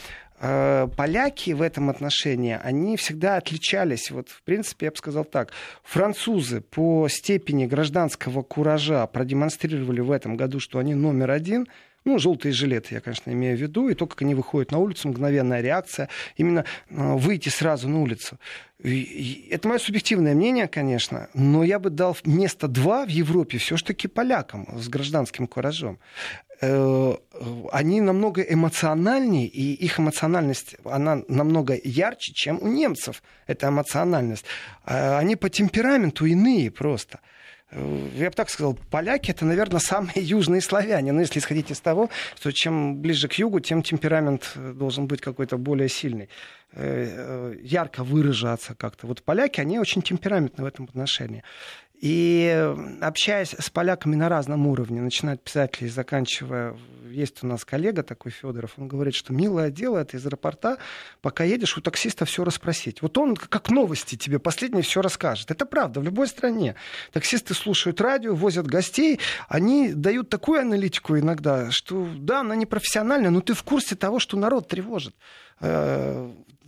Э, 0.45 0.89
поляки 0.97 1.53
в 1.53 1.63
этом 1.63 1.89
отношении, 1.89 2.59
они 2.61 2.97
всегда 2.97 3.37
отличались. 3.37 4.11
Вот, 4.11 4.29
в 4.29 4.43
принципе, 4.43 4.87
я 4.87 4.91
бы 4.91 4.97
сказал 4.97 5.25
так. 5.25 5.53
Французы 5.85 6.61
по 6.61 7.07
степени 7.09 7.67
гражданского 7.67 8.43
куража 8.43 9.07
продемонстрировали 9.07 10.01
в 10.01 10.11
этом 10.11 10.37
году, 10.37 10.59
что 10.59 10.79
они 10.81 10.95
номер 10.95 11.31
один– 11.31 11.69
ну, 12.05 12.19
желтые 12.19 12.53
жилеты, 12.53 12.95
я, 12.95 13.01
конечно, 13.01 13.31
имею 13.31 13.57
в 13.57 13.61
виду. 13.61 13.89
И 13.89 13.95
то, 13.95 14.07
как 14.07 14.23
они 14.23 14.35
выходят 14.35 14.73
на 14.73 14.79
улицу, 14.79 15.09
мгновенная 15.09 15.61
реакция. 15.61 16.09
Именно 16.37 16.65
э, 16.91 17.15
выйти 17.17 17.49
сразу 17.49 17.89
на 17.89 18.01
улицу. 18.01 18.39
Это 18.83 19.69
мое 19.69 19.79
субъективное 19.79 20.35
мнение, 20.35 20.67
конечно, 20.67 21.29
но 21.35 21.63
я 21.63 21.79
бы 21.79 21.89
дал 21.89 22.17
место 22.25 22.67
два 22.67 23.07
в 23.07 23.11
Европе 23.11 23.59
все-таки 23.59 24.09
полякам 24.09 24.67
с 24.77 24.89
гражданским 24.89 25.47
куражом. 25.47 26.01
Э, 26.63 27.15
они 27.73 28.01
намного 28.01 28.41
эмоциональнее, 28.41 29.47
и 29.47 29.75
их 29.75 29.99
эмоциональность, 29.99 30.77
она 30.85 31.23
намного 31.29 31.77
ярче, 31.83 32.33
чем 32.33 32.63
у 32.63 32.69
немцев, 32.69 33.23
эта 33.47 33.69
эмоциональность. 33.69 34.45
Э, 34.87 35.19
они 35.19 35.37
по 35.37 35.51
темпераменту 35.51 36.25
иные 36.25 36.71
просто 36.71 37.19
я 38.17 38.29
бы 38.29 38.37
так 38.37 38.51
сказал, 38.51 38.79
поляки 38.91 39.31
это, 39.31 39.45
наверное, 39.45 39.81
самые 39.81 40.13
южные 40.17 40.61
славяне. 40.61 41.13
Но 41.13 41.21
если 41.21 41.39
исходить 41.39 41.71
из 41.71 41.81
того, 41.81 42.11
что 42.37 42.53
чем 42.53 43.01
ближе 43.01 43.29
к 43.29 43.35
югу, 43.35 43.61
тем 43.61 43.83
темперамент 43.83 44.53
э, 44.55 44.73
должен 44.73 45.07
быть 45.07 45.21
какой-то 45.21 45.57
более 45.57 45.89
сильный, 45.89 46.29
э, 46.73 47.55
э, 47.55 47.55
ярко 47.63 48.05
выражаться 48.05 48.75
как-то. 48.75 49.07
Вот 49.07 49.23
поляки, 49.23 49.61
они 49.61 49.79
очень 49.79 50.03
темпераментны 50.03 50.65
в 50.65 50.67
этом 50.67 50.85
отношении. 50.85 51.43
И 52.03 52.75
общаясь 53.01 53.55
с 53.57 53.71
поляками 53.71 54.17
на 54.17 54.29
разном 54.29 54.67
уровне, 54.67 55.01
начиная 55.01 55.37
от 55.37 55.45
писателей, 55.45 55.89
заканчивая, 55.89 56.77
есть 57.09 57.45
у 57.45 57.47
нас 57.47 57.65
коллега 57.65 58.03
такой 58.03 58.33
Федоров, 58.33 58.73
он 58.77 58.89
говорит, 58.89 59.15
что 59.15 59.33
милое 59.33 59.71
дело 59.71 59.99
это 59.99 60.17
из 60.17 60.27
аэропорта, 60.27 60.79
пока 61.21 61.45
едешь, 61.45 61.79
у 61.79 61.81
таксиста 61.81 62.25
все 62.25 62.43
расспросить. 62.43 63.03
Вот 63.03 63.17
он 63.19 63.37
как 63.37 63.71
новости 63.71 64.17
тебе 64.17 64.41
последнее 64.41 64.83
все 64.83 65.01
расскажет. 65.01 65.53
Это 65.53 65.65
правда, 65.65 66.01
в 66.01 66.03
любой 66.03 66.27
стране. 66.27 66.75
Таксисты 67.13 67.55
слушают 67.55 68.01
радио, 68.01 68.35
возят 68.35 68.67
гостей, 68.67 69.21
они 69.49 69.93
дают 69.93 70.29
такую 70.29 70.61
аналитику 70.61 71.17
иногда, 71.17 71.71
что 71.71 72.09
да, 72.17 72.41
она 72.41 72.57
не 72.57 72.67
профессиональная, 72.67 73.31
но 73.31 73.43
ты 73.43 73.55
в 73.55 73.63
курсе 73.63 73.95
того, 73.95 74.19
что 74.19 74.37
народ 74.37 74.67
тревожит. 74.67 75.15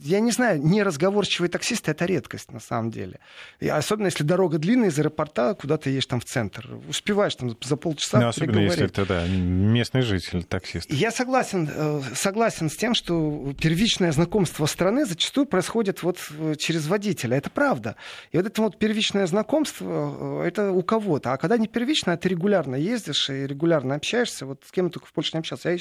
Э, 0.05 0.09
я 0.09 0.21
не 0.21 0.31
знаю, 0.31 0.63
неразговорчивый 0.63 1.49
таксист 1.49 1.89
это 1.89 2.05
редкость 2.05 2.53
на 2.53 2.61
самом 2.61 2.91
деле. 2.91 3.19
И 3.61 3.69
особенно 3.69 4.07
если 4.07 4.25
дорога 4.25 4.59
длинная 4.59 4.91
из 4.91 4.99
аэропорта, 4.99 5.55
куда 5.55 5.77
ты 5.77 5.91
едешь 5.91 6.07
там 6.07 6.21
в 6.21 6.25
центр. 6.25 6.69
Успеваешь 6.89 7.35
там 7.35 7.57
за 7.63 7.77
полчаса 7.77 8.21
ну, 8.21 8.29
Особенно 8.29 8.59
если 8.61 8.87
это 8.87 9.07
да, 9.07 9.27
местный 9.27 10.03
житель, 10.03 10.45
таксист. 10.45 10.91
Я 10.93 11.11
согласен, 11.11 11.69
э, 11.73 12.03
согласен 12.15 12.71
с 12.71 12.77
тем, 12.77 12.95
что 12.95 13.53
первичное 13.61 14.13
знакомство 14.13 14.67
страны 14.67 15.07
зачастую 15.07 15.47
происходит 15.47 16.03
вот 16.03 16.19
э, 16.31 16.55
через 16.59 16.87
водителя. 16.87 17.37
Это 17.37 17.51
правда. 17.51 17.97
И 18.33 18.37
вот 18.37 18.47
это 18.47 18.63
вот 18.63 18.79
первичное 18.79 19.27
знакомство, 19.27 20.43
это 20.45 20.71
у 20.71 20.83
кого-то. 20.83 21.33
А 21.33 21.37
когда 21.37 21.57
не 21.57 21.67
первичное, 21.67 22.15
а 22.15 22.17
ты 22.17 22.29
регулярно 22.29 22.77
ездишь 22.77 23.31
и 23.31 23.47
регулярно 23.47 23.95
общаешься, 23.95 24.47
вот 24.47 24.63
с 24.67 24.71
кем 24.71 24.91
только 24.91 25.07
в 25.07 25.13
Польше 25.13 25.31
не 25.35 25.41
общался. 25.41 25.71
Я 25.71 25.79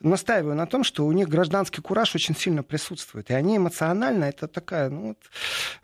настаиваю 0.00 0.54
на 0.54 0.66
том, 0.66 0.84
что 0.84 1.06
у 1.06 1.12
них 1.12 1.28
гражданский 1.28 1.82
кураж 1.82 2.14
очень 2.14 2.34
сильно 2.34 2.56
сильно 2.56 2.62
присутствует. 2.62 3.30
И 3.30 3.34
они 3.34 3.58
эмоционально, 3.66 4.24
это 4.24 4.48
такая, 4.48 4.90
ну, 4.90 5.08
вот, 5.08 5.18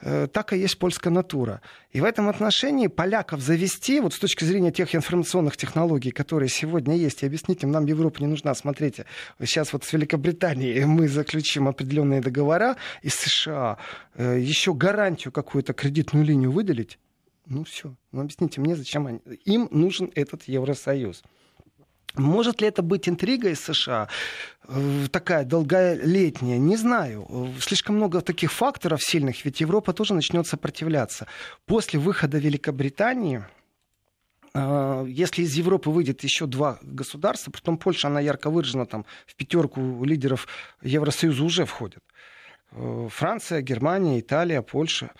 э, 0.01 0.27
так 0.33 0.53
и 0.53 0.59
есть 0.59 0.79
польская 0.79 1.11
натура. 1.11 1.61
И 1.91 2.01
в 2.01 2.05
этом 2.05 2.29
отношении 2.29 2.87
поляков 2.87 3.41
завести, 3.41 4.01
вот 4.01 4.15
с 4.15 4.19
точки 4.19 4.45
зрения 4.45 4.71
тех 4.71 4.95
информационных 4.95 5.57
технологий, 5.57 6.11
которые 6.11 6.49
сегодня 6.49 6.97
есть, 6.97 7.23
и 7.23 7.27
объяснить 7.27 7.63
нам 7.63 7.87
Европа 7.87 8.21
не 8.21 8.27
нужна. 8.27 8.55
Смотрите, 8.55 9.05
сейчас 9.41 9.73
вот 9.73 9.85
с 9.85 9.93
Великобританией 9.93 10.85
мы 10.87 11.09
заключим 11.09 11.69
определенные 11.69 12.21
договора, 12.21 12.77
и 13.03 13.09
США 13.09 13.79
э, 14.15 14.39
еще 14.41 14.75
гарантию 14.75 15.33
какую-то 15.33 15.73
кредитную 15.73 16.25
линию 16.25 16.51
выделить, 16.51 16.99
ну 17.47 17.65
все. 17.65 17.95
Ну 18.13 18.21
объясните 18.21 18.61
мне, 18.61 18.77
зачем 18.77 19.07
они... 19.07 19.21
им 19.45 19.69
нужен 19.71 20.11
этот 20.15 20.45
Евросоюз. 20.45 21.23
Может 22.15 22.61
ли 22.61 22.69
это 22.69 22.83
быть 22.83 23.09
интригой 23.09 23.57
США? 23.57 24.09
Э, 24.69 25.07
такая 25.11 25.45
долголетняя, 25.45 26.59
не 26.59 26.77
знаю. 26.77 27.55
Слишком 27.61 27.97
много 27.97 28.21
таких 28.21 28.53
факторов 28.53 29.03
сильных, 29.03 29.45
ведь 29.45 29.61
Европа 29.61 29.93
тоже 29.93 30.15
начнет 30.15 30.47
сопротивляться. 30.47 31.27
После 31.65 31.99
выхода 31.99 32.39
Великобритании, 32.39 33.45
э, 34.55 35.07
если 35.09 35.43
из 35.43 35.55
Европы 35.55 35.89
выйдет 35.91 36.23
еще 36.23 36.47
два 36.47 36.79
государства, 36.83 37.51
притом 37.51 37.79
Польша, 37.79 38.09
она 38.09 38.21
ярко 38.21 38.51
выражена, 38.51 38.85
там 38.85 39.07
в 39.27 39.35
пятерку 39.35 40.05
лидеров 40.05 40.47
Евросоюза 40.83 41.43
уже 41.43 41.65
входит. 41.65 42.03
Э, 42.73 43.09
Франция, 43.11 43.63
Германия, 43.63 44.21
Италия, 44.21 44.61
Польша, 44.61 45.13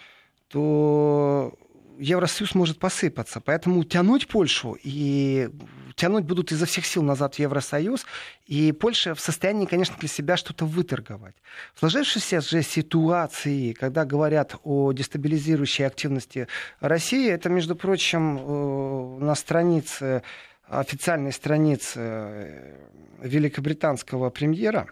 то 0.49 1.55
Евросоюз 1.99 2.55
может 2.55 2.79
посыпаться. 2.79 3.41
Поэтому 3.41 3.85
тянуть 3.85 4.27
Польшу 4.29 4.77
и 4.83 5.51
тянуть 5.95 6.25
будут 6.25 6.53
изо 6.53 6.67
всех 6.67 6.87
сил 6.87 7.03
назад 7.03 7.35
в 7.37 7.39
Евросоюз. 7.39 8.07
И 8.47 8.73
Польша 8.73 9.15
в 9.15 9.21
состоянии, 9.21 9.67
конечно, 9.67 9.97
для 9.99 10.09
себя 10.09 10.37
что-то 10.37 10.65
выторговать. 10.65 11.35
В 11.75 11.81
сложившейся 11.81 12.41
же 12.41 12.63
ситуации, 12.63 13.73
когда 13.73 14.05
говорят 14.05 14.57
о 14.65 14.93
дестабилизирующей 14.93 15.87
активности 15.87 16.49
России, 16.81 17.31
это, 17.31 17.49
между 17.49 17.77
прочим, 17.77 18.39
э, 18.39 19.19
на 19.25 19.35
странице, 19.35 20.23
официальной 20.69 21.33
странице 21.33 22.01
э, 22.01 22.77
великобританского 23.23 24.31
премьера, 24.31 24.89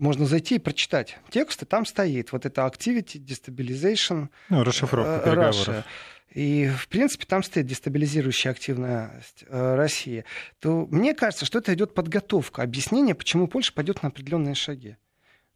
можно 0.00 0.26
зайти 0.26 0.56
и 0.56 0.58
прочитать 0.58 1.18
тексты, 1.30 1.66
там 1.66 1.86
стоит 1.86 2.32
вот 2.32 2.46
это 2.46 2.62
activity, 2.62 3.22
destabilization, 3.24 4.28
ну, 4.48 4.64
расшифровка 4.64 5.20
э, 5.22 5.24
переговоров. 5.24 5.68
Russia. 5.68 5.84
И, 6.30 6.68
в 6.68 6.88
принципе, 6.88 7.26
там 7.26 7.42
стоит 7.42 7.66
дестабилизирующая 7.66 8.52
активность 8.52 9.44
э, 9.48 9.74
России. 9.74 10.24
То 10.60 10.86
мне 10.90 11.14
кажется, 11.14 11.44
что 11.44 11.58
это 11.58 11.74
идет 11.74 11.92
подготовка, 11.92 12.62
объяснение, 12.62 13.14
почему 13.14 13.48
Польша 13.48 13.72
пойдет 13.72 14.02
на 14.02 14.08
определенные 14.08 14.54
шаги. 14.54 14.96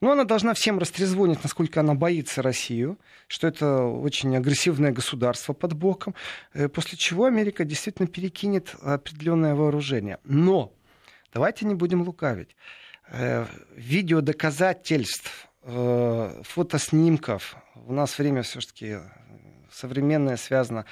Но 0.00 0.10
она 0.10 0.24
должна 0.24 0.52
всем 0.52 0.78
растрезвонить, 0.78 1.42
насколько 1.42 1.80
она 1.80 1.94
боится 1.94 2.42
Россию, 2.42 2.98
что 3.28 3.46
это 3.46 3.84
очень 3.84 4.36
агрессивное 4.36 4.90
государство 4.90 5.52
под 5.52 5.74
боком, 5.74 6.14
э, 6.52 6.68
после 6.68 6.98
чего 6.98 7.26
Америка 7.26 7.64
действительно 7.64 8.08
перекинет 8.08 8.74
определенное 8.82 9.54
вооружение. 9.54 10.18
Но 10.24 10.74
давайте 11.32 11.66
не 11.66 11.74
будем 11.74 12.02
лукавить. 12.02 12.56
Э, 13.08 13.46
видеодоказательств 13.76 15.48
э, 15.62 16.42
фотоснимков. 16.42 17.56
У 17.86 17.92
нас 17.92 18.18
время 18.18 18.42
все-таки 18.42 18.96
современное 19.70 20.36
связано 20.36 20.86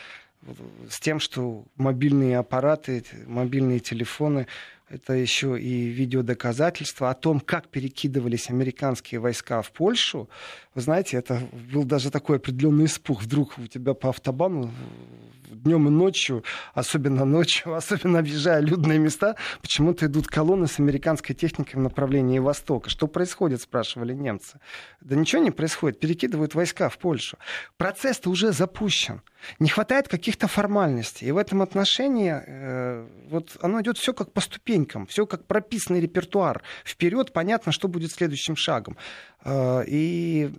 с 0.90 1.00
тем, 1.00 1.20
что 1.20 1.64
мобильные 1.76 2.38
аппараты, 2.38 3.04
мобильные 3.26 3.80
телефоны 3.80 4.46
это 4.92 5.14
еще 5.14 5.58
и 5.58 5.86
видеодоказательства 5.86 7.08
о 7.08 7.14
том, 7.14 7.40
как 7.40 7.68
перекидывались 7.68 8.50
американские 8.50 9.20
войска 9.20 9.62
в 9.62 9.70
Польшу. 9.70 10.28
Вы 10.74 10.80
знаете, 10.80 11.18
это 11.18 11.40
был 11.72 11.84
даже 11.84 12.10
такой 12.10 12.36
определенный 12.36 12.86
испуг. 12.86 13.22
Вдруг 13.22 13.58
у 13.58 13.66
тебя 13.66 13.94
по 13.94 14.08
автобану 14.08 14.70
днем 15.62 15.86
и 15.86 15.90
ночью, 15.90 16.44
особенно 16.74 17.24
ночью, 17.24 17.74
особенно 17.76 18.18
объезжая 18.18 18.60
людные 18.60 18.98
места, 18.98 19.36
почему-то 19.60 20.06
идут 20.06 20.26
колонны 20.26 20.66
с 20.66 20.78
американской 20.78 21.34
техникой 21.34 21.80
в 21.80 21.82
направлении 21.82 22.38
Востока. 22.38 22.90
Что 22.90 23.06
происходит, 23.06 23.62
спрашивали 23.62 24.12
немцы. 24.14 24.58
Да 25.00 25.16
ничего 25.16 25.42
не 25.42 25.50
происходит, 25.50 26.00
перекидывают 26.00 26.54
войска 26.54 26.88
в 26.88 26.98
Польшу. 26.98 27.38
Процесс-то 27.76 28.30
уже 28.30 28.52
запущен. 28.52 29.22
Не 29.58 29.68
хватает 29.68 30.08
каких-то 30.08 30.46
формальностей. 30.46 31.28
И 31.28 31.32
в 31.32 31.36
этом 31.36 31.62
отношении 31.62 32.32
э, 32.32 33.06
вот 33.28 33.56
оно 33.60 33.80
идет 33.80 33.98
все 33.98 34.12
как 34.12 34.32
по 34.32 34.40
ступенькам, 34.40 35.06
все 35.06 35.26
как 35.26 35.46
прописанный 35.46 36.00
репертуар. 36.00 36.62
Вперед 36.84 37.32
понятно, 37.32 37.72
что 37.72 37.88
будет 37.88 38.12
следующим 38.12 38.56
шагом. 38.56 38.96
Э, 39.45 39.84
и 39.86 40.51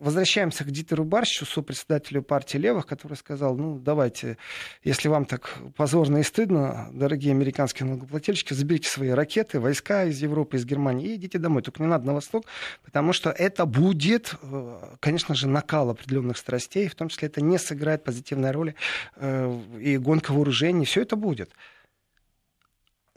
возвращаемся 0.00 0.64
к 0.64 0.70
Дитеру 0.70 1.04
Барщу, 1.04 1.46
сопредседателю 1.46 2.22
партии 2.22 2.58
левых, 2.58 2.86
который 2.86 3.16
сказал, 3.16 3.56
ну, 3.56 3.78
давайте, 3.78 4.36
если 4.84 5.08
вам 5.08 5.24
так 5.24 5.58
позорно 5.76 6.18
и 6.18 6.22
стыдно, 6.22 6.88
дорогие 6.92 7.32
американские 7.32 7.88
налогоплательщики, 7.88 8.52
заберите 8.52 8.88
свои 8.88 9.10
ракеты, 9.10 9.60
войска 9.60 10.04
из 10.04 10.20
Европы, 10.20 10.56
из 10.56 10.64
Германии 10.64 11.08
и 11.08 11.14
идите 11.16 11.38
домой. 11.38 11.62
Только 11.62 11.82
не 11.82 11.88
надо 11.88 12.06
на 12.06 12.14
восток, 12.14 12.44
потому 12.84 13.12
что 13.12 13.30
это 13.30 13.66
будет, 13.66 14.34
э, 14.42 14.96
конечно 15.00 15.34
же, 15.34 15.48
накал 15.48 15.90
определенных 15.90 16.36
страстей, 16.36 16.88
в 16.88 16.94
том 16.94 17.08
числе 17.08 17.28
это 17.28 17.40
не 17.40 17.58
сыграет 17.58 18.04
позитивной 18.04 18.50
роли 18.50 18.74
э, 19.16 19.60
и 19.80 19.96
гонка 19.98 20.32
вооружений, 20.32 20.84
все 20.84 21.02
это 21.02 21.16
будет. 21.16 21.50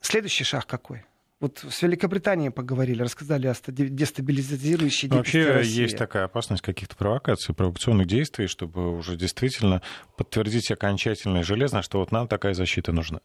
Следующий 0.01 0.45
шаг 0.45 0.65
какой? 0.65 1.03
Вот 1.39 1.63
с 1.69 1.81
Великобританией 1.81 2.49
поговорили, 2.49 3.01
рассказали 3.01 3.47
о 3.47 3.55
дестабилизирующей 3.67 5.07
ну, 5.07 5.17
Вообще 5.17 5.49
России. 5.49 5.83
есть 5.83 5.97
такая 5.97 6.25
опасность 6.25 6.61
каких-то 6.61 6.97
провокаций, 6.97 7.55
провокационных 7.55 8.07
действий, 8.07 8.47
чтобы 8.47 8.97
уже 8.97 9.15
действительно 9.15 9.81
подтвердить 10.17 10.69
окончательно 10.69 11.39
и 11.39 11.43
железно, 11.43 11.81
что 11.81 11.99
вот 11.99 12.11
нам 12.11 12.27
такая 12.27 12.53
защита 12.53 12.91
нужна. 12.91 13.21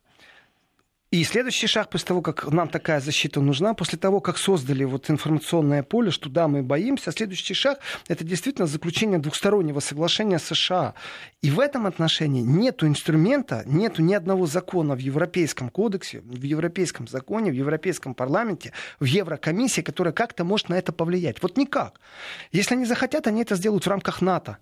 И 1.14 1.22
следующий 1.22 1.68
шаг 1.68 1.90
после 1.90 2.08
того, 2.08 2.22
как 2.22 2.50
нам 2.50 2.68
такая 2.68 2.98
защита 2.98 3.40
нужна, 3.40 3.74
после 3.74 3.96
того, 3.96 4.20
как 4.20 4.36
создали 4.36 4.82
вот 4.82 5.08
информационное 5.10 5.84
поле, 5.84 6.10
что 6.10 6.28
да, 6.28 6.48
мы 6.48 6.64
боимся, 6.64 7.12
следующий 7.12 7.54
шаг— 7.54 7.78
это 8.08 8.24
действительно 8.24 8.66
заключение 8.66 9.20
двухстороннего 9.20 9.78
соглашения 9.78 10.40
США. 10.40 10.94
И 11.40 11.52
в 11.52 11.60
этом 11.60 11.86
отношении 11.86 12.40
нет 12.42 12.82
инструмента, 12.82 13.62
нет 13.64 14.00
ни 14.00 14.12
одного 14.12 14.46
закона 14.46 14.96
в 14.96 14.98
Европейском 14.98 15.68
кодексе, 15.68 16.20
в 16.22 16.42
Европейском 16.42 17.06
законе, 17.06 17.52
в 17.52 17.54
Европейском 17.54 18.14
парламенте, 18.14 18.72
в 18.98 19.04
Еврокомиссии, 19.04 19.82
которая 19.82 20.12
как-то 20.12 20.42
может 20.42 20.68
на 20.68 20.74
это 20.74 20.90
повлиять. 20.92 21.40
Вот 21.42 21.56
никак. 21.56 22.00
Если 22.50 22.74
они 22.74 22.86
захотят, 22.86 23.28
они 23.28 23.42
это 23.42 23.54
сделают 23.54 23.86
в 23.86 23.88
рамках 23.88 24.20
НАТО. 24.20 24.58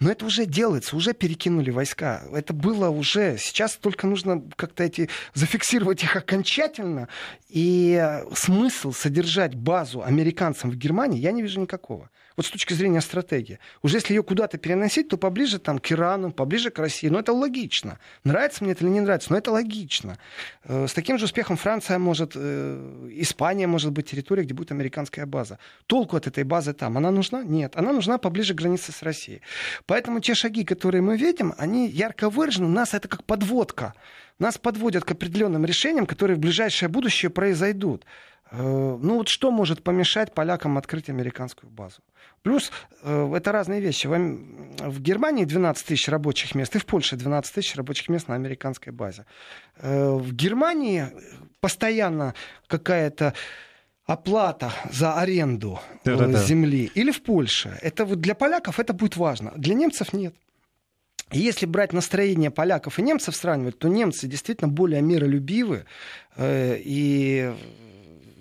Но 0.00 0.10
это 0.10 0.24
уже 0.24 0.46
делается, 0.46 0.96
уже 0.96 1.12
перекинули 1.12 1.70
войска. 1.70 2.22
Это 2.32 2.54
было 2.54 2.88
уже. 2.88 3.36
Сейчас 3.38 3.76
только 3.76 4.06
нужно 4.06 4.42
как-то 4.56 4.82
эти 4.82 5.10
зафиксировать 5.34 6.02
их 6.02 6.16
окончательно. 6.16 7.08
И 7.50 8.02
смысл 8.34 8.92
содержать 8.92 9.54
базу 9.54 10.02
американцам 10.02 10.70
в 10.70 10.76
Германии 10.76 11.20
я 11.20 11.32
не 11.32 11.42
вижу 11.42 11.60
никакого 11.60 12.10
вот 12.36 12.46
с 12.46 12.50
точки 12.50 12.72
зрения 12.72 13.00
стратегии. 13.00 13.58
Уже 13.82 13.98
если 13.98 14.14
ее 14.14 14.22
куда-то 14.22 14.58
переносить, 14.58 15.08
то 15.08 15.16
поближе 15.16 15.58
там, 15.58 15.78
к 15.78 15.92
Ирану, 15.92 16.32
поближе 16.32 16.70
к 16.70 16.78
России. 16.78 17.08
Но 17.08 17.20
это 17.20 17.32
логично. 17.32 17.98
Нравится 18.24 18.64
мне 18.64 18.72
это 18.72 18.84
или 18.84 18.90
не 18.90 19.00
нравится, 19.00 19.32
но 19.32 19.38
это 19.38 19.50
логично. 19.50 20.18
Э, 20.64 20.86
с 20.86 20.92
таким 20.92 21.18
же 21.18 21.24
успехом 21.24 21.56
Франция 21.56 21.98
может, 21.98 22.32
э, 22.34 23.08
Испания 23.12 23.66
может 23.66 23.92
быть 23.92 24.10
территорией, 24.10 24.44
где 24.44 24.54
будет 24.54 24.72
американская 24.72 25.26
база. 25.26 25.58
Толку 25.86 26.16
от 26.16 26.26
этой 26.26 26.44
базы 26.44 26.72
там, 26.72 26.96
она 26.96 27.10
нужна? 27.10 27.42
Нет. 27.42 27.76
Она 27.76 27.92
нужна 27.92 28.18
поближе 28.18 28.54
к 28.54 28.58
границе 28.58 28.92
с 28.92 29.02
Россией. 29.02 29.42
Поэтому 29.86 30.20
те 30.20 30.34
шаги, 30.34 30.64
которые 30.64 31.02
мы 31.02 31.16
видим, 31.16 31.54
они 31.58 31.88
ярко 31.88 32.30
выражены. 32.30 32.66
У 32.66 32.70
нас 32.70 32.94
это 32.94 33.08
как 33.08 33.24
подводка. 33.24 33.94
Нас 34.38 34.56
подводят 34.56 35.04
к 35.04 35.10
определенным 35.10 35.66
решениям, 35.66 36.06
которые 36.06 36.36
в 36.36 36.40
ближайшее 36.40 36.88
будущее 36.88 37.30
произойдут. 37.30 38.06
Э, 38.52 38.98
ну 39.00 39.16
вот 39.16 39.28
что 39.28 39.50
может 39.50 39.82
помешать 39.82 40.34
полякам 40.34 40.78
открыть 40.78 41.08
американскую 41.08 41.70
базу? 41.70 42.00
Плюс 42.42 42.72
э, 43.02 43.32
это 43.36 43.52
разные 43.52 43.80
вещи. 43.80 44.06
В 44.06 45.00
Германии 45.00 45.44
12 45.44 45.86
тысяч 45.86 46.08
рабочих 46.08 46.54
мест, 46.54 46.74
и 46.76 46.78
в 46.78 46.86
Польше 46.86 47.16
12 47.16 47.54
тысяч 47.54 47.76
рабочих 47.76 48.08
мест 48.08 48.28
на 48.28 48.34
американской 48.34 48.92
базе. 48.92 49.24
Э, 49.76 50.12
в 50.12 50.32
Германии 50.32 51.06
постоянно 51.60 52.34
какая-то 52.66 53.34
оплата 54.06 54.72
за 54.90 55.14
аренду 55.14 55.78
Да-да-да. 56.04 56.42
земли 56.42 56.90
или 56.94 57.12
в 57.12 57.22
Польше. 57.22 57.78
Это 57.82 58.04
вот 58.04 58.20
для 58.20 58.34
поляков 58.34 58.80
это 58.80 58.92
будет 58.92 59.16
важно, 59.16 59.52
для 59.56 59.74
немцев 59.74 60.12
нет. 60.12 60.34
Если 61.30 61.64
брать 61.66 61.92
настроение 61.92 62.50
поляков 62.50 62.98
и 62.98 63.02
немцев 63.02 63.36
сравнивать, 63.36 63.78
то 63.78 63.86
немцы 63.86 64.26
действительно 64.26 64.66
более 64.66 65.00
миролюбивы 65.00 65.84
и 66.36 67.54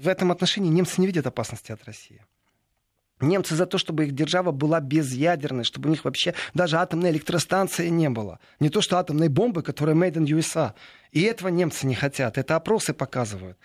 в 0.01 0.07
этом 0.07 0.31
отношении 0.31 0.69
немцы 0.69 1.01
не 1.01 1.07
видят 1.07 1.27
опасности 1.27 1.71
от 1.71 1.83
России. 1.83 2.21
Немцы 3.21 3.55
за 3.55 3.65
то, 3.65 3.77
чтобы 3.77 4.05
их 4.05 4.15
держава 4.15 4.51
была 4.51 4.79
безъядерной, 4.79 5.65
чтобы 5.65 5.89
у 5.89 5.91
них 5.91 6.05
вообще 6.05 6.33
даже 6.53 6.77
атомной 6.77 7.11
электростанции 7.11 7.89
не 7.89 8.09
было. 8.09 8.39
Не 8.61 8.69
то, 8.69 8.79
что 8.81 8.97
атомной 8.97 9.27
бомбы, 9.27 9.61
которая 9.61 9.95
made 9.95 10.13
in 10.13 10.25
USA. 10.25 10.73
И 11.11 11.21
этого 11.23 11.49
немцы 11.49 11.85
не 11.85 11.95
хотят. 11.95 12.37
Это 12.37 12.55
опросы 12.55 12.93
показывают. 12.93 13.57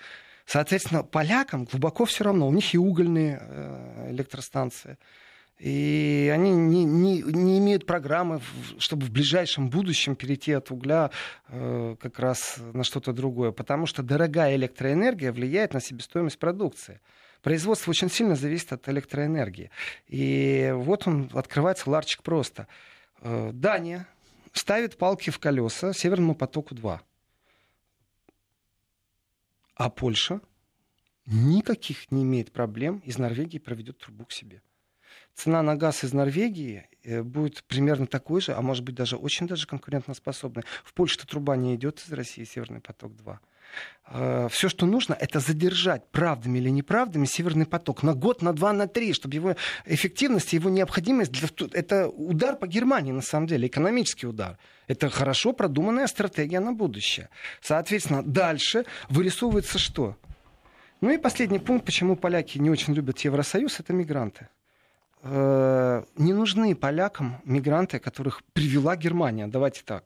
Соответственно, 0.44 1.04
полякам 1.04 1.66
глубоко 1.66 2.04
все 2.04 2.24
равно. 2.24 2.48
У 2.48 2.52
них 2.52 2.74
и 2.74 2.78
угольные 2.78 3.38
э, 3.40 4.10
электростанции. 4.10 4.98
И 5.58 6.30
они 6.34 6.50
не, 6.50 6.84
не, 6.84 7.22
не 7.22 7.58
имеют 7.58 7.86
программы, 7.86 8.40
чтобы 8.78 9.06
в 9.06 9.10
ближайшем 9.10 9.70
будущем 9.70 10.16
перейти 10.16 10.52
от 10.52 10.70
угля 10.70 11.10
э, 11.48 11.96
как 12.00 12.18
раз 12.18 12.58
на 12.72 12.82
что-то 12.82 13.12
другое. 13.12 13.52
Потому 13.52 13.86
что 13.86 14.02
дорогая 14.02 14.56
электроэнергия 14.56 15.32
влияет 15.32 15.72
на 15.72 15.80
себестоимость 15.80 16.38
продукции. 16.38 17.00
Производство 17.40 17.90
очень 17.90 18.10
сильно 18.10 18.34
зависит 18.34 18.72
от 18.72 18.88
электроэнергии. 18.88 19.70
И 20.08 20.72
вот 20.74 21.06
он 21.06 21.30
открывается 21.32 21.88
ларчик 21.88 22.22
просто. 22.22 22.66
Э, 23.20 23.50
Дания 23.52 24.08
ставит 24.52 24.98
палки 24.98 25.30
в 25.30 25.38
колеса 25.38 25.92
Северному 25.92 26.34
потоку-2. 26.34 26.98
А 29.76 29.90
Польша 29.90 30.40
никаких 31.26 32.10
не 32.10 32.24
имеет 32.24 32.52
проблем 32.52 32.98
из 33.04 33.18
Норвегии 33.18 33.58
проведет 33.58 33.98
трубу 33.98 34.24
к 34.24 34.32
себе 34.32 34.62
цена 35.34 35.62
на 35.62 35.76
газ 35.76 36.04
из 36.04 36.12
Норвегии 36.12 36.86
э, 37.02 37.22
будет 37.22 37.64
примерно 37.64 38.06
такой 38.06 38.40
же, 38.40 38.54
а 38.54 38.62
может 38.62 38.84
быть 38.84 38.94
даже 38.94 39.16
очень 39.16 39.46
даже 39.46 39.66
конкурентоспособной. 39.66 40.64
В 40.84 40.92
Польше-то 40.94 41.26
труба 41.26 41.56
не 41.56 41.74
идет 41.74 42.02
из 42.06 42.12
России, 42.12 42.44
Северный 42.44 42.80
поток-2. 42.80 43.38
Э, 44.06 44.48
Все, 44.50 44.68
что 44.68 44.86
нужно, 44.86 45.14
это 45.14 45.40
задержать 45.40 46.08
правдами 46.10 46.58
или 46.58 46.70
неправдами 46.70 47.24
Северный 47.24 47.66
поток 47.66 48.02
на 48.02 48.14
год, 48.14 48.42
на 48.42 48.52
два, 48.52 48.72
на 48.72 48.86
три, 48.86 49.12
чтобы 49.12 49.34
его 49.34 49.56
эффективность, 49.86 50.52
его 50.52 50.70
необходимость, 50.70 51.32
для... 51.32 51.48
это 51.72 52.08
удар 52.08 52.56
по 52.56 52.66
Германии 52.66 53.12
на 53.12 53.22
самом 53.22 53.46
деле, 53.46 53.66
экономический 53.66 54.26
удар. 54.26 54.58
Это 54.86 55.08
хорошо 55.08 55.52
продуманная 55.52 56.06
стратегия 56.06 56.60
на 56.60 56.72
будущее. 56.72 57.28
Соответственно, 57.60 58.22
дальше 58.22 58.84
вырисовывается 59.08 59.78
что? 59.78 60.16
Ну 61.00 61.10
и 61.10 61.18
последний 61.18 61.58
пункт, 61.58 61.84
почему 61.84 62.16
поляки 62.16 62.58
не 62.58 62.70
очень 62.70 62.94
любят 62.94 63.18
Евросоюз, 63.20 63.80
это 63.80 63.92
мигранты. 63.92 64.48
Э, 65.26 66.04
не 66.16 66.34
нужны 66.34 66.74
полякам 66.74 67.40
мигранты, 67.44 67.98
которых 67.98 68.42
привела 68.52 68.94
Германия. 68.94 69.46
Давайте 69.46 69.82
так. 69.82 70.04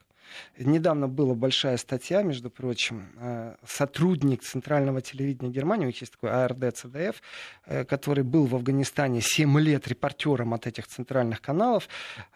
Недавно 0.59 1.09
была 1.09 1.35
большая 1.35 1.77
статья, 1.77 2.23
между 2.23 2.51
прочим, 2.51 3.09
э, 3.17 3.55
сотрудник 3.67 4.43
Центрального 4.43 5.01
телевидения 5.01 5.51
Германии, 5.51 5.85
у 5.85 5.87
них 5.89 6.01
есть 6.01 6.13
такой 6.13 6.31
АРД 6.31 6.75
ЦДФ, 6.75 7.23
э, 7.67 7.85
который 7.85 8.25
был 8.25 8.47
в 8.47 8.55
Афганистане 8.55 9.21
7 9.21 9.59
лет 9.61 9.89
репортером 9.89 10.55
от 10.55 10.67
этих 10.67 10.87
центральных 10.87 11.41
каналов, 11.41 11.89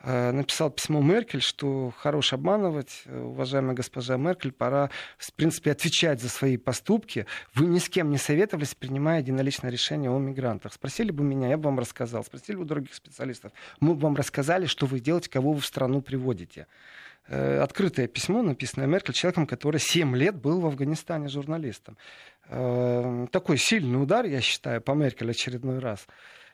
э, 0.02 0.32
написал 0.32 0.70
письмо 0.70 1.00
Меркель, 1.00 1.42
что 1.42 1.92
хорош 1.96 2.32
обманывать, 2.32 3.04
уважаемая 3.06 3.74
госпожа 3.74 4.16
Меркель, 4.16 4.52
пора, 4.52 4.90
в 5.18 5.32
принципе, 5.32 5.72
отвечать 5.72 6.20
за 6.20 6.28
свои 6.28 6.56
поступки. 6.56 7.26
Вы 7.54 7.66
ни 7.66 7.78
с 7.78 7.88
кем 7.88 8.10
не 8.10 8.18
советовались, 8.18 8.74
принимая 8.74 9.20
единоличное 9.20 9.70
решение 9.70 10.10
о 10.10 10.18
мигрантах. 10.18 10.72
Спросили 10.72 11.10
бы 11.10 11.24
меня, 11.24 11.48
я 11.48 11.56
бы 11.56 11.64
вам 11.64 11.78
рассказал. 11.78 12.24
Спросили 12.24 12.56
бы 12.56 12.64
других 12.64 12.94
специалистов. 12.94 13.52
Мы 13.80 13.94
бы 13.94 14.00
вам 14.00 14.16
рассказали, 14.16 14.66
что 14.66 14.86
вы 14.86 15.00
делаете, 15.00 15.30
кого 15.30 15.52
вы 15.52 15.60
в 15.60 15.66
страну 15.66 16.00
приводите. 16.00 16.66
Э, 17.28 17.60
открытое 17.60 18.08
письмо, 18.08 18.42
написанное 18.42 18.86
Меркель, 18.86 19.14
человеком, 19.14 19.46
который 19.46 19.78
7 19.78 20.16
лет 20.16 20.36
был 20.36 20.60
в 20.60 20.66
Афганистане 20.66 21.28
журналистом. 21.28 21.96
Э, 22.48 23.26
такой 23.30 23.58
сильный 23.58 24.02
удар, 24.02 24.24
я 24.26 24.40
считаю, 24.40 24.80
по 24.80 24.92
Меркель 24.92 25.30
очередной 25.30 25.78
раз. 25.78 26.06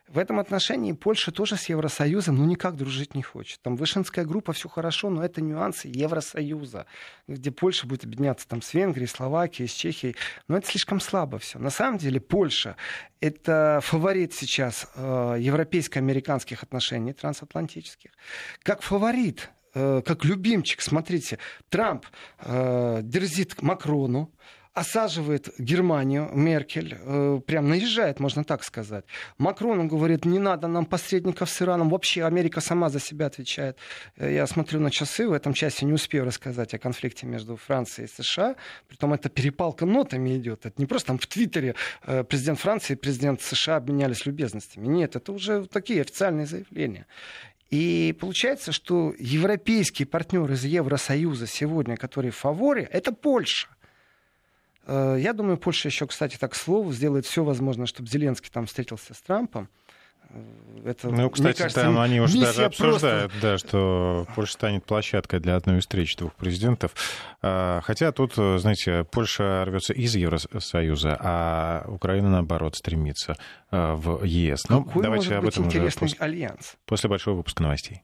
В 0.08 0.16
этом 0.16 0.38
отношении 0.38 0.92
Польша 0.92 1.32
тоже 1.32 1.56
с 1.56 1.68
Евросоюзом, 1.68 2.36
ну, 2.36 2.46
никак 2.46 2.76
дружить 2.76 3.14
не 3.14 3.22
хочет. 3.22 3.60
Там 3.60 3.76
Вышинская 3.76 4.24
группа, 4.24 4.54
все 4.54 4.68
хорошо, 4.68 5.10
но 5.10 5.22
это 5.22 5.42
нюансы 5.42 5.88
Евросоюза, 5.88 6.86
где 7.26 7.50
Польша 7.50 7.86
будет 7.86 8.04
объединяться 8.04 8.48
там 8.48 8.62
с 8.62 8.72
Венгрией, 8.72 9.06
Словакией, 9.06 9.68
с 9.68 9.72
Чехией. 9.72 10.16
Но 10.48 10.56
это 10.56 10.66
слишком 10.66 11.00
слабо 11.00 11.38
все. 11.38 11.58
На 11.58 11.68
самом 11.68 11.98
деле 11.98 12.20
Польша— 12.20 12.76
это 13.20 13.80
фаворит 13.82 14.32
сейчас 14.32 14.88
э, 14.94 15.36
европейско-американских 15.40 16.62
отношений 16.62 17.12
трансатлантических. 17.12 18.12
Как 18.62 18.80
фаворит 18.80 19.50
как 19.72 20.24
любимчик, 20.24 20.80
смотрите, 20.80 21.38
Трамп 21.68 22.06
э, 22.40 23.00
дерзит 23.02 23.62
Макрону, 23.62 24.32
осаживает 24.78 25.50
Германию, 25.58 26.30
Меркель, 26.32 26.96
э, 26.98 27.40
прям 27.46 27.68
наезжает, 27.68 28.20
можно 28.20 28.44
так 28.44 28.64
сказать. 28.64 29.04
Макрон 29.36 29.88
говорит, 29.88 30.24
не 30.24 30.38
надо 30.38 30.68
нам 30.68 30.86
посредников 30.86 31.50
с 31.50 31.62
Ираном, 31.62 31.88
вообще 31.88 32.24
Америка 32.24 32.60
сама 32.60 32.88
за 32.88 33.00
себя 33.00 33.26
отвечает. 33.26 33.76
Э, 34.16 34.32
я 34.32 34.46
смотрю 34.46 34.80
на 34.80 34.90
часы, 34.90 35.28
в 35.28 35.32
этом 35.32 35.52
части 35.52 35.84
не 35.84 35.92
успею 35.92 36.24
рассказать 36.24 36.74
о 36.74 36.78
конфликте 36.78 37.26
между 37.26 37.56
Францией 37.56 38.08
и 38.08 38.22
США, 38.22 38.54
притом 38.86 39.12
это 39.12 39.28
перепалка 39.28 39.84
нотами 39.84 40.36
идет, 40.36 40.66
это 40.66 40.74
не 40.80 40.86
просто 40.86 41.08
там 41.08 41.18
в 41.18 41.26
Твиттере 41.26 41.74
э, 42.04 42.22
президент 42.24 42.60
Франции 42.60 42.92
и 42.92 42.96
президент 42.96 43.42
США 43.42 43.76
обменялись 43.76 44.26
любезностями, 44.26 44.86
нет, 44.86 45.16
это 45.16 45.32
уже 45.32 45.66
такие 45.66 46.02
официальные 46.02 46.46
заявления. 46.46 47.06
И 47.70 48.16
получается, 48.18 48.72
что 48.72 49.14
европейские 49.18 50.06
партнеры 50.06 50.54
из 50.54 50.64
Евросоюза 50.64 51.46
сегодня, 51.46 51.96
которые 51.96 52.32
в 52.32 52.36
фаворе, 52.36 52.88
это 52.90 53.12
Польша. 53.12 53.68
Э, 54.86 55.16
я 55.20 55.34
думаю, 55.34 55.58
Польша 55.58 55.88
еще, 55.88 56.06
кстати, 56.06 56.36
так 56.36 56.54
слово 56.54 56.92
сделает 56.92 57.26
все 57.26 57.44
возможное, 57.44 57.86
чтобы 57.86 58.08
Зеленский 58.08 58.50
там 58.50 58.66
встретился 58.66 59.12
с 59.12 59.20
Трампом. 59.20 59.68
Э, 60.30 60.58
это, 60.84 61.08
ну, 61.08 61.28
кстати, 61.30 61.58
кажется, 61.58 61.82
там 61.82 61.98
они 61.98 62.20
уже 62.20 62.40
даже 62.40 62.64
обсуждают, 62.64 63.32
просто... 63.32 63.46
да, 63.46 63.58
что 63.58 64.26
Польша 64.34 64.52
станет 64.52 64.84
площадкой 64.84 65.40
для 65.40 65.56
одной 65.56 65.80
встречи 65.80 66.16
двух 66.16 66.34
президентов. 66.34 66.92
А, 67.42 67.80
хотя 67.82 68.12
тут, 68.12 68.34
знаете, 68.34 69.04
Польша 69.10 69.64
рвется 69.64 69.92
из 69.92 70.14
Евросоюза, 70.14 71.16
а 71.20 71.84
Украина, 71.88 72.30
наоборот, 72.30 72.76
стремится 72.76 73.36
э, 73.70 73.92
в 73.94 74.24
ЕС. 74.24 74.68
Ну, 74.68 74.84
Какой 74.84 75.02
давайте 75.02 75.28
может 75.28 75.44
об 75.44 75.48
этом 75.48 75.64
быть 75.64 75.72
интересный 75.74 76.06
уже 76.06 76.16
альянс? 76.18 76.76
После 76.86 77.10
большого 77.10 77.36
выпуска 77.36 77.62
новостей. 77.62 78.02